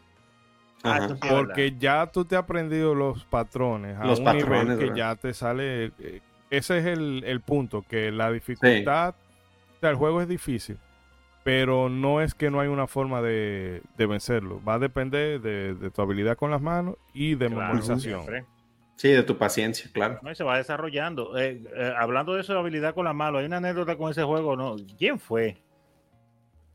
[0.82, 4.86] Ah, porque ya tú te has aprendido los patrones a los un patrones, nivel que
[4.86, 4.96] ¿verdad?
[4.96, 5.92] ya te sale.
[6.00, 6.22] Eh,
[6.52, 9.14] ese es el, el, punto, que la dificultad.
[9.14, 9.76] Sí.
[9.76, 10.78] O sea, el juego es difícil,
[11.44, 14.62] pero no es que no hay una forma de, de vencerlo.
[14.66, 18.22] Va a depender de, de, tu habilidad con las manos y de claro, memorización.
[18.22, 18.57] Siempre.
[18.98, 20.20] Sí, de tu paciencia, claro.
[20.24, 21.38] No, se va desarrollando.
[21.38, 24.24] Eh, eh, hablando de eso de habilidad con las manos, hay una anécdota con ese
[24.24, 24.76] juego, ¿no?
[24.98, 25.56] ¿Quién fue?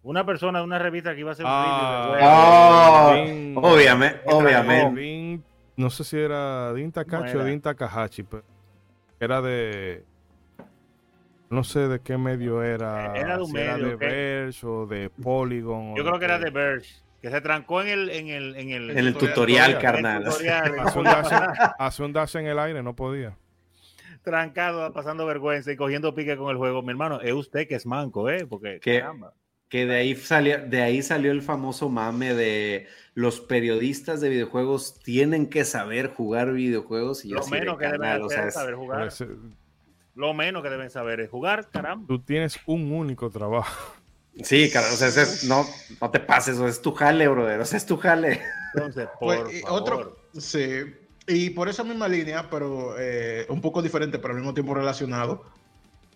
[0.05, 3.61] Una persona de una revista que iba a hacer un ah, video.
[3.61, 5.01] Oh, obviamente, obviamente.
[5.01, 5.45] Din,
[5.77, 8.45] no sé si era Din Takachi o Din Takahashi, pero
[9.19, 10.05] era de.
[11.51, 13.17] No sé de qué medio era.
[13.17, 13.71] Era de un si medio.
[13.71, 14.09] Era de okay.
[14.09, 15.97] Verge o de Polygon.
[15.97, 17.03] Yo creo que era de Verge.
[17.23, 20.25] Que se trancó en el, en el, en el, en el tutorial, tutorial, carnal.
[20.25, 20.79] tutorial.
[20.81, 21.33] hace, un dash,
[21.79, 23.39] hace un dash en el aire, no podía
[24.23, 26.83] trancado, pasando vergüenza y cogiendo pique con el juego.
[26.83, 28.47] Mi hermano, es usted que es manco, ¿eh?
[28.47, 29.35] Porque, caramba
[29.73, 35.01] que de ahí, salió, de ahí salió el famoso mame de los periodistas de videojuegos
[35.03, 39.07] tienen que saber jugar videojuegos y lo menos que deben o sea, saber jugar.
[39.07, 39.29] Ese...
[40.15, 42.07] Lo menos que deben saber es jugar, caramba.
[42.07, 43.95] Tú tienes un único trabajo.
[44.43, 45.67] Sí, cara, o sea, es, no,
[46.01, 48.41] no te pases, o es tu jale, brother, o sea, es tu jale.
[48.75, 50.85] Entonces, por pues, otro, sí,
[51.27, 55.45] y por esa misma línea, pero eh, un poco diferente, pero al mismo tiempo relacionado,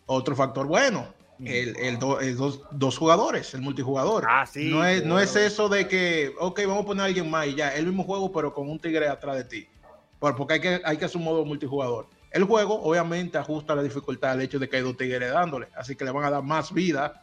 [0.06, 1.12] otro factor bueno,
[1.44, 4.24] el, el, do, el dos, dos, jugadores, el multijugador.
[4.26, 7.30] Ah, sí, no, es, no es eso de que, ok, vamos a poner a alguien
[7.30, 9.68] más y ya, el mismo juego, pero con un tigre atrás de ti.
[10.18, 12.08] Porque hay que, hay que hacer un modo multijugador.
[12.30, 15.94] El juego, obviamente, ajusta la dificultad al hecho de que hay dos tigres dándole, así
[15.94, 17.22] que le van a dar más vida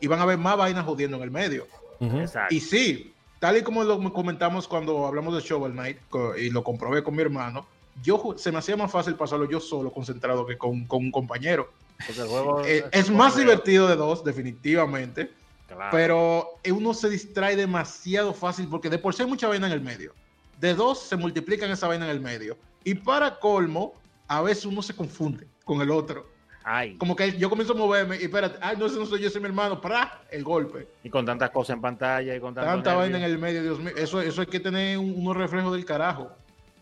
[0.00, 1.66] y van a ver más vainas jodiendo en el medio.
[2.00, 2.46] Uh -huh.
[2.50, 5.98] Y sí, tal y como lo comentamos cuando hablamos de Shovel Knight
[6.38, 7.66] y lo comprobé con mi hermano,
[8.02, 11.70] yo se me hacía más fácil pasarlo yo solo concentrado que con, con un compañero.
[12.14, 15.32] Juego, eh, es más divertido de dos, definitivamente.
[15.66, 15.90] Claro.
[15.90, 19.80] Pero uno se distrae demasiado fácil porque de por sí hay mucha vaina en el
[19.80, 20.14] medio.
[20.60, 22.56] De dos se multiplican esa vaina en el medio.
[22.84, 23.94] Y para colmo,
[24.28, 26.26] a veces uno se confunde con el otro.
[26.70, 26.96] Ay.
[26.98, 29.38] Como que yo comienzo a moverme y espérate, ay, no, ese no soy yo, ese
[29.38, 30.20] es mi hermano, ¡pra!
[30.30, 30.86] El golpe.
[31.02, 33.94] Y con tantas cosas en pantalla y con tanta vaina en el medio, Dios mío.
[33.96, 36.30] Eso, eso hay que tener unos reflejos del carajo.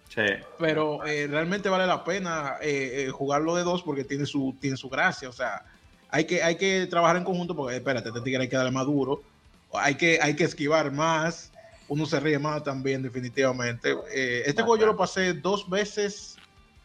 [0.08, 0.24] Sí.
[0.58, 4.76] Pero eh, realmente vale la pena eh, eh, jugarlo de dos porque tiene su, tiene
[4.76, 5.28] su gracia.
[5.28, 5.64] O sea,
[6.10, 8.86] hay que, hay que trabajar en conjunto porque, espérate, este tigre hay que darle más
[8.86, 9.22] duro.
[9.72, 11.52] Hay que, hay que esquivar más.
[11.86, 13.94] Uno se ríe más también, definitivamente.
[14.12, 16.36] Eh, este juego yo lo pasé dos veces.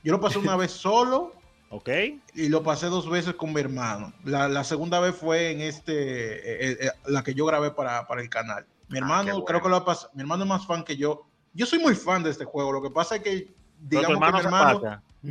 [0.04, 1.41] Yo lo pasé una vez solo.
[1.72, 1.90] Ok.
[2.36, 4.14] Y lo pasé dos veces con mi hermano.
[4.26, 8.66] La, la segunda vez fue en este, la que yo grabé para, para el canal.
[8.90, 9.46] Mi hermano, bueno.
[9.46, 10.12] creo que lo ha pasado.
[10.14, 11.26] Mi hermano es más fan que yo.
[11.54, 12.74] Yo soy muy fan de este juego.
[12.74, 15.04] Lo que pasa es que, digamos que hermano mi se hermano, pasa.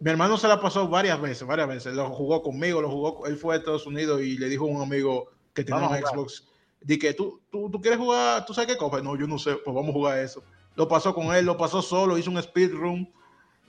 [0.00, 1.94] mi hermano se la pasó varias veces, varias veces.
[1.94, 3.26] Lo jugó conmigo, lo jugó.
[3.26, 5.96] Él fue a Estados Unidos y le dijo a un amigo que tenía un.
[5.96, 6.48] Xbox.
[6.80, 9.00] Di que tú, tú, tú quieres jugar, tú sabes qué cosa.
[9.00, 10.42] No, yo no sé, pues vamos a jugar eso.
[10.74, 13.08] Lo pasó con él, lo pasó solo, hizo un speedrun.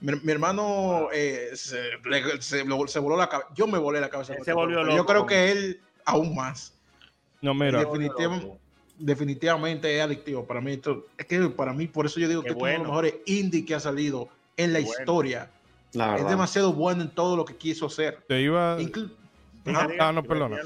[0.00, 3.48] Mi, mi hermano eh, se, le- se, lo- se voló la cabeza.
[3.54, 4.34] Yo me volé la cabeza.
[4.34, 6.74] Se este volvió Yo creo que él aún más.
[7.40, 8.58] No, mira, Definitivamente,
[8.98, 10.44] definitivamente es adictivo.
[10.46, 12.66] Para mí, esto, es que para mí, por eso yo digo Qué que es uno
[12.66, 14.94] de los mejores indie que ha salido en la bueno.
[14.98, 15.50] historia.
[15.92, 16.30] La Es verdad.
[16.30, 18.22] demasiado bueno en todo lo que quiso hacer.
[18.28, 18.78] te iba.
[18.78, 19.10] Inclu-
[19.64, 20.58] diga, Ah, no, perdona.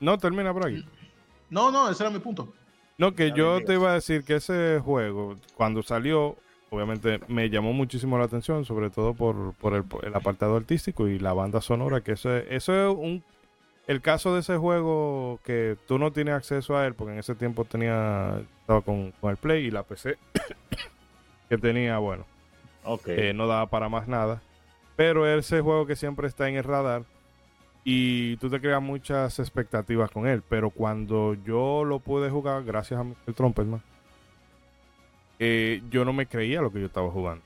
[0.00, 0.84] No, termina por aquí.
[1.50, 2.52] No, no, ese era mi punto.
[2.98, 6.36] No, que yo te iba a decir que ese juego, cuando salió,
[6.72, 11.06] obviamente me llamó muchísimo la atención, sobre todo por, por el, por el apartado artístico
[11.06, 13.22] y la banda sonora, que eso, es- eso es un...
[13.88, 17.34] El caso de ese juego que tú no tienes acceso a él, porque en ese
[17.34, 20.16] tiempo tenía estaba con, con el Play y la PC
[21.48, 22.24] que tenía, bueno,
[23.12, 24.40] eh, no daba para más nada.
[24.96, 27.02] Pero ese juego que siempre está en el radar
[27.84, 30.42] y tú te creas muchas expectativas con él.
[30.48, 33.82] Pero cuando yo lo pude jugar, gracias a el Trumpetman,
[35.44, 37.42] eh, yo no me creía lo que yo estaba jugando.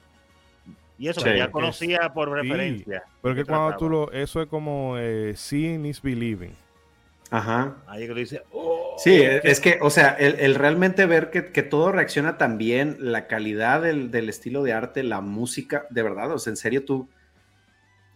[0.98, 1.26] y eso Sí.
[1.30, 3.04] que ya conocía por referencia.
[3.22, 3.76] Pero es ¿Qué que cuando trataba?
[3.78, 4.12] tú lo.
[4.12, 6.54] Eso es como eh, seeing is believing.
[7.30, 7.76] Ajá.
[7.86, 8.42] Ahí que lo dice.
[8.52, 12.56] oh, Sí, es que, o sea, el, el realmente ver que, que todo reacciona tan
[12.56, 16.56] bien, la calidad del, del estilo de arte, la música, de verdad, o sea, en
[16.56, 17.10] serio tú...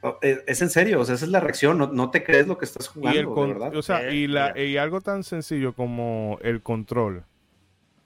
[0.00, 2.46] oh, Es, es en serio, o sea, esa es la reacción, no, no te crees
[2.46, 3.76] lo que estás Y, el jugando, con- de verdad.
[3.76, 7.24] o sea, Sí, y, la, y algo tan sencillo como el control.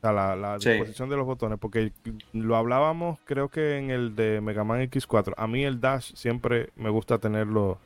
[0.04, 0.68] Sea, la, la Sí.
[0.70, 1.58] disposición de los botones.
[1.58, 1.92] Porque
[2.32, 5.32] lo hablábamos, creo que en el de Mega Man X4.
[5.36, 7.78] A mí el dash siempre me gusta tenerlo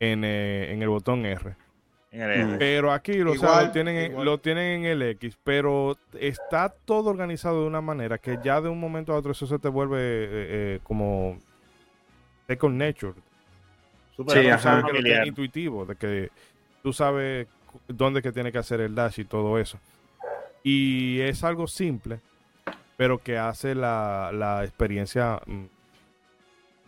[0.00, 1.54] en, eh, en el botón R.
[2.12, 2.56] En el R.
[2.58, 4.24] Pero aquí lo, o sea, Igual, lo tienen, igual.
[4.24, 8.68] lo tienen en el X, pero está todo organizado de una manera que ya de
[8.70, 11.38] un momento a otro eso se te vuelve eh, eh, como
[12.46, 13.14] second nature.
[14.28, 14.82] Sí, ajá.
[14.86, 16.30] que lo tienes intuitivo, de que
[16.82, 17.48] tú sabes
[17.88, 19.78] dónde que tiene que hacer el dash y todo eso.
[20.64, 22.20] Y es algo simple,
[22.96, 25.64] pero que hace la, la experiencia mm,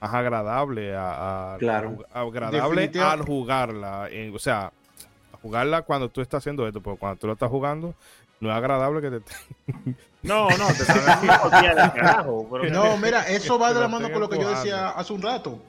[0.01, 1.98] más agradable a, a- Claro.
[2.12, 4.09] a- agradable al jugarla.
[4.11, 4.73] en- o sea,
[5.43, 7.94] jugarla cuando tú estás haciendo esto, porque cuando tú lo estás jugando,
[8.40, 9.32] no es agradable que te
[10.23, 12.48] No, no, te carajo.
[12.51, 15.20] Pero No, mira, eso va de la mano con lo que yo decía hace un
[15.23, 15.62] rato.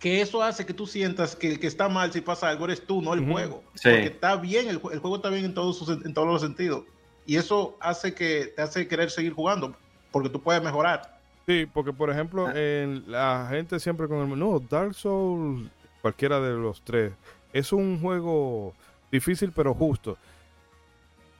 [0.00, 2.84] Que eso hace que tú sientas que el que está mal si pasa algo eres
[2.84, 3.62] tú, no el juego.
[3.74, 3.82] Sí.
[3.90, 6.82] Porque está bien, el, el juego está bien en todos, sus, en todos los sentidos.
[7.26, 9.74] Y eso hace que te hace querer seguir jugando,
[10.10, 11.18] porque tú puedes mejorar.
[11.46, 12.52] Sí, porque por ejemplo, Ah.
[12.54, 15.68] en la gente siempre con el no, Dark Souls,
[16.00, 17.12] cualquiera de los tres,
[17.52, 18.74] es un juego
[19.10, 20.16] difícil pero justo.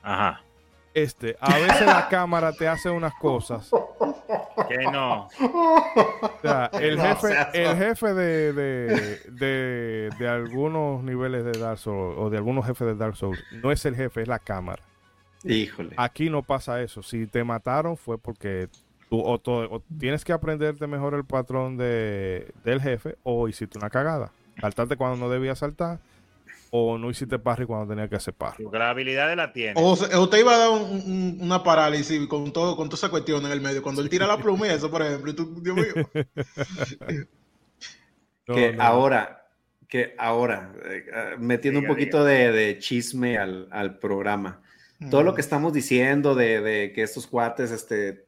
[0.01, 0.41] Ajá.
[0.93, 3.71] Este, a veces la cámara te hace unas cosas.
[4.69, 5.27] Que no.
[5.41, 11.59] O sea, el No jefe, seas- el jefe de, de, de, de algunos niveles de
[11.59, 14.37] Dark Souls o de algunos jefes de Dark Souls no es el jefe, es la
[14.39, 14.83] cámara.
[15.43, 15.93] Híjole.
[15.97, 17.03] Aquí no pasa eso.
[17.03, 18.69] Si te mataron fue porque
[19.09, 23.77] tú o, to- o tienes que aprenderte mejor el patrón de, del jefe o hiciste
[23.77, 24.31] una cagada.
[24.61, 25.99] Saltarte cuando no debías saltar
[26.75, 28.63] o no hiciste parry cuando tenía que hacer parry.
[28.63, 29.73] Porque la habilidad la tiene.
[29.75, 33.09] O, o te iba a dar un- un- una parálisis con todo con toda esa
[33.09, 33.83] cuestión en el medio.
[33.83, 35.85] Cuando él tira la pluma y eso, por ejemplo, y tú, Dios mío.
[38.47, 38.83] No, que no.
[38.83, 39.47] ahora,
[39.87, 44.61] que ahora, eh, eh, metiendo Diga, un poquito de, de chisme al, al programa.
[45.09, 48.25] Todo lo que estamos diciendo de, de que estos cuates, este,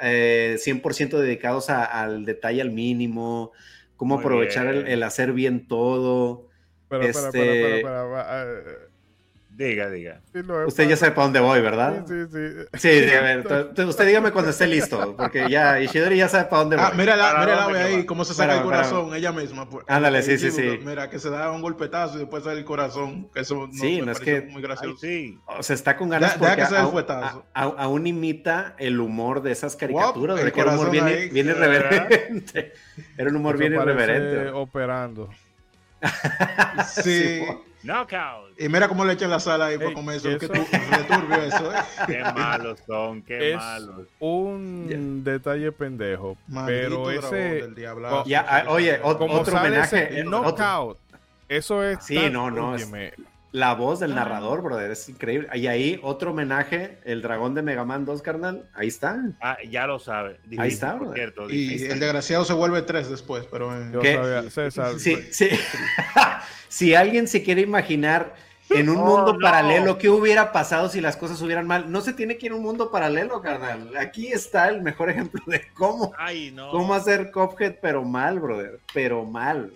[0.00, 3.52] eh, 100% dedicados a- al detalle al mínimo,
[3.96, 6.48] cómo Muy aprovechar el, hacer bien todo.
[6.82, 8.85] Espera, este- eh,
[9.56, 10.20] Diga, diga.
[10.34, 12.04] sí Usted ya sabe para dónde voy, ¿verdad?
[12.06, 12.66] Sí, sí, sí.
[12.74, 13.46] Sí, sí, a ver,
[13.88, 16.84] usted dígame cuando esté listo, porque ya Ishidori ya sabe para dónde voy.
[16.86, 19.32] Ah, mira la, ¿Para mira la dónde ve ahí, cómo se saca el corazón, ella
[19.32, 19.66] misma.
[19.70, 19.86] pues.
[19.88, 20.78] Ándale, sí, sí, sí.
[20.84, 23.30] Mira, que se da un golpetazo y después sale el corazón.
[23.32, 24.98] Que eso no, Sí, me no es que- muy Ay, gracioso.
[24.98, 25.38] sí.
[25.46, 29.40] O sea, está con ganas ya porque que se a- a- aún imita el humor
[29.40, 31.66] de esas caricaturas, de que era un humor corazón bien, ahí, bien ¿verdad?
[32.10, 32.72] irreverente.
[33.16, 34.50] Era un humor Eso bien irreverente.
[34.50, 35.30] Operando.
[37.02, 37.42] Sí.
[37.86, 38.60] Knockout.
[38.60, 40.28] Y mira cómo le echan la sala ahí para comer eso.
[40.28, 41.76] de turbio eso, ¿eh?
[42.06, 44.06] Qué malos son, qué Es malos.
[44.18, 47.74] un detalle pendejo, Maldito pero ese del.
[48.26, 50.20] Ya, ah, oye, como otro homenaje.
[50.20, 50.98] eh, knockout,
[51.48, 52.74] eso es Sí, tan- no, no,
[53.52, 54.06] La voz Ah.
[54.06, 55.48] del narrador, brother, es increíble.
[55.54, 58.64] Y ahí otro homenaje, el dragón de Mega Man 2, carnal.
[58.74, 59.18] Ahí está.
[59.40, 60.38] Ah, ya lo sabe.
[60.58, 61.14] Ahí está, brother.
[61.14, 61.48] cierto.
[61.50, 63.74] Y el desgraciado se vuelve tres después, pero...
[63.74, 64.14] eh, yo ¿Qué?
[64.14, 65.48] sabía, César, Sí, sí.
[66.68, 68.34] si alguien se quiere imaginar
[68.70, 69.38] en un Oh, mundo no.
[69.38, 71.90] paralelo, ¿qué hubiera pasado si las cosas hubieran mal?
[71.92, 73.96] No se tiene que ir a un mundo paralelo, carnal.
[73.96, 76.70] Aquí está el mejor ejemplo de cómo, Ay, no.
[76.70, 78.80] cómo hacer Cuphead, pero mal, brother.
[78.92, 79.72] Pero mal.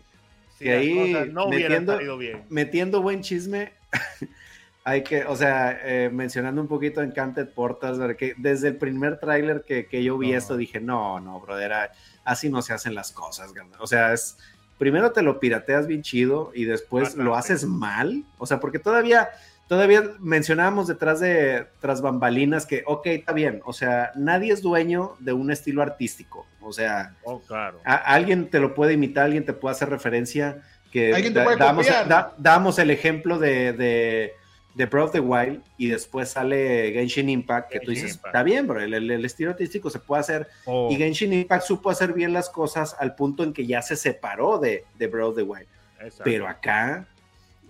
[0.59, 2.43] Si las ahí no metiendo- bien.
[2.51, 3.73] Metiendo buen chisme,
[4.85, 8.17] hay que, o sea, eh, mencionando un poquito Encanted Portals, ¿verdad?
[8.17, 10.39] que desde el primer tráiler que, que yo vi No.
[10.39, 11.91] esto dije, no, no, brother,
[12.25, 13.79] así no se hacen las cosas, carnal.
[13.81, 14.37] O sea, es,
[14.81, 17.25] primero te lo pirateas bien chido y después Bastante.
[17.25, 19.29] lo haces mal, o sea, porque todavía,
[19.69, 25.17] todavía mencionábamos detrás de, tras bambalinas que, ok, está bien, o sea, nadie es dueño
[25.21, 27.79] de un estilo artístico, o sea, Oh, claro.
[27.85, 30.63] a- alguien te lo puede imitar, alguien te puede hacer referencia.
[30.91, 34.33] Que Alguien te da- puede damos, da- damos el ejemplo de, de,
[34.75, 38.27] de Breath of the Wild y después sale Genshin Impact, que tú dices, Impact.
[38.27, 40.49] está bien, bro, el, el- estilo artístico se puede hacer.
[40.65, 43.97] O- Y Genshin Impact supo hacer bien las cosas al punto en que ya se
[43.97, 45.67] separó de, de Breath of the Wild.
[46.01, 46.23] Exacto.
[46.25, 47.07] Pero acá,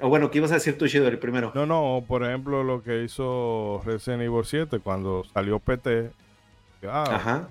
[0.01, 1.53] o bueno, ¿qué ibas a decir tú, Shidori, primero?
[1.55, 6.11] No, no, por ejemplo, lo que hizo Resident Evil 7 cuando salió PT.
[6.87, 7.49] Ah, Ajá.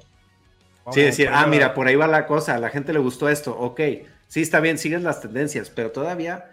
[0.92, 3.56] Sí, decir, ah, mira, por ahí va la cosa, a la gente le gustó esto,
[3.56, 3.80] ok,
[4.28, 6.46] sí, está bien, siguen las tendencias, pero todavía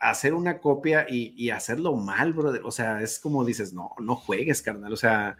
[0.00, 4.14] hacer una copia y, y hacerlo mal, brother, o sea, es como dices, no, no
[4.14, 5.36] juegues, carnal, o sea,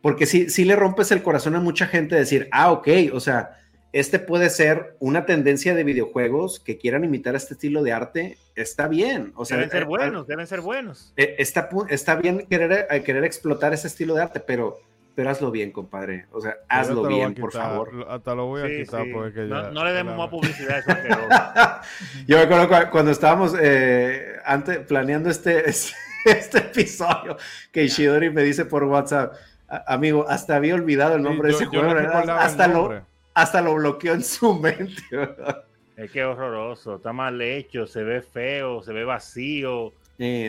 [0.00, 3.58] porque sí, sí le rompes el corazón a mucha gente decir, ah, ok, o sea,
[3.92, 8.88] este puede ser una tendencia de videojuegos que quieran imitar este estilo de arte, está
[8.88, 11.12] bien, o sea, deben ser eh, buenos, deben ser buenos.
[11.16, 14.80] eh, está, está bien querer, eh, querer explotar ese estilo de arte, pero,
[15.14, 16.26] pero hazlo bien, compadre.
[16.32, 17.92] O sea, hazlo bien, por quitar, favor.
[17.92, 19.10] lo- Hasta lo voy a Sí, quitar sí.
[19.12, 20.90] porque no, ya- no le demos más publicidad a eso.
[20.90, 21.28] asqueroso.
[22.26, 25.68] Yo me acuerdo cu- cuando estábamos eh, antes planeando este,
[26.24, 27.36] este episodio
[27.70, 29.34] que Ishidori me dice por WhatsApp,
[29.68, 31.94] "A- amigo, hasta había olvidado el nombre de ese yo juego,
[32.38, 35.02] hasta, lo, hasta lo bloqueó en su mente.
[35.10, 35.64] ¿verdad?
[35.96, 39.92] Es que horroroso, está mal hecho, se ve feo, se ve vacío.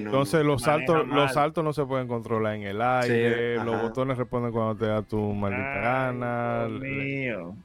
[0.02, 1.16] No, Entonces los saltos, mal.
[1.22, 4.86] los saltos no se pueden controlar en el aire, Sí, los botones responden cuando te
[4.86, 7.56] da tu maldita gana, Dios mío.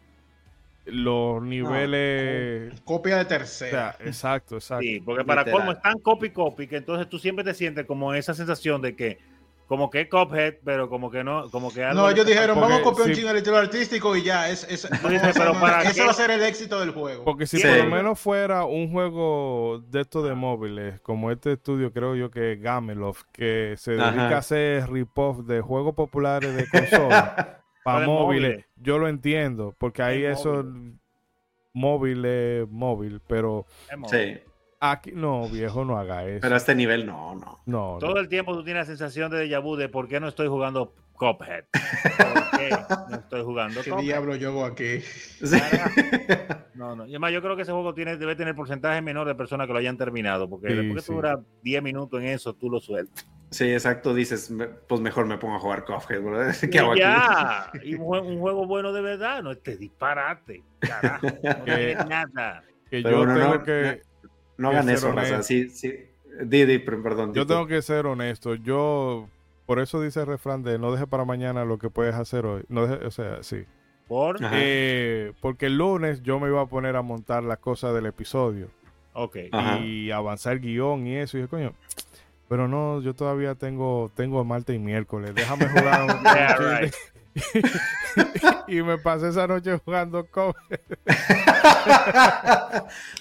[0.86, 4.82] los niveles, Copia de o sea, exacto, exacto.
[4.82, 5.60] Sí, porque para Literal.
[5.60, 8.96] colmo es tan copy copy que entonces tú siempre te sientes como esa sensación de
[8.96, 9.18] que
[9.68, 12.72] como que es Cuphead, pero como que no, como que algo No, ellos dijeron, Porque
[12.72, 13.20] vamos a copiar un sí.
[13.20, 15.82] chingo el estilo artístico y ya, es, es, vamos a dices, hacer pero una- ¿para
[15.82, 17.22] ese va a ser el éxito del juego.
[17.24, 17.68] Porque si Sí.
[17.68, 22.30] por lo menos fuera un juego de estos de móviles, como este estudio creo yo
[22.30, 24.34] que es Gameloft, que se dedica Ajá.
[24.36, 30.24] a hacer rip-off de juegos populares de consola para móviles, yo lo entiendo, porque ahí
[30.24, 30.64] Es eso
[31.74, 33.66] móvil es móvil, pero
[34.10, 34.38] Sí,
[34.80, 36.38] aquí no, viejo, no haga eso.
[36.40, 37.60] pero a este nivel no, no.
[37.66, 37.98] no, no.
[37.98, 40.48] Todo el tiempo tú tienes la sensación de déjà vu de por qué no estoy
[40.48, 41.64] jugando Cuphead.
[41.72, 42.70] ¿Por qué
[43.10, 44.04] no estoy jugando ¿Qué Cuphead?
[44.04, 45.00] diablo yo hago aquí?
[45.00, 45.56] Sí.
[46.74, 47.06] No, no.
[47.06, 49.72] Y además, yo creo que ese juego tiene, debe tener porcentaje menor de personas que
[49.72, 51.06] lo hayan terminado, porque Sí, después que sí.
[51.08, 53.26] tú duras 10 minutos en eso, tú lo sueltas.
[53.50, 56.54] Sí, exacto, dices, me- pues mejor me pongo a jugar Cuphead, ¿verdad?
[56.60, 57.00] ¿Qué Y hago aquí?
[57.00, 57.70] ya.
[57.82, 60.62] Y un, jue- un juego bueno de verdad, no este disparate.
[60.78, 61.26] Carajo.
[61.42, 62.62] No tiene nada.
[62.88, 64.02] que Pero yo no, tengo no, que
[64.58, 65.42] No hagan eso, raza.
[65.42, 65.94] Sí, sí.
[66.44, 67.32] Di, di, per- perdón.
[67.34, 69.28] yo tengo que ser honesto, yo
[69.66, 72.62] por eso dice el refrán de no deje para mañana lo que puedes hacer hoy.
[72.68, 73.64] No deje, o sea, sí.
[74.06, 74.38] Por.
[74.52, 78.68] Eh, porque el lunes yo me iba a poner a montar las cosas del episodio
[79.12, 79.36] Ok.
[79.52, 79.78] Ajá.
[79.80, 81.36] y avanzar guion y eso.
[81.36, 81.72] Y dije, coño,
[82.48, 85.34] pero no, yo todavía tengo, tengo martes y miércoles.
[85.34, 86.94] Déjame jugar un Yeah, right.
[88.68, 90.52] Y me pasé esa noche jugando con.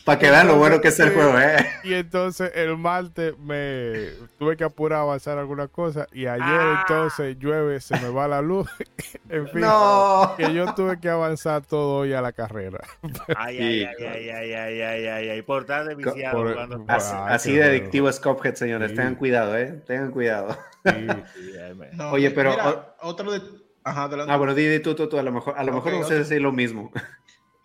[0.04, 1.56] Para que vean lo bueno que es el juego, ¿eh?
[1.84, 6.08] Y entonces el martes me tuve que apurar a avanzar algunas cosas.
[6.14, 6.80] Y ayer Ah.
[6.88, 8.70] entonces llueve, se me va la luz.
[9.30, 10.34] en fin, No.
[10.38, 12.80] que yo tuve que avanzar todo hoy a la carrera.
[13.36, 15.42] Ay, ay, ay, ay, ay, ay, ay, ay, ay.
[15.44, 16.86] Por estar de viciado Por- jugando.
[16.86, 18.92] por- Así, de adictivo es Cuphead, señores.
[18.92, 18.98] Sí.
[18.98, 19.82] Tengan cuidado, ¿eh?
[19.86, 20.58] Tengan cuidado.
[20.86, 20.92] Sí.
[21.36, 23.42] Sí, ay, me- No, Oye, pero- mira, otro de...
[23.88, 24.34] Ajá, adelante.
[24.34, 25.18] Ah, bueno, Didi, tú, tú, tú.
[25.18, 26.92] A lo mejor, a lo Ok, mejor no sé decir lo mismo.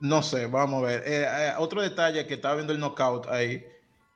[0.00, 1.02] No sé, vamos a ver.
[1.06, 3.64] Eh, eh, otro detalle que estaba viendo el knockout ahí,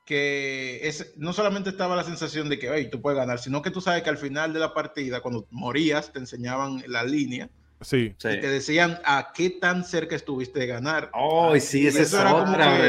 [0.04, 3.70] que es, no solamente estaba la sensación de que "Ey, tú puedes ganar, sino que
[3.70, 7.50] tú sabes que al final de la partida, cuando morías, te enseñaban la línea
[7.80, 8.14] Sí.
[8.18, 8.28] Sí.
[8.28, 11.10] y te decían a qué tan cerca estuviste de ganar.
[11.12, 12.80] Oh, sí, esa es otra.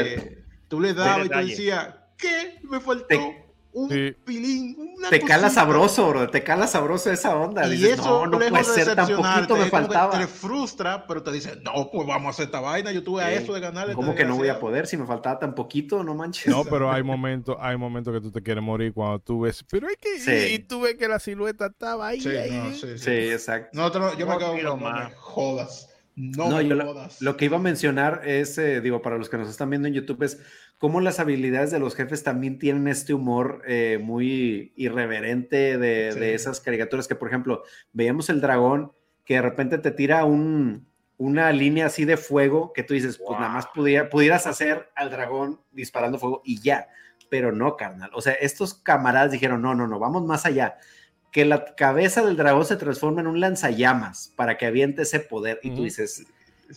[0.68, 2.58] tú le dabas y te decías, ¿qué?
[2.62, 4.16] Me faltó Te- un Sí.
[4.24, 5.50] pilín, una Te cala cosita".
[5.50, 6.30] sabroso, bro.
[6.30, 7.66] Te cala sabroso esa onda.
[7.66, 10.18] Y Dices, eso, no, no puede de ser tan poquito, me faltaba.
[10.18, 12.90] Te frustra, pero te dice, no, pues vamos a hacer esta vaina.
[12.92, 13.94] Yo tuve a eso de ganarle.
[13.94, 16.02] ¿Cómo que no voy a poder si me faltaba tan poquito?
[16.02, 16.46] No manches.
[16.48, 19.88] No, pero hay momentos, hay momentos que tú te quieres morir cuando tú ves, pero
[19.88, 20.54] es que Sí.
[20.54, 22.20] y, tú ves que la silueta estaba ahí.
[22.20, 22.50] Sí, ahí.
[22.50, 22.98] no, sí, sí.
[22.98, 23.70] Sí, exacto.
[23.74, 25.88] Nosotros, yo me No quedo con no jodas.
[26.18, 29.38] No, no yo lo, lo, que iba a mencionar es, eh, digo, para los que
[29.38, 30.40] nos están viendo en YouTube, es
[30.76, 36.34] cómo las habilidades de los jefes también tienen este humor eh, muy irreverente de, de,
[36.34, 37.62] esas caricaturas que, por ejemplo,
[37.92, 38.92] veíamos el dragón
[39.24, 40.88] que de repente te tira un,
[41.18, 45.10] una línea así de fuego que tú dices, pues nada más pudiera, pudieras hacer al
[45.10, 46.88] dragón disparando fuego y ya,
[47.28, 48.10] pero no, carnal.
[48.14, 50.78] O sea, estos camaradas dijeron, no, no, no, vamos más allá.
[51.30, 55.60] Que la cabeza del dragón se transforma en un lanzallamas para que aviente ese poder
[55.62, 56.24] y tú dices,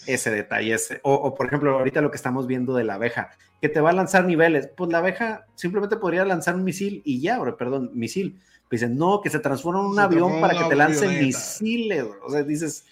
[0.07, 0.99] ese detalle, ese.
[1.03, 3.93] O, por ejemplo, ahorita lo que estamos viendo de la abeja, que te va a
[3.93, 8.39] lanzar niveles, pues la abeja simplemente podría lanzar un misil y ya, perdón, misil.
[8.69, 12.05] Pues dicen, no, que se transforma en un avión para que te lance misiles.
[12.23, 12.85] O sea, dices,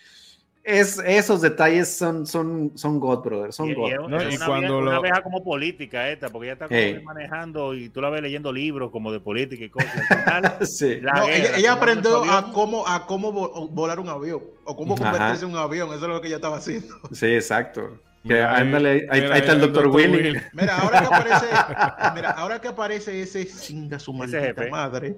[0.63, 3.53] es, esos detalles son, son, son God, brother.
[3.53, 3.91] Son God.
[4.31, 8.21] Y, cuando una abeja como política esta, porque ella está manejando y tú la ves
[8.21, 10.81] leyendo libros como de política y cosas.
[10.81, 13.31] ella, aprendió a cómo, a cómo
[13.69, 15.89] volar un avión o cómo convertirse en un avión.
[15.89, 16.95] Eso es lo que ella estaba haciendo.
[17.11, 17.99] Sí, exacto.
[18.25, 20.39] Ahí, está el doctor Willy.
[20.53, 21.45] Mira, ahora que aparece,
[22.15, 25.15] mira, ahora que aparece ese chinga su maldita madre.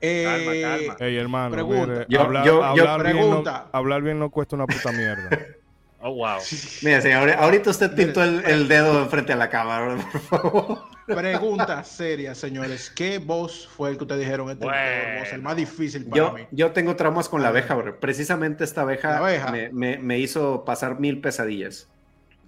[0.00, 2.06] Eh, Hey, hermano, pregunta.
[2.08, 5.30] yo, hablar, yo, hablar, bien no, hablar, bien no, cuesta una puta mierda.
[6.00, 6.38] oh, wow.
[6.82, 10.78] Mira, señor, ahorita usted pintó el, el, dedo enfrente a la cámara, por favor.
[11.06, 12.90] Pregunta seria, señores.
[12.90, 15.24] ¿Qué voz fue el que ustedes dijeron este bueno.
[15.32, 16.42] el más difícil para yo, mí?
[16.50, 18.00] Yo tengo traumas con la abeja, bro.
[18.00, 19.52] Precisamente esta abeja, abeja.
[19.52, 21.91] Me, me, me, hizo pasar mil pesadillas.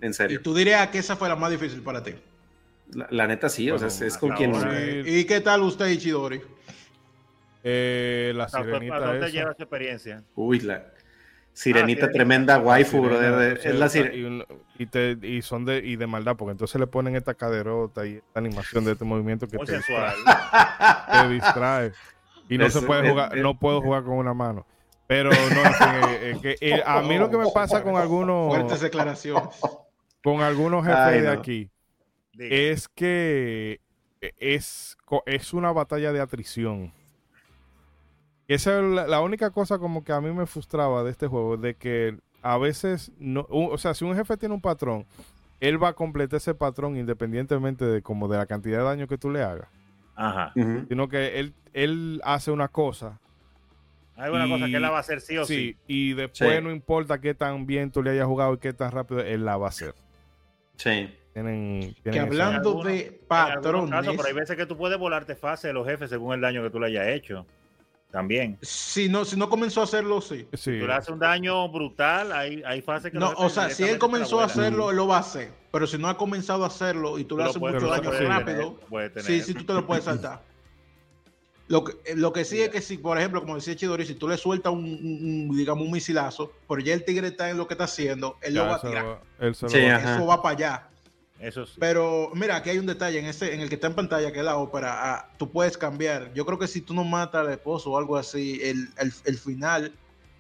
[0.05, 0.39] En serio.
[0.39, 2.15] ¿Y tú dirías que esa fue la más difícil para ti?
[2.93, 4.53] La, la neta sí, o sea, es, es con quien...
[5.07, 6.43] ¿Y qué tal usted, Ichidori?
[7.63, 9.01] Eh, la sirenita.
[9.01, 10.23] ¿Dónde te lleva esa experiencia?
[10.35, 10.85] Uy, la
[11.55, 13.41] sirenita ah, tremenda waifu, bro.
[13.41, 14.45] es la sirenita.
[14.79, 18.17] Y, te, y, son de, y de maldad, porque entonces le ponen esta caderota y
[18.17, 20.15] esta animación de este movimiento que te distrae,
[21.11, 21.93] te distrae.
[22.51, 24.67] Y no se puede jugar, no puedo jugar con una mano.
[25.07, 25.37] Pero no,
[26.11, 28.49] eh, que, a mí lo que me pasa con algunos.
[28.49, 29.49] Fuertes declaraciones.
[30.25, 31.71] Con algunos jefes de aquí
[32.39, 33.81] es que
[34.39, 34.97] es,
[35.27, 36.93] es una batalla de atrición.
[38.49, 41.75] Esa es la, única cosa como que a mí me frustraba de este juego, de
[41.75, 45.07] que a veces, no, o sea, si un jefe tiene un patrón,
[45.61, 49.19] él va a completar ese patrón independientemente de como de la cantidad de daño que
[49.19, 49.69] tú le hagas.
[50.15, 50.53] Ajá.
[50.89, 53.21] Sino que él, él hace una cosa.
[54.17, 55.55] Hay una cosa que él la va a hacer sí o sí.
[55.55, 55.77] sí.
[55.87, 59.21] Y después no importa qué tan bien tú le hayas jugado y qué tan rápido,
[59.21, 59.95] él la va a hacer.
[60.77, 61.15] Sí.
[61.33, 64.09] Tienen, que hablando de patrones.
[64.17, 66.71] pero hay veces que tú puedes volarte fase de los jefes según el daño que
[66.71, 67.45] tú le hayas hecho
[68.15, 68.57] también.
[68.63, 70.47] Si no, si no comenzó a hacerlo, sí.
[70.53, 70.79] sí.
[70.79, 73.33] Tú le haces un daño brutal, hay, hay fases que no.
[73.37, 75.51] o sea, si él comenzó a hacerlo, él lo va a hacer.
[75.73, 78.79] Pero si no ha comenzado a hacerlo y tú, le haces mucho daño rápido,
[79.17, 80.41] sí, sí, tú te lo puedes saltar.
[81.67, 84.15] Lo que, eh, lo que sí es que si, por ejemplo, como decía Chidori, si
[84.15, 87.75] tú le sueltas un, digamos, un misilazo, pero ya el tigre está en lo que
[87.75, 89.21] está haciendo, él lo va a tirar.
[89.41, 90.89] eso va para allá.
[91.41, 94.33] Eso Pero mira, aquí hay un detalle en ese, en el que está en pantalla,
[94.33, 95.15] que es la ópera.
[95.15, 96.33] Ah, tú puedes cambiar.
[96.33, 98.89] Yo creo que si tú no matas al esposo o algo así, el,
[99.25, 99.93] el, final,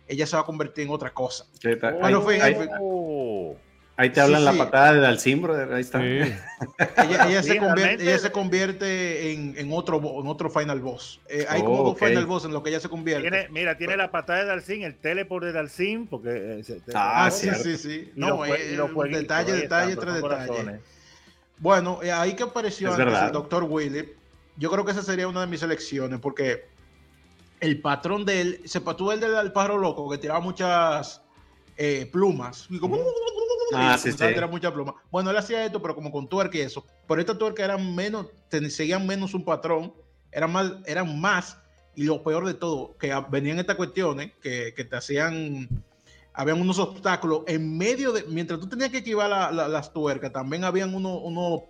[0.06, 1.46] ella se va a convertir en otra cosa.
[2.00, 2.56] Bueno, ahí,
[3.96, 6.04] ahí, te hablan la patada de Dalcimbro, ahí está.
[6.04, 11.20] ella, se convierte, ella, se convierte, en, en, otro, en otro final boss.
[11.28, 13.48] Eh, hay como dos final boss en lo que ella se convierte.
[13.50, 16.62] mira, tiene la patada de Dalcin, el teleport de Dalcin, porque...
[16.66, 18.12] Eh, ah, sí, sí, sí.
[18.14, 18.76] No, eh,
[19.10, 20.80] detalle, detalle, tres detalles.
[21.58, 24.12] Bueno, eh, ahí que apareció el doctor Willy,
[24.56, 26.66] yo creo que esa sería una de mis elecciones, porque
[27.60, 31.22] el patrón de él, se pató el del pájaro loco, que tiraba muchas
[31.76, 32.66] eh, plumas.
[32.68, 32.96] Y como,
[33.72, 34.24] ah, sí, sí.
[34.50, 34.94] muchas plumas.
[35.10, 36.84] Bueno, él hacía esto, pero como con tuerca y eso.
[37.06, 38.26] Pero esta tuerca eran menos,
[38.68, 39.94] seguían menos un patrón,
[40.32, 41.58] eran más, eran más,
[41.94, 45.68] y lo peor de todo, que venían estas cuestiones que, que te hacían
[46.36, 50.92] habían unos obstáculos en medio de, mientras tú tenías que esquivar las tuercas, también habían
[50.92, 51.62] unos, uno,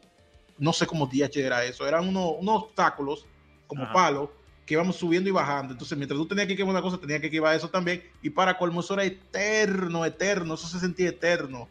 [0.57, 3.27] no sé cómo DH era eso, eran unos, unos obstáculos
[3.67, 4.31] como palos
[4.65, 5.73] que íbamos subiendo y bajando.
[5.73, 8.03] Entonces, mientras tú tenías que esquivar una cosa, tenías que esquivar eso también.
[8.23, 11.69] Y para colmo, eso era eterno, eterno, eso se sentía eterno.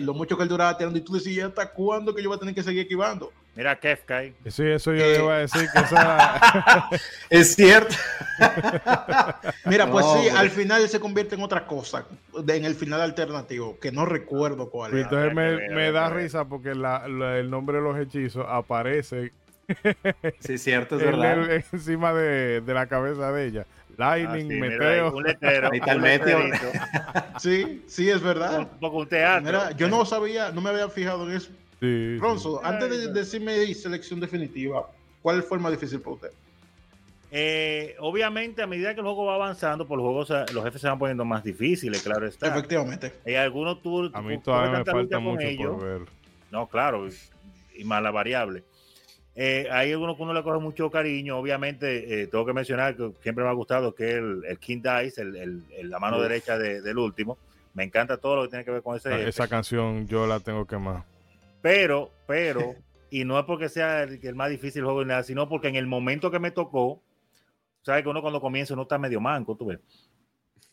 [0.00, 2.40] Lo mucho que él duraba tirando y tú decías, ¿hasta cuándo que yo voy a
[2.40, 3.32] tener que seguir esquivando?
[3.56, 4.34] Mira, Kefkai.
[4.46, 6.88] Sí, eso yo iba a decir que esa...
[7.30, 7.94] es cierto.
[9.64, 12.06] Mira, pues sí, al final se convierte en otra cosa,
[12.46, 15.04] en el final alternativo, que no recuerdo cuál es.
[15.04, 19.32] Entonces me, da risa porque el nombre de los hechizos aparece.
[20.38, 21.50] sí, cierto, es verdad.
[21.72, 23.66] encima de, la cabeza de ella.
[24.00, 25.18] Lightning, ah, meteo.
[25.70, 26.38] Ahí está el meteo.
[27.38, 28.60] sí, sí, es verdad.
[28.60, 29.44] Un poco un teatro.
[29.44, 31.50] Mira, yo no sabía, no me había fijado en eso.
[32.18, 34.88] Ronzo, antes de decirme selección definitiva,
[35.20, 36.30] ¿cuál fue el más difícil para usted?
[37.30, 40.88] Eh, obviamente, a medida que el juego va avanzando, por los juegos, los jefes se
[40.88, 42.48] van poniendo más difíciles, claro está.
[42.48, 43.12] Efectivamente.
[43.26, 45.76] Y algunos tú, A mí todavía me falta mucho ellos.
[45.76, 46.08] por ver.
[46.50, 47.12] No, claro, y,
[47.76, 48.64] y más la variable.
[49.36, 51.38] Eh, hay algunos que uno le coge mucho cariño.
[51.38, 55.22] Obviamente, eh, tengo que mencionar que siempre me ha gustado que el, el King Dice,
[55.22, 56.22] el, la mano Uf.
[56.24, 57.38] derecha de- del último.
[57.74, 59.10] Me encanta todo lo que tiene que ver con ese.
[59.10, 59.28] jefe.
[59.28, 61.04] Esa canción yo la tengo que más.
[61.62, 62.74] Pero, pero,
[63.10, 65.76] y no es porque sea el, el más difícil juego ni nada, sino porque en
[65.76, 67.00] el momento que me tocó,
[67.82, 69.78] sabes que uno cuando comienza uno está medio manco, tú ves.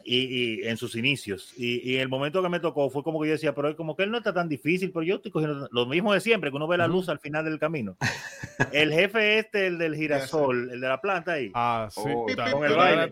[0.10, 1.54] Y, y en sus inicios.
[1.58, 3.96] Y, y el momento que me tocó fue como que yo decía, pero es como
[3.98, 6.56] que él no está tan difícil, pero yo estoy cogiendo lo mismo de siempre, que
[6.56, 7.98] uno ve la luz al final del camino.
[8.72, 11.52] El jefe este, el del girasol, el de la planta ahí.
[11.54, 12.02] Ah, sí.
[12.06, 13.08] Oh, con el baile.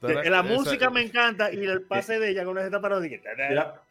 [0.00, 2.56] Que la música me encanta y el pase de ella con.
[2.56, 3.82] Mira,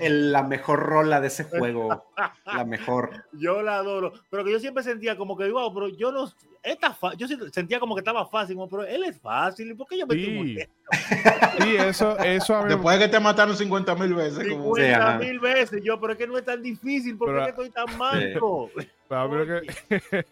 [0.00, 2.04] el- la mejor rola de ese juego.
[2.46, 3.10] la mejor.
[3.32, 6.30] Yo la adoro, pero que yo siempre sentía como que, wow, pero yo no,
[6.64, 10.06] esta yo sentía como que estaba fácil, pero él es fácil, ¿y por qué yo
[10.06, 10.58] me Sí.
[11.60, 14.48] Sí, eso, eso a mí me- Después de que te mataron 50 mil veces.
[14.48, 15.18] como- 50 ajá.
[15.18, 15.82] mil veces?
[15.84, 18.70] Yo, pero es que no es tan difícil, ¿por qué estoy tan manco?
[18.74, 18.84] que-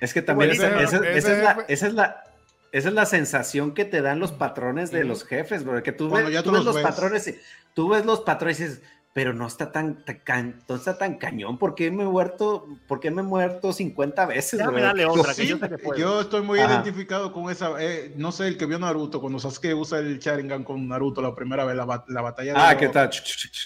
[0.00, 2.24] Es que también esa, jefe- esa- ese esa es la, esa es la-
[2.72, 5.82] esa es la sensación que te dan los patrones de los jefes, bro.
[5.82, 6.84] Que tú ves, ya tú tú ves los los ves.
[6.84, 7.38] patrones y
[7.72, 8.82] tú ves los patrones y dices,
[9.16, 11.56] pero no está tan, tan no está tan cañón.
[11.56, 12.66] ¿Por qué me he muerto?
[12.86, 14.86] ¿Por qué me he muerto 50 veces, Déjame bro?
[14.88, 16.74] darle otra, que Sí, yo sé que yo estoy muy Ajá.
[16.74, 17.82] identificado con esa.
[17.82, 21.34] eh, no sé, el que vio Naruto, cuando Sasuke usa el Sharingan con Naruto la
[21.34, 22.60] primera vez, la, la batalla de.
[22.60, 23.08] Ah, los- ¿qué tal?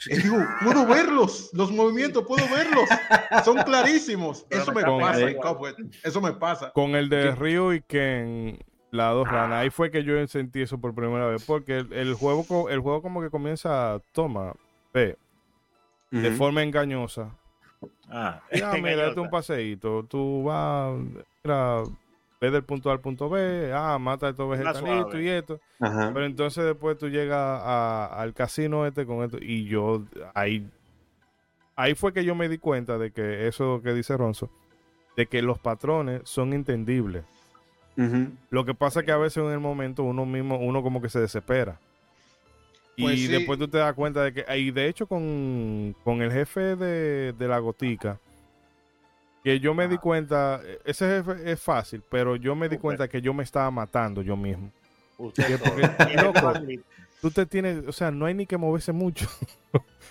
[0.09, 2.89] Eh, digo, puedo verlos, los movimientos, puedo verlos.
[3.45, 4.47] Son clarísimos.
[4.49, 5.75] Pero Eso me pasa Cuphead.
[6.05, 6.71] Eso me pasa.
[6.71, 7.35] con el de ¿Qué?
[7.35, 8.57] Ryu y Ken,
[8.93, 12.15] las dos ranas, ahí fue que yo sentí eso por primera vez, porque el, el
[12.15, 14.53] juego, el juego como que comienza, toma,
[14.95, 15.17] ve,
[16.11, 17.31] de forma engañosa.
[18.09, 20.93] Ah, Ya, mira, date un paseíto, tú vas,
[21.45, 21.83] mira,
[22.41, 25.61] ve del punto A al punto B, ah, mata a estos vegetalitos y esto.
[25.79, 26.11] Ajá.
[26.13, 30.03] Pero entonces después tú llegas a- al casino este con esto y yo
[30.35, 30.69] ahí
[31.77, 34.51] ahí fue que yo me di cuenta de que eso que dice Ronzo
[35.17, 37.25] de que los patrones son entendibles.
[38.51, 41.09] Lo que pasa es que a veces en el momento uno mismo uno como que
[41.09, 41.79] se desespera.
[43.01, 43.29] Y Pues sí.
[43.29, 47.33] después tú te das cuenta de que y de hecho con, con el jefe de,
[47.33, 48.19] de la gotica
[49.43, 53.23] que yo me di cuenta, ese jefe es fácil, pero yo me di cuenta que
[53.23, 54.71] yo me estaba matando yo mismo.
[55.17, 56.53] Usted porque, loco,
[57.21, 59.27] tú te tienes, o sea, no hay ni que moverse mucho.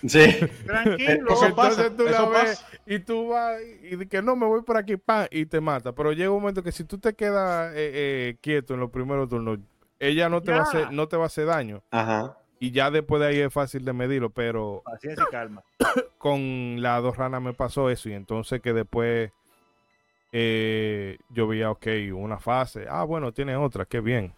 [0.06, 0.20] Sí.
[0.66, 1.32] Tranquilo.
[1.32, 2.66] Eso Entonces pasa, tú la ves pasa.
[2.86, 5.92] y tú vas y que no me voy por aquí, pa, y te mata.
[5.92, 9.28] Pero llega un momento que si tú te quedas eh, eh, quieto en los primeros
[9.28, 9.58] turnos,
[9.98, 11.82] ella no te va a hacer, no te va a hacer daño.
[11.90, 12.36] Ajá.
[12.62, 15.62] Y ya después de ahí es fácil de medirlo, pero Paciencia y calma.
[16.18, 18.08] con las dos ranas me pasó eso.
[18.08, 19.32] Y entonces que después
[20.32, 22.86] eh, yo veía, ok, una fase.
[22.88, 24.34] Ah, bueno, tiene otra, qué bien.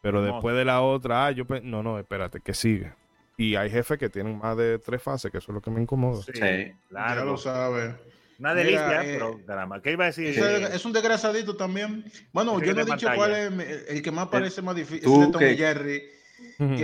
[0.00, 0.34] Pero Hermoso.
[0.34, 2.92] después de la otra, ah, yo no, no, espérate, que sigue.
[3.36, 5.80] Y hay jefes que tienen más de tres fases, que eso es lo que me
[5.80, 6.22] incomoda.
[6.22, 6.40] Sí, Sí.
[6.40, 7.24] Ya claro.
[7.24, 7.94] lo sabe.
[8.38, 9.80] Una Mira, delicia, eh, pero caramba.
[9.80, 10.26] ¿Qué iba a decir?
[10.36, 12.04] Eh, es un desgrasadito también.
[12.32, 13.14] Bueno, yo no he dicho pantalla.
[13.16, 15.02] cuál es el que más parece más difícil.
[15.04, 16.02] tú Es de Tom que- Jerry.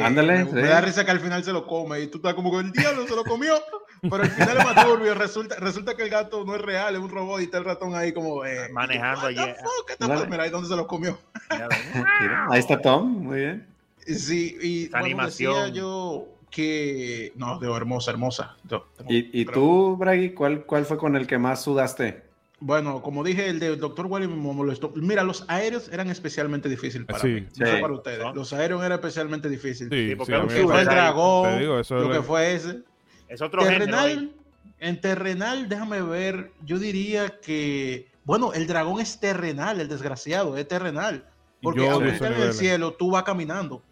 [0.02, 2.59] Ándale, Me, da risa que al final se lo come y tú estás como que
[2.59, 3.55] el diablo se lo comió.
[4.02, 5.14] Pero al final es más turbio.
[5.14, 7.94] Resulta, resulta que el gato no es real, es un robot y está el ratón
[7.94, 8.44] ahí como.
[8.44, 9.39] Eh, Manejando allí.
[9.39, 10.14] fuck, ¿qué está Dale.
[10.14, 10.30] pasando?
[10.30, 11.18] Mira ahí donde se lo comió.
[12.51, 13.66] ahí está Tom, muy bien.
[14.06, 15.74] Sí, y bueno, decía animación.
[15.74, 17.32] yo que.
[17.36, 18.56] No, de hermosa, hermosa.
[18.64, 22.27] Yo tengo- ¿Y, y tú, Bragi, cuál, cuál fue con el que más sudaste?
[22.60, 24.06] Bueno, como dije, el del Dr.
[24.06, 24.93] Wally me molestó.
[24.97, 27.28] Mira, los aéreos eran especialmente difíciles para Sí.
[27.28, 27.47] mí.
[27.56, 28.35] No para ustedes.
[28.35, 29.90] Los aéreos eran especialmente difíciles.
[29.93, 32.80] Sí, Sí, porque Lo que fue el dragón, digo, eso lo es- que fue ese.
[33.28, 33.62] Es otro.
[33.62, 34.32] Terrenal,
[34.80, 40.66] en terrenal, déjame ver, yo diría que, bueno, el dragón es terrenal, el desgraciado, es
[40.66, 41.24] terrenal.
[41.62, 43.82] Porque esos en el cielo, tú vas caminando.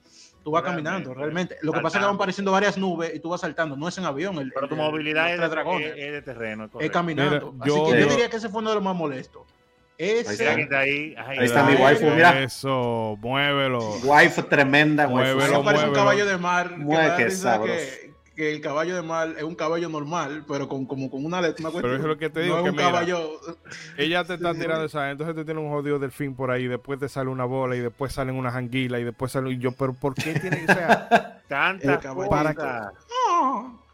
[0.47, 0.89] Tú vas Realmente.
[0.90, 1.56] caminando, realmente.
[1.62, 3.77] Lo que pasa es que van apareciendo varias nubes y tú vas saltando.
[3.77, 4.39] No es en avión.
[4.39, 5.47] El, Pero tu el movilidad es de,
[5.81, 6.70] es- es de terreno.
[6.78, 7.51] es caminando.
[7.51, 9.43] Mira, Así yo- que yo diría que ese fue uno de los más molestos.
[9.98, 11.16] Ese, quién está ahí.
[11.18, 12.40] Ahí está mi waifu, mira.
[12.44, 13.81] Eso, muévelo.
[14.05, 15.14] Wife tremenda, wife.
[15.35, 15.93] Muévelo, Eso parece un muévelo.
[15.94, 16.77] caballo de mar.
[16.78, 18.05] Mueve que que,
[18.36, 21.70] que el caballo de mar es un caballo normal, pero con, como, con una letra.
[21.74, 23.40] Pero eso es lo que te digo, No es un mira, caballo.
[23.96, 24.60] Ella te está Sí.
[24.60, 27.74] tirando esa, entonces tú tienes un jodido delfín por ahí, después te sale una bola
[27.76, 30.66] y después salen unas anguilas y después sale y yo, pero ¿por qué tiene que
[30.72, 30.86] ser?
[31.48, 32.62] Tanta para que.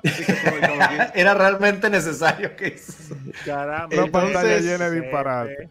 [1.15, 3.15] Era realmente necesario que eso.
[3.45, 3.87] Caramba.
[3.95, 5.53] Una Entonces, pantalla llena de disparate.
[5.63, 5.69] eh,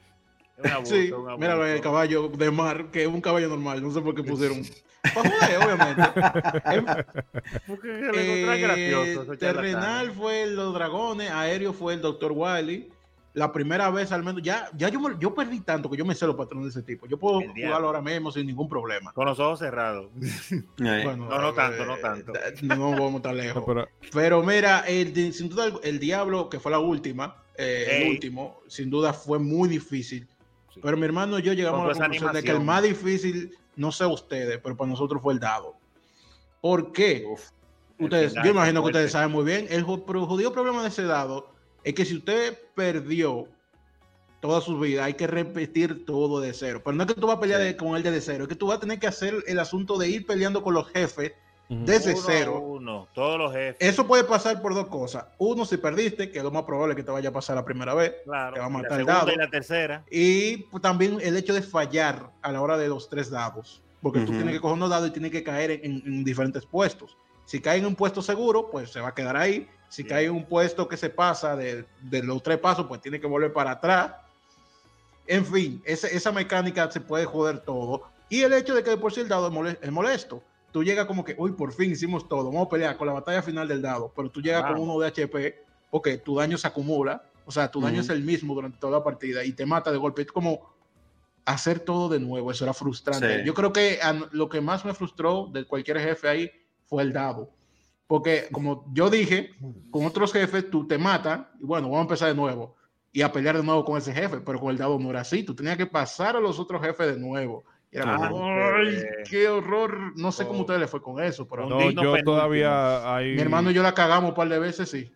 [0.57, 1.37] es un abuso, Sí, un abuso.
[1.39, 3.81] míralo ahí, el caballo de mar, que es un caballo normal.
[3.83, 4.61] No sé por qué pusieron.
[5.01, 6.01] Para joder, obviamente.
[8.13, 12.31] Eh, gracioso, terrenal fue los dragones, aéreo fue el Dr.
[12.33, 12.89] Wily.
[13.33, 16.13] la primera vez al menos, ya, ya yo, me- yo perdí tanto que yo me
[16.13, 17.07] sé los patrones de ese tipo.
[17.07, 19.13] Yo puedo jugarlo ahora mismo sin ningún problema.
[19.13, 20.09] Con los ojos cerrados.
[20.21, 22.33] Eh, Bueno, No, no eh, tanto, no tanto.
[22.61, 23.63] No vamos tan lejos.
[23.67, 28.09] Pero Pero mira, el, sin duda el, el Diablo, que fue la última, eh, el
[28.11, 30.27] último, sin duda fue muy difícil.
[30.73, 30.81] Sí.
[30.83, 33.91] Pero mi hermano y yo llegamos a la conclusión de que el más difícil, no
[33.91, 35.75] sé ustedes, pero para nosotros fue el dado.
[36.61, 37.25] ¿Por qué?
[37.27, 37.49] uf.
[37.99, 39.67] Ustedes, yo imagino que ustedes saben muy bien.
[39.69, 41.51] El jodido problema de ese dado
[41.83, 43.47] es que si usted perdió
[44.39, 46.81] toda su vida, hay que repetir todo de cero.
[46.83, 47.67] Pero no es que tú vas a pelear Sí.
[47.67, 49.99] de- con él desde cero, es que tú vas a tener que hacer el asunto
[49.99, 51.33] de ir peleando con los jefes.
[51.71, 52.59] Desde Uno cero.
[52.59, 53.77] Uno, todos los jefes.
[53.79, 55.25] Eso puede pasar por dos cosas.
[55.37, 57.93] Uno, si perdiste, que es lo más probable que te vaya a pasar la primera
[57.93, 58.13] vez.
[58.25, 58.53] claro.
[58.53, 59.31] te va a y la matar el dado.
[59.31, 60.03] y la tercera.
[60.11, 63.81] Y pues, también el hecho de fallar a la hora de los tres dados.
[64.01, 64.33] Porque tú Ujú.
[64.35, 67.15] tienes que coger unos dados y tienes que caer en, en- en diferentes puestos.
[67.45, 69.67] Si cae en un puesto seguro, pues se va a quedar ahí.
[69.89, 70.07] Si Sí.
[70.09, 73.27] cae en un puesto que se pasa de, de los tres pasos, pues tiene que
[73.27, 74.13] volver para atrás.
[75.27, 78.03] En fin, esa, esa mecánica se puede joder todo.
[78.29, 79.47] Y el hecho de que de por sí el dado
[79.81, 80.41] es molesto.
[80.71, 82.45] Tú llegas como que, uy, por fin hicimos todo.
[82.45, 84.11] Vamos a pelear con la batalla final del dado.
[84.15, 87.23] Pero tú llegas con uno de HP, ok, tu daño se acumula.
[87.45, 88.03] O sea, tu daño Ujú.
[88.03, 90.21] es el mismo durante toda la partida y te mata de golpe.
[90.21, 90.73] Es como
[91.45, 92.51] hacer todo de nuevo.
[92.51, 93.39] Eso era frustrante.
[93.39, 93.45] Sí.
[93.45, 93.99] Yo creo que
[94.31, 96.51] lo que más me frustró de cualquier jefe ahí
[96.85, 97.49] fue el dado.
[98.07, 99.51] Porque como yo dije,
[99.89, 102.75] con otros jefes tú te matan y bueno, vamos a empezar de nuevo
[103.13, 105.43] y a pelear de nuevo con ese jefe, pero con el dado no era así.
[105.43, 107.63] Tú tenías que pasar a los otros jefes de nuevo.
[107.91, 110.13] Era como, ¡ay, qué horror!
[110.17, 113.35] No sé cómo ustedes le fue con eso, pero No, yo todavía hay.
[113.35, 115.11] mi hermano y yo la cagamos un par de veces, sí.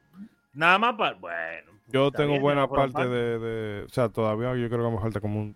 [0.53, 1.15] Nada más para.
[1.17, 1.71] Bueno.
[1.87, 5.21] Yo tengo bien, buena parte de, de- O sea, todavía yo creo que me falta
[5.21, 5.55] como un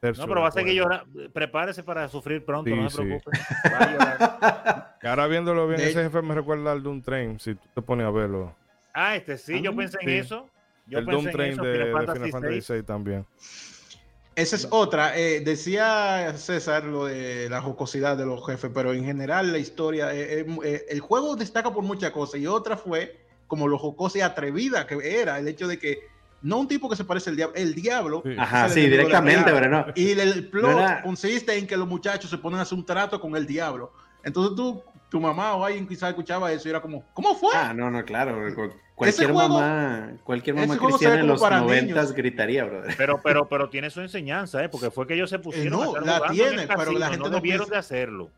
[0.00, 0.24] tercio.
[0.24, 0.90] No, pero va a seguir juego.
[1.04, 1.32] llorando.
[1.32, 3.08] Prepárese para sufrir pronto, Sí, no se sí.
[3.72, 4.96] Va a llorar.
[5.00, 7.82] Que ahora viéndolo bien, De- ese jefe me recuerda al Doom Train, si tú te
[7.82, 8.54] pones a verlo.
[8.94, 10.48] Ah, este sí, yo Ah, pensé en eso.
[10.86, 12.78] Yo el pensé Doom en Train eso, de, Final de Fantasy Final Fantasy VI.
[12.80, 13.26] VI también.
[14.36, 15.16] Esa es otra.
[15.18, 20.14] eh, decía César lo de la jocosidad de los jefes, pero en general la historia,
[20.14, 24.18] eh, eh, eh, el juego destaca por muchas cosas y otra fue como lo jocosa
[24.18, 26.00] y atrevida que era el hecho de que
[26.42, 28.22] no un tipo que se parece al diablo, el diablo.
[28.24, 28.36] Sí.
[28.38, 29.86] Ajá, sí, directamente, pero no.
[29.94, 32.76] Y el, el plot No era- consiste en que los muchachos se ponen a hacer
[32.76, 33.90] un trato con el diablo.
[34.22, 37.50] Entonces tú, tu mamá o alguien quizás escuchaba eso y era como, ¿cómo fue?
[37.54, 38.36] Ah, no, no, claro.
[38.96, 42.94] Cu- Cualquier juego- mamá, cualquier mamá cristiana en los noventas gritaría, brother.
[42.96, 44.68] Pero, pero, pero tiene su enseñanza, ¿eh?
[44.70, 47.08] Porque fue que ellos se pusieron no, a estar la jugando en tiene, pero la
[47.10, 48.30] gente no no debieron piensa- de hacerlo.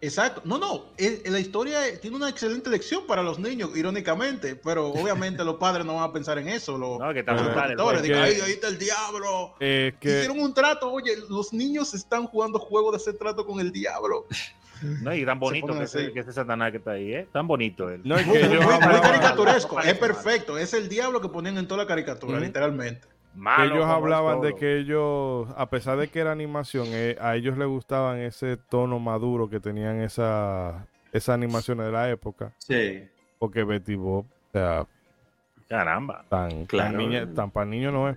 [0.00, 0.42] Exacto.
[0.44, 0.84] No, no.
[0.98, 5.56] el- la historia eh, tiene una excelente lección para los niños, irónicamente, pero obviamente los
[5.56, 6.76] padres no van a pensar en eso.
[6.76, 7.42] Los, No, que está los
[8.02, 9.54] que- "Ay, ahí está el diablo.
[9.58, 13.60] Es que Hicieron un trato, oye, los niños están jugando juegos de ese trato con
[13.60, 14.26] el diablo.
[14.82, 17.26] No, y tan bonito que ese, que ese Satanás que está ahí, ¿eh?
[17.32, 18.02] Tan bonito él.
[18.04, 20.58] no es Muy, que muy- ellos muy hablaban, caricaturesco, es perfecto.
[20.58, 23.08] Es el diablo que ponían en toda la caricatura, literalmente.
[23.36, 27.56] Malo ellos hablaban de que ellos, a pesar de que era animación, eh, a ellos
[27.58, 33.04] les gustaban ese tono maduro que tenían esa, esas animaciones de la época, Sí.
[33.38, 34.86] porque Betty Bob, o sea,
[35.68, 36.24] Caramba.
[36.28, 36.90] tan, Claro.
[36.92, 38.16] tan, niña, tan para niño no es.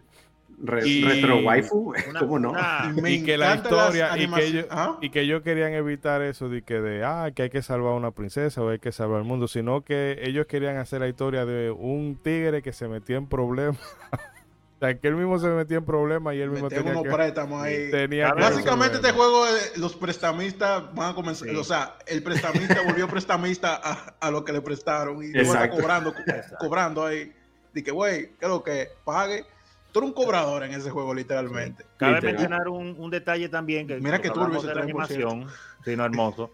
[0.61, 2.49] Re- Y- Retro waifu, Una- ¿cómo no?
[2.51, 4.97] una- y que la historia, y que, ellos, Ajá.
[5.01, 7.95] y que ellos querían evitar eso de que de, ah, que hay que salvar a
[7.95, 11.45] una princesa o hay que salvar al mundo, sino que ellos querían hacer la historia
[11.45, 13.79] de un tigre que se metía en problemas.
[14.79, 17.11] o sea, que él mismo se metía en problemas y él mismo Metemos tenía unos
[17.11, 17.91] que, préstamos ahí.
[17.91, 21.55] tenía Claro, que Básicamente este juego, eh, los prestamistas van a comenzar, Sí.
[21.55, 25.75] o sea, el prestamista volvió prestamista a, a lo que le prestaron y Exacto.
[25.75, 26.55] cobrando, Exacto.
[26.59, 27.33] cobrando ahí.
[27.73, 29.43] De que, güey, ¿qué es lo que pague?
[29.91, 31.83] Tú eres un cobrador en ese juego, literalmente.
[31.97, 32.33] Cabe Literal.
[32.35, 35.47] mencionar un, un detalle también que Mira que turbio de la animación,
[35.83, 36.51] sí, no, hermoso,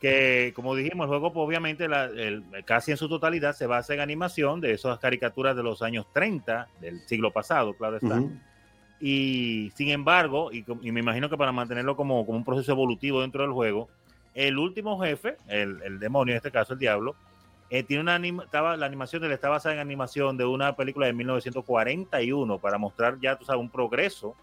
[0.00, 3.94] que como dijimos, el juego pues, obviamente la- el- casi en su totalidad se basa
[3.94, 8.16] en animación de esas caricaturas de los años 30 del siglo pasado, claro está.
[9.00, 13.42] Y sin embargo, y me imagino que para mantenerlo como, como un proceso evolutivo dentro
[13.42, 13.88] del juego,
[14.34, 17.14] el último jefe, el, el demonio, en este caso el diablo,
[17.70, 20.74] eh, tiene una anima- estaba, la animación de él está basada en animación de una
[20.74, 24.34] película de 1941 para mostrar ya, tú sabes, un progreso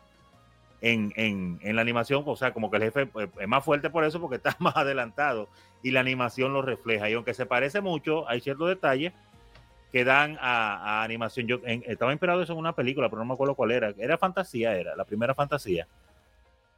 [0.81, 3.89] en, en, en la animación, o sea, como que el jefe eh, es más fuerte
[3.89, 5.49] por eso porque está más adelantado
[5.83, 7.09] y la animación lo refleja.
[7.09, 9.13] Y aunque se parece mucho, hay ciertos detalles
[9.91, 11.47] que dan a, a animación.
[11.47, 13.93] Yo en- estaba inspirado eso en una película, pero no me acuerdo cuál era.
[13.97, 15.87] Era fantasía, era la primera fantasía.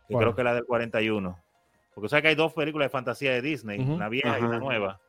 [0.07, 1.37] Que creo que la del 41.
[1.95, 4.99] Porque sea que hay dos películas de fantasía de Disney, una vieja y una nueva.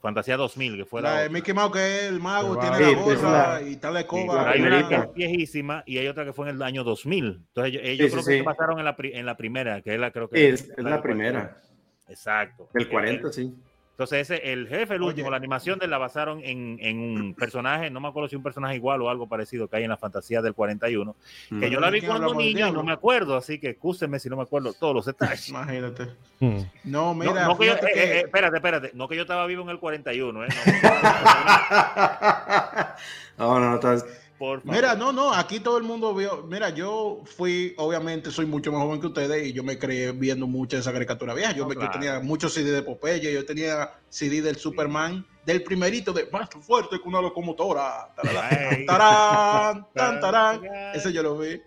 [0.00, 1.30] Fantasía 2000, que fue la, La de.
[1.30, 2.86] Mickey Mouse, que es el mago, El tiene la
[3.16, 4.42] Sí, la- y está la sí, escoba.
[4.44, 7.24] la hay una que es viejísima y hay otra que fue en el año 2000.
[7.48, 8.38] Entonces ellos, ellos Sí, creo sí, que sí.
[8.40, 10.60] se basaron en la, pri- en la primera, que es la creo que Sí, es,
[10.62, 11.02] es la 41.
[11.02, 11.60] primera.
[12.08, 12.68] Exacto.
[12.72, 13.52] Del Que- 40, sí.
[13.96, 15.30] Entonces, ese, el jefe, el último, Oye.
[15.30, 18.76] la animación de la basaron en, en un personaje, no me acuerdo si un personaje
[18.76, 21.16] igual o algo parecido que hay en la fantasía del 41,
[21.58, 24.28] que yo la vi ¿Quién cuando niño y no me acuerdo, así que excúsenme si
[24.28, 25.48] no me acuerdo todos los detalles.
[25.56, 26.08] Imagínate.
[26.40, 26.58] Mm.
[26.84, 29.46] No, No, mira, no que yo, eh, que- eh, espérate, espérate, no que yo estaba
[29.46, 30.48] vivo en el 41, ¿eh?
[33.38, 34.74] no, no, no, entonces, por favor.
[34.74, 36.42] Mira, no, no, aquí todo el mundo vio.
[36.44, 40.46] Mira, yo fui, obviamente, soy mucho más joven que ustedes y yo me creé viendo
[40.46, 41.52] mucha de esa caricatura vieja.
[41.52, 41.92] Yo, No, me, yo claro.
[41.94, 46.98] tenía muchos CD de Popeye, yo tenía CD del Superman, del primerito de más fuerte
[47.02, 48.12] que una locomotora.
[48.16, 48.84] Ay.
[48.86, 50.60] Tarán, tan, tarán.
[50.94, 51.60] Ese yo lo vi.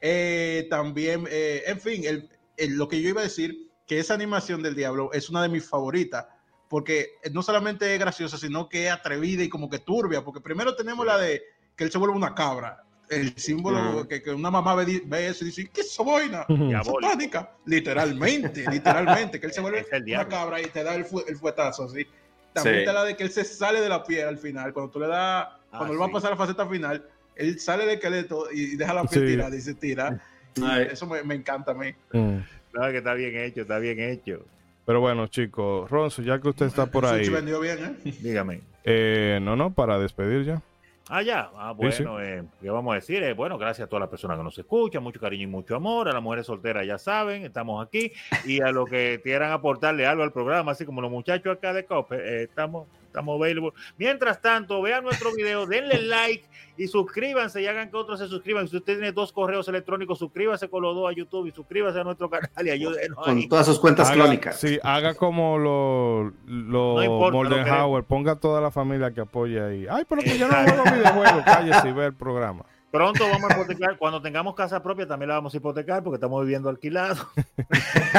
[0.00, 4.14] Eh, también, eh, en fin, el- el- lo que yo iba a decir, que esa
[4.14, 6.26] animación del diablo es una de mis favoritas,
[6.68, 10.76] porque no solamente es graciosa, sino que es atrevida y como que turbia, porque primero
[10.76, 11.42] tenemos la de
[11.78, 15.44] que él se vuelve una cabra, el símbolo que, que una mamá ve, ve eso
[15.44, 16.44] y dice, ¿qué es esa vaina?
[16.84, 21.36] Satánica, literalmente, literalmente, que él se vuelve una cabra y te da el, fu- el
[21.36, 22.06] fuetazo así.
[22.52, 22.80] También Sí.
[22.80, 25.06] está la de que él se sale de la piel al final, cuando tú le
[25.06, 27.02] das, cuando él va a pasar a la faceta final,
[27.36, 29.26] él sale del esqueleto y deja la piel Sí.
[29.32, 30.20] tirada y se tira.
[30.62, 30.88] Ay.
[30.90, 31.94] Eso me, me encanta a mí.
[32.12, 32.38] Mm.
[32.74, 34.44] No, que está bien hecho, está bien hecho.
[34.84, 38.12] Pero bueno, chicos, Ronzo, ya que usted está por El ahí, vendió bien, ¿eh?
[38.20, 38.60] Dígame.
[38.84, 40.62] eh, no, no, para despedir ya.
[41.08, 41.50] Ah, ya.
[41.56, 43.22] Ah, Sí, bueno, eh, ¿qué vamos a decir?
[43.22, 46.08] Eh, bueno, gracias a todas las personas que nos escuchan, mucho cariño y mucho amor.
[46.08, 48.12] A las mujeres solteras ya saben, estamos aquí.
[48.44, 51.84] Y a los que quieran aportarle algo al programa, así como los muchachos acá de
[51.84, 53.72] COPE, eh, estamos, estamos available.
[53.96, 56.44] Mientras tanto, vean nuestro video, denle like
[56.76, 58.68] y suscríbanse y hagan que otros se suscriban.
[58.68, 62.04] Si usted tiene dos correos electrónicos, suscríbase con los dos a YouTube y suscríbase a
[62.04, 63.24] nuestro canal y ayúdenos ahí.
[63.24, 64.60] con todas sus cuentas Haga- clónicas.
[64.60, 69.86] Sí, haga como lo, lo No Moldenhauer, ponga a toda la familia que apoye ahí.
[69.90, 72.64] Ay, pero que yo no juego videojuegos, cállese y ve el programa.
[72.90, 76.42] Pronto vamos a hipotecar, cuando tengamos casa propia también la vamos a hipotecar porque estamos
[76.42, 77.26] viviendo alquilados.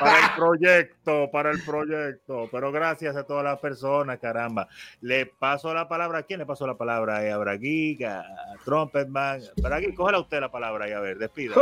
[0.00, 2.48] para el proyecto, para el proyecto.
[2.52, 4.68] Pero gracias a todas las personas, caramba.
[5.00, 7.18] Le paso la palabra, ¿a quién le pasó la palabra?
[7.18, 8.24] A Braguic, a
[8.64, 9.40] Trumpetman.
[9.56, 11.54] Braguic, cógela usted la palabra y a ver, despida.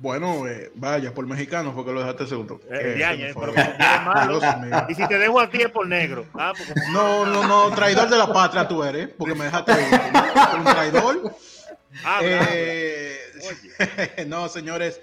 [0.00, 2.58] Bueno, eh, vaya, por mexicano fue que lo dejaste segundo.
[2.70, 3.52] Eh, Eh, ya, ya, pero
[4.04, 4.40] malo.
[4.88, 6.24] Y si te dejo a ti es por negro.
[6.34, 10.58] Ah, porque No, no, no, traidor de la patria tú eres, porque me dejaste último.
[10.58, 11.34] un traidor.
[12.02, 13.16] habla, Eh.
[13.42, 15.00] Oye, no, señores,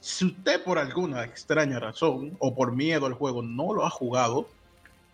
[0.00, 4.48] si usted por alguna extraña razón o por miedo al juego no lo ha jugado,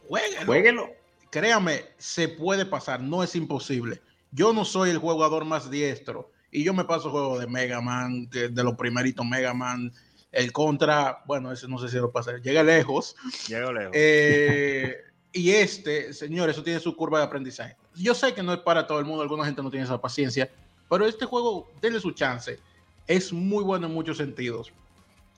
[0.08, 0.46] jueguelo.
[0.46, 0.90] Jueguelo.
[1.30, 4.00] Créame, se puede pasar, no es imposible.
[4.32, 8.28] Yo no soy el jugador más diestro y yo me paso juegos de Mega Man,
[8.30, 9.92] de, de los primeritos Mega Man,
[10.32, 13.16] el Contra, bueno, ese no sé si lo pasé, llega lejos.
[13.48, 13.92] llego lejos.
[13.94, 14.96] Eh,
[15.32, 17.76] y este, señor, eso tiene su curva de aprendizaje.
[17.94, 20.50] Yo sé que no es para todo el mundo, alguna gente no tiene esa paciencia,
[20.88, 22.58] pero este juego, denle su chance.
[23.06, 24.72] Es muy bueno en muchos sentidos.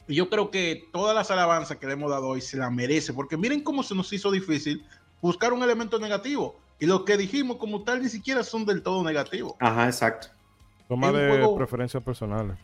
[0.08, 3.12] Y yo creo que todas las alabanzas que le hemos dado hoy se la merece,
[3.12, 4.84] porque miren cómo se nos hizo difícil
[5.20, 6.58] buscar un elemento negativo.
[6.80, 9.54] Y lo que dijimos como tal ni siquiera son del todo negativos.
[9.60, 10.28] Ajá, exacto.
[10.92, 12.56] Toma de juego- preferencias personales.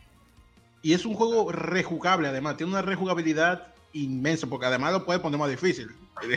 [0.81, 5.39] Y es un juego rejugable, además, tiene una rejugabilidad inmensa, porque además lo puede poner
[5.39, 5.87] más difícil.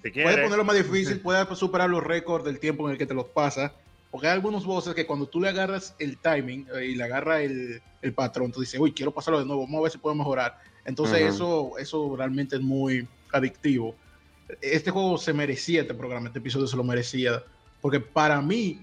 [0.00, 0.44] Si Puedes quieres.
[0.44, 3.72] ponerlo más difícil, puedes superar los récords del tiempo en el que te los pasa.
[4.10, 7.40] Porque hay algunos bosses que cuando tú le agarras el timing eh, y le agarras
[7.40, 10.14] el, el patrón, tú dices, uy, quiero pasarlo de nuevo, vamos a ver si puedo
[10.14, 10.56] mejorar.
[10.84, 13.94] Entonces, eso, eso realmente es muy adictivo.
[14.62, 17.42] Este juego se merecía este programa, este episodio se lo merecía.
[17.82, 18.80] Porque para mí,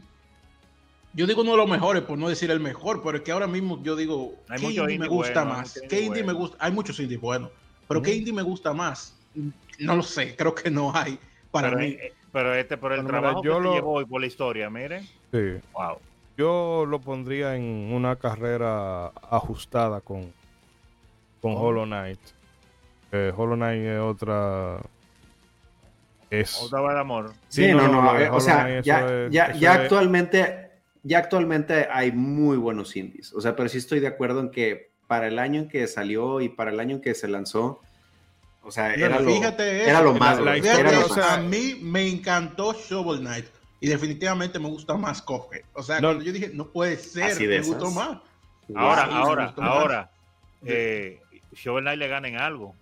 [1.15, 3.47] yo digo uno de los mejores, por no decir el mejor, pero es que ahora
[3.47, 5.73] mismo yo digo, Hay ¿qué indie me indie gusta bueno, más?
[5.73, 6.57] ¿Qué indie indie me gusta?
[6.59, 7.49] Hay muchos indies buenos,
[7.87, 9.15] pero ¿qué indie me gusta más?
[9.79, 11.17] No lo sé, creo que no hay
[11.51, 11.87] para pero, mí.
[11.87, 14.69] eh, pero este, por el mira, trabajo yo que lo- llevó hoy por la historia,
[14.69, 15.03] miren.
[15.31, 15.59] Sí.
[15.73, 15.97] Wow.
[16.37, 17.63] Yo lo pondría en
[17.93, 20.23] una carrera ajustada con,
[21.41, 21.61] con ¿Cómo?
[21.61, 22.19] Hollow Knight.
[23.13, 24.79] Eh, Hollow Knight es otra.
[26.29, 26.61] Es.
[26.61, 27.33] Otra vez de amor.
[27.47, 30.64] Sí, Sí, no, no, eh, o sea, Knight, ya, es- ya, ya es- actualmente,
[31.07, 33.31] ya actualmente hay muy buenos indies.
[33.33, 36.41] O sea, pero sí estoy de acuerdo en que para el año en que salió
[36.41, 37.79] y para el año en que se lanzó,
[38.63, 40.37] o sea, era, lo, fíjate era eso, lo que más.
[40.39, 41.11] la- la güey, Fíjate era lo eso, más.
[41.11, 43.45] o sea- a mí me encantó Shovel Knight
[43.79, 45.61] y definitivamente me gusta más Cuphead.
[45.73, 46.19] O sea, No.
[46.19, 48.17] yo dije, no puede ser, Así de me gustó más.
[48.75, 49.69] Ahora, ahora, gustó más.
[49.69, 50.11] ahora.
[50.65, 51.21] Eh,
[51.53, 52.75] Shovel Knight le gana en algo.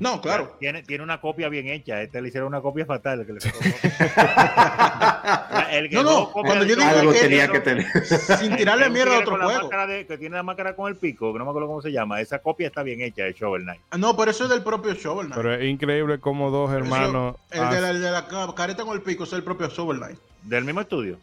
[0.00, 0.56] No, claro.
[0.60, 2.02] Tiene, tiene una copia bien hecha.
[2.02, 3.24] Este le hicieron una copia fatal.
[3.26, 3.40] que le.
[5.70, 7.86] El que No, no, cuando yo digo Algo que- tenía que tener.
[8.38, 9.70] Sin tirarle mierda a otro juego.
[9.86, 12.20] de- que tiene la máscara con el pico, que no me acuerdo cómo se llama.
[12.20, 13.80] Esa copia está bien hecha de Shovel Knight.
[13.90, 15.36] Ah, No, pero eso es del propio Shovel Knight.
[15.42, 17.36] Pero es increíble cómo dos Eso, hermanos.
[17.50, 19.98] el, de la, el de la ca- careta con el pico es el propio Shovel
[19.98, 20.18] Knight.
[20.42, 21.18] Del mismo estudio.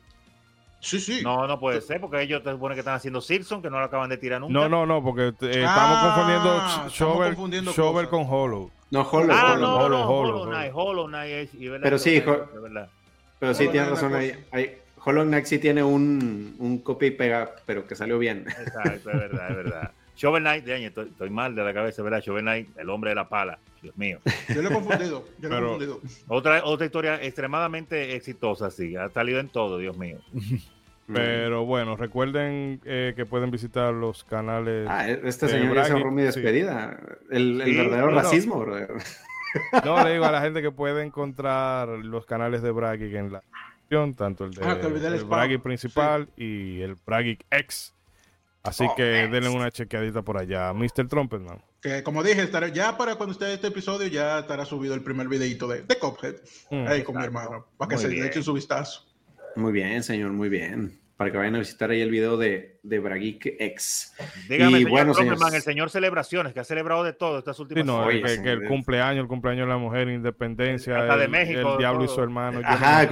[0.82, 1.22] Sí, sí.
[1.24, 3.86] No, no puede ser, porque ellos te supone que están haciendo Simpson, que no lo
[3.86, 4.54] acaban de tirar nunca.
[4.54, 5.34] No, no, no, porque eh,
[5.64, 8.72] estamos Ah, confundiendo estamos Shovel, confundiendo Shovel con Hollow.
[8.92, 9.60] No, Hollow, Ah, Hollow.
[9.60, 12.90] no, Hollow, no, Hollow, Hollow Knight, Hollow Knight es- y verdad Pero sí, de verdad.
[13.40, 14.46] Pero sí, Hollow tienes Knight razón ahí.
[14.52, 18.46] ahí- Hollow Knight sí tiene un, un copia y pega, pero que salió bien.
[18.48, 19.92] Exacto, es verdad, es verdad.
[20.20, 22.22] Shovel Knight, de año, estoy, estoy mal de la cabeza, ¿verdad?
[22.22, 23.58] Shovel Knight, el hombre de la pala.
[23.82, 24.20] Dios mío.
[24.54, 25.26] Yo lo he confundido.
[25.40, 26.02] Yo lo he confundido.
[26.28, 28.98] Otra, otra historia extremadamente exitosa, sí.
[28.98, 30.18] Ha salido en todo, Dios mío.
[31.08, 34.86] Pero bueno, recuerden eh, que pueden visitar los canales.
[34.90, 36.26] Ah, este Eh, señor ya cerró mi sí.
[36.28, 37.00] despedida.
[37.32, 38.22] El, el Sí, verdadero no, no.
[38.22, 38.90] racismo, brother.
[39.84, 43.42] No, le digo a la gente que puede encontrar los canales de Bragic en la
[43.42, 45.30] descripción, tanto el de Ah, el el spam.
[45.30, 47.96] Bragic principal y el Bragic X.
[48.64, 49.32] Así Oh, que X.
[49.32, 50.74] denle una chequeadita por allá.
[50.74, 51.08] Mr.
[51.08, 51.62] Trumpetman.
[51.82, 55.28] Que como dije, estará, ya para cuando esté este episodio ya estará subido el primer
[55.30, 56.36] videito de, de Cuphead.
[56.70, 56.88] Mm.
[56.88, 57.68] ahí con mi hermano.
[57.78, 58.22] Para que Muy se bien.
[58.24, 59.06] le echen su vistazo.
[59.56, 61.00] Muy bien, señor, muy bien.
[61.16, 64.14] Para que vayan a visitar ahí el video de, de Brageek X.
[64.48, 65.54] Dígame, Y señor bueno, señores.
[65.54, 68.52] el señor Celebraciones, que ha celebrado de todo estas Sí, últimas no, Oye, que, que
[68.52, 72.08] el cumpleaños, el cumpleaños de la mujer, independencia, Hasta de el, México, el diablo y
[72.08, 72.62] su hermano.
[72.62, 73.06] yo Ajá,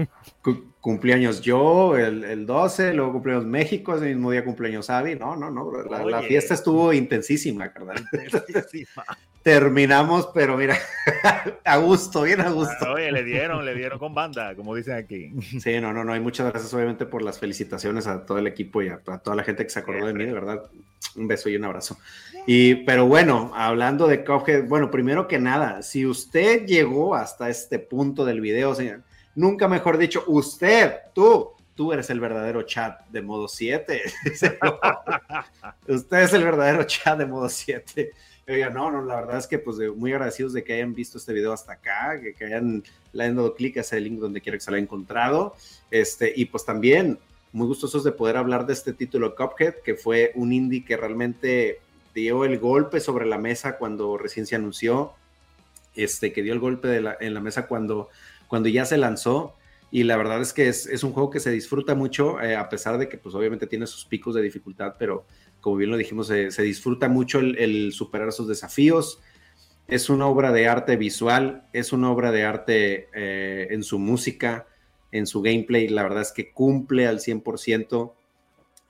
[0.80, 5.14] cumpleaños yo, el, el 12, luego cumpleaños México, ese mismo día cumpleaños Avi.
[5.14, 8.04] No, no, no, la, la fiesta estuvo intensísima, carnal.
[8.12, 9.04] Intensísima.
[9.42, 10.76] Terminamos, pero mira,
[11.64, 12.92] a gusto, bien a gusto.
[12.92, 15.32] Oye, le dieron, le dieron con banda, como dicen aquí.
[15.60, 18.82] Sí, no, no, no, y muchas gracias obviamente por las felicitaciones a todo el equipo
[18.82, 20.62] y a, a toda la gente que se acordó de mí, de verdad,
[21.16, 21.98] un beso y un abrazo.
[22.46, 27.80] Y, pero bueno, hablando de Cuphead, bueno, primero que nada, si usted llegó hasta este
[27.80, 29.02] punto del video, señor,
[29.34, 34.02] nunca mejor dicho, usted, tú, tú eres el verdadero chat de modo 7.
[35.88, 38.12] usted es el verdadero chat de modo 7.
[38.48, 41.32] Oiga, no, no, la verdad es que pues muy agradecidos de que hayan visto este
[41.32, 42.82] video hasta acá, que, hayan
[43.12, 45.54] le dado clic a ese link donde quiera que se lo haya encontrado.
[45.90, 47.18] Este, y pues también
[47.52, 51.80] muy gustosos de poder hablar de este título Cuphead, que fue un indie que realmente
[52.14, 55.12] dio el golpe sobre la mesa cuando recién se anunció,
[55.94, 58.08] este, que dio el golpe de en la mesa cuando,
[58.52, 59.56] cuando ya se lanzó.
[59.90, 62.98] Y la verdad es que es, un juego que se disfruta mucho, eh, a pesar
[62.98, 65.24] de que pues obviamente tiene sus picos de dificultad, pero
[65.62, 69.20] como bien lo dijimos, se, disfruta mucho el, superar esos desafíos.
[69.88, 74.66] Es una obra de arte visual, es una obra de arte eh, en su música,
[75.12, 78.12] en su gameplay, la verdad es que cumple al 100%.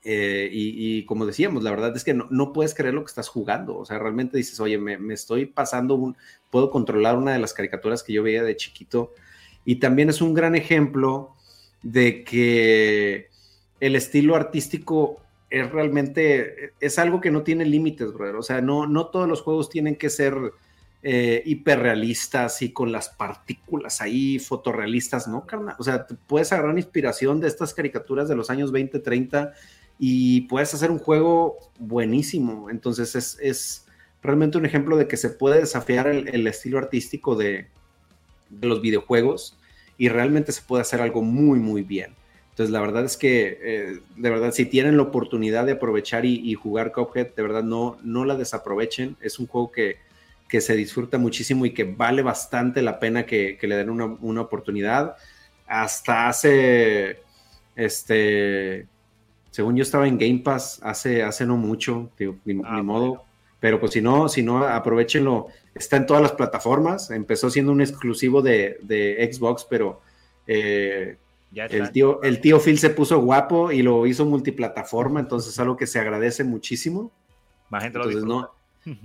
[0.03, 3.29] eh, y, como decíamos, la verdad es que no, no puedes creer lo que estás
[3.29, 3.77] jugando.
[3.77, 6.13] O sea, realmente dices, oye, me, me estoy pasando,
[6.49, 9.13] puedo controlar una de las caricaturas que yo veía de chiquito.
[9.65, 11.35] Y también es un gran ejemplo
[11.81, 13.29] de que
[13.79, 18.35] el estilo artístico es realmente, es algo que no tiene límites, brother.
[18.37, 20.35] O sea, no, no todos los juegos tienen que ser
[21.03, 25.75] eh, hiperrealistas y con las partículas ahí fotorrealistas, ¿no, carnal?
[25.77, 29.53] O sea, puedes agarrar inspiración de estas caricaturas de los años 20, 30
[29.99, 32.69] y puedes hacer un juego buenísimo.
[32.69, 33.85] Entonces es, es
[34.21, 37.67] realmente un ejemplo de que se puede desafiar el, el estilo artístico de,
[38.59, 39.57] de, los videojuegos
[39.97, 42.15] y realmente se puede hacer algo muy, muy bien.
[42.51, 46.35] Entonces, la verdad es que, eh, de verdad, si tienen la oportunidad de aprovechar y,
[46.35, 49.17] y, jugar Cuphead, de verdad no, no la desaprovechen.
[49.21, 49.97] Es un juego que,
[50.47, 54.05] que se disfruta muchísimo y que vale bastante la pena que, que le den una,
[54.05, 55.15] una, oportunidad.
[55.65, 57.21] Hasta hace,
[57.75, 58.85] este,
[59.49, 63.07] según yo estaba en Game Pass hace, hace no mucho, digo, ni, ah, ni modo.
[63.07, 63.32] Bueno.
[63.63, 65.47] Pero pues si no, si no, aprovechenlo.
[65.73, 67.09] Está en todas las plataformas.
[67.11, 70.01] Empezó siendo un exclusivo de, de Xbox, pero
[70.45, 71.15] eh,
[71.55, 75.77] el, tío, el tío Phil se puso guapo y lo hizo multiplataforma, entonces es algo
[75.77, 77.09] que se agradece muchísimo.
[77.69, 78.51] Más gente entonces, lo no,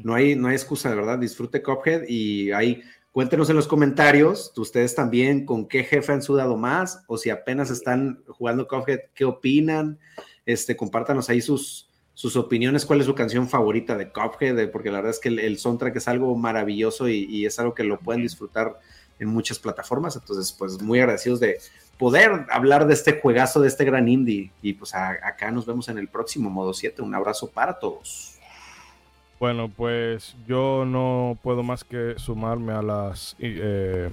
[0.02, 1.20] no, hay, no hay excusa, de verdad.
[1.20, 2.82] Disfrute Cuphead y ahí
[3.12, 7.70] cuéntenos en los comentarios, ustedes también, con qué jefe han sudado más o si apenas
[7.70, 10.00] están jugando Cuphead, qué opinan.
[10.44, 11.87] Este, compártanos ahí sus,
[12.18, 15.56] sus opiniones, cuál es su canción favorita de Cuphead, porque la verdad es que el,
[15.56, 18.80] soundtrack es algo maravilloso y, es algo que lo pueden disfrutar
[19.20, 20.16] en muchas plataformas.
[20.16, 21.60] Entonces, pues muy agradecidos de
[21.96, 24.50] poder hablar de este juegazo, de este gran indie.
[24.62, 27.02] Y pues acá nos vemos en el próximo modo 7.
[27.02, 28.36] Un abrazo para todos.
[29.38, 34.10] Bueno, pues yo no puedo más que sumarme a las, eh,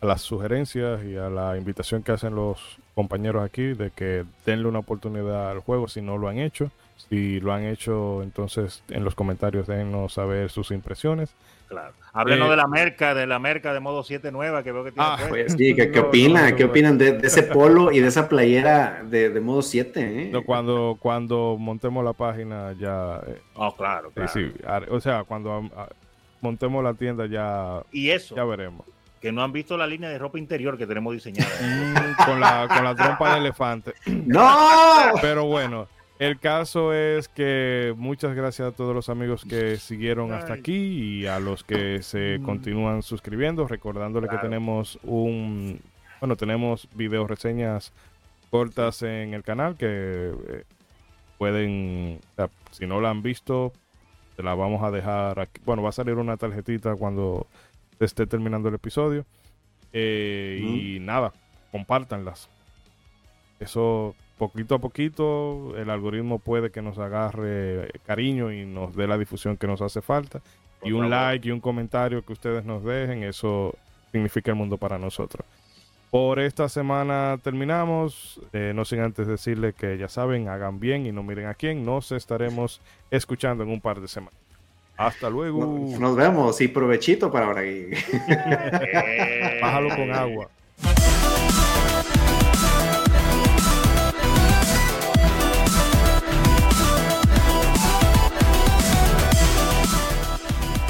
[0.00, 4.66] a las sugerencias y a la invitación que hacen los compañeros aquí de que denle
[4.66, 6.72] una oportunidad al juego si no lo han hecho.
[7.08, 11.34] Si lo han hecho, entonces en los comentarios déjenos saber sus impresiones.
[11.68, 11.92] Claro.
[12.12, 14.92] Háblenos eh, de la merca, de la merca de modo 7 nueva que veo que
[14.92, 15.08] tiene.
[15.08, 16.50] Ah, pues, sí, ¿qué, qué opinan?
[16.50, 20.00] No, ¿Qué opinan de, de, ese polo y de esa playera de, de modo 7?
[20.00, 20.30] Eh?
[20.32, 23.20] No, cuando, cuando montemos la página ya.
[23.54, 24.30] Oh, claro, claro.
[24.32, 24.52] Sí,
[24.90, 25.88] o sea, cuando a,
[26.40, 27.82] montemos la tienda ya.
[27.90, 28.36] Y eso.
[28.36, 28.86] Ya veremos.
[29.20, 31.50] Que no han visto la línea de ropa interior que tenemos diseñada.
[31.60, 33.94] Mm, con, la, con la trompa de elefante.
[34.06, 35.12] ¡No!
[35.20, 35.88] Pero bueno.
[36.18, 40.74] El caso es que muchas gracias a todos los amigos que siguieron hasta aquí
[41.22, 42.42] y a los que se Mm.
[42.44, 44.48] continúan suscribiendo, recordándole que Claro.
[44.48, 45.80] tenemos un,
[46.20, 47.92] bueno, tenemos video reseñas
[48.50, 49.86] cortas en el canal que
[50.48, 50.64] eh,
[51.36, 53.72] pueden, o sea, si no la han visto,
[54.36, 55.60] te la vamos a dejar aquí.
[55.64, 57.48] Bueno, va a salir una tarjetita cuando
[57.98, 59.26] se esté terminando el episodio.
[59.92, 61.32] Eh, Y nada,
[61.72, 62.48] compártanlas.
[63.58, 69.18] Eso poquito a poquito el algoritmo puede que nos agarre cariño y nos dé la
[69.18, 70.40] difusión que nos hace falta.
[70.80, 71.10] Por y un favor.
[71.10, 73.74] like y un comentario que ustedes nos dejen, eso
[74.12, 75.46] significa el mundo para nosotros.
[76.10, 81.12] Por esta semana terminamos, eh, no sin antes decirle que ya saben, hagan bien y
[81.12, 82.80] no miren a quién, nos estaremos
[83.10, 84.38] escuchando en un par de semanas.
[84.96, 85.66] Hasta luego.
[85.98, 87.64] Nos vemos y provechito para ahora.
[87.64, 87.90] Eh,
[89.60, 90.48] Bájalo con agua.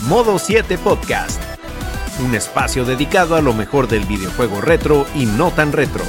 [0.08, 1.40] Modo 7 Podcast.
[2.20, 6.04] Un espacio dedicado a lo mejor del videojuego retro y no tan retro.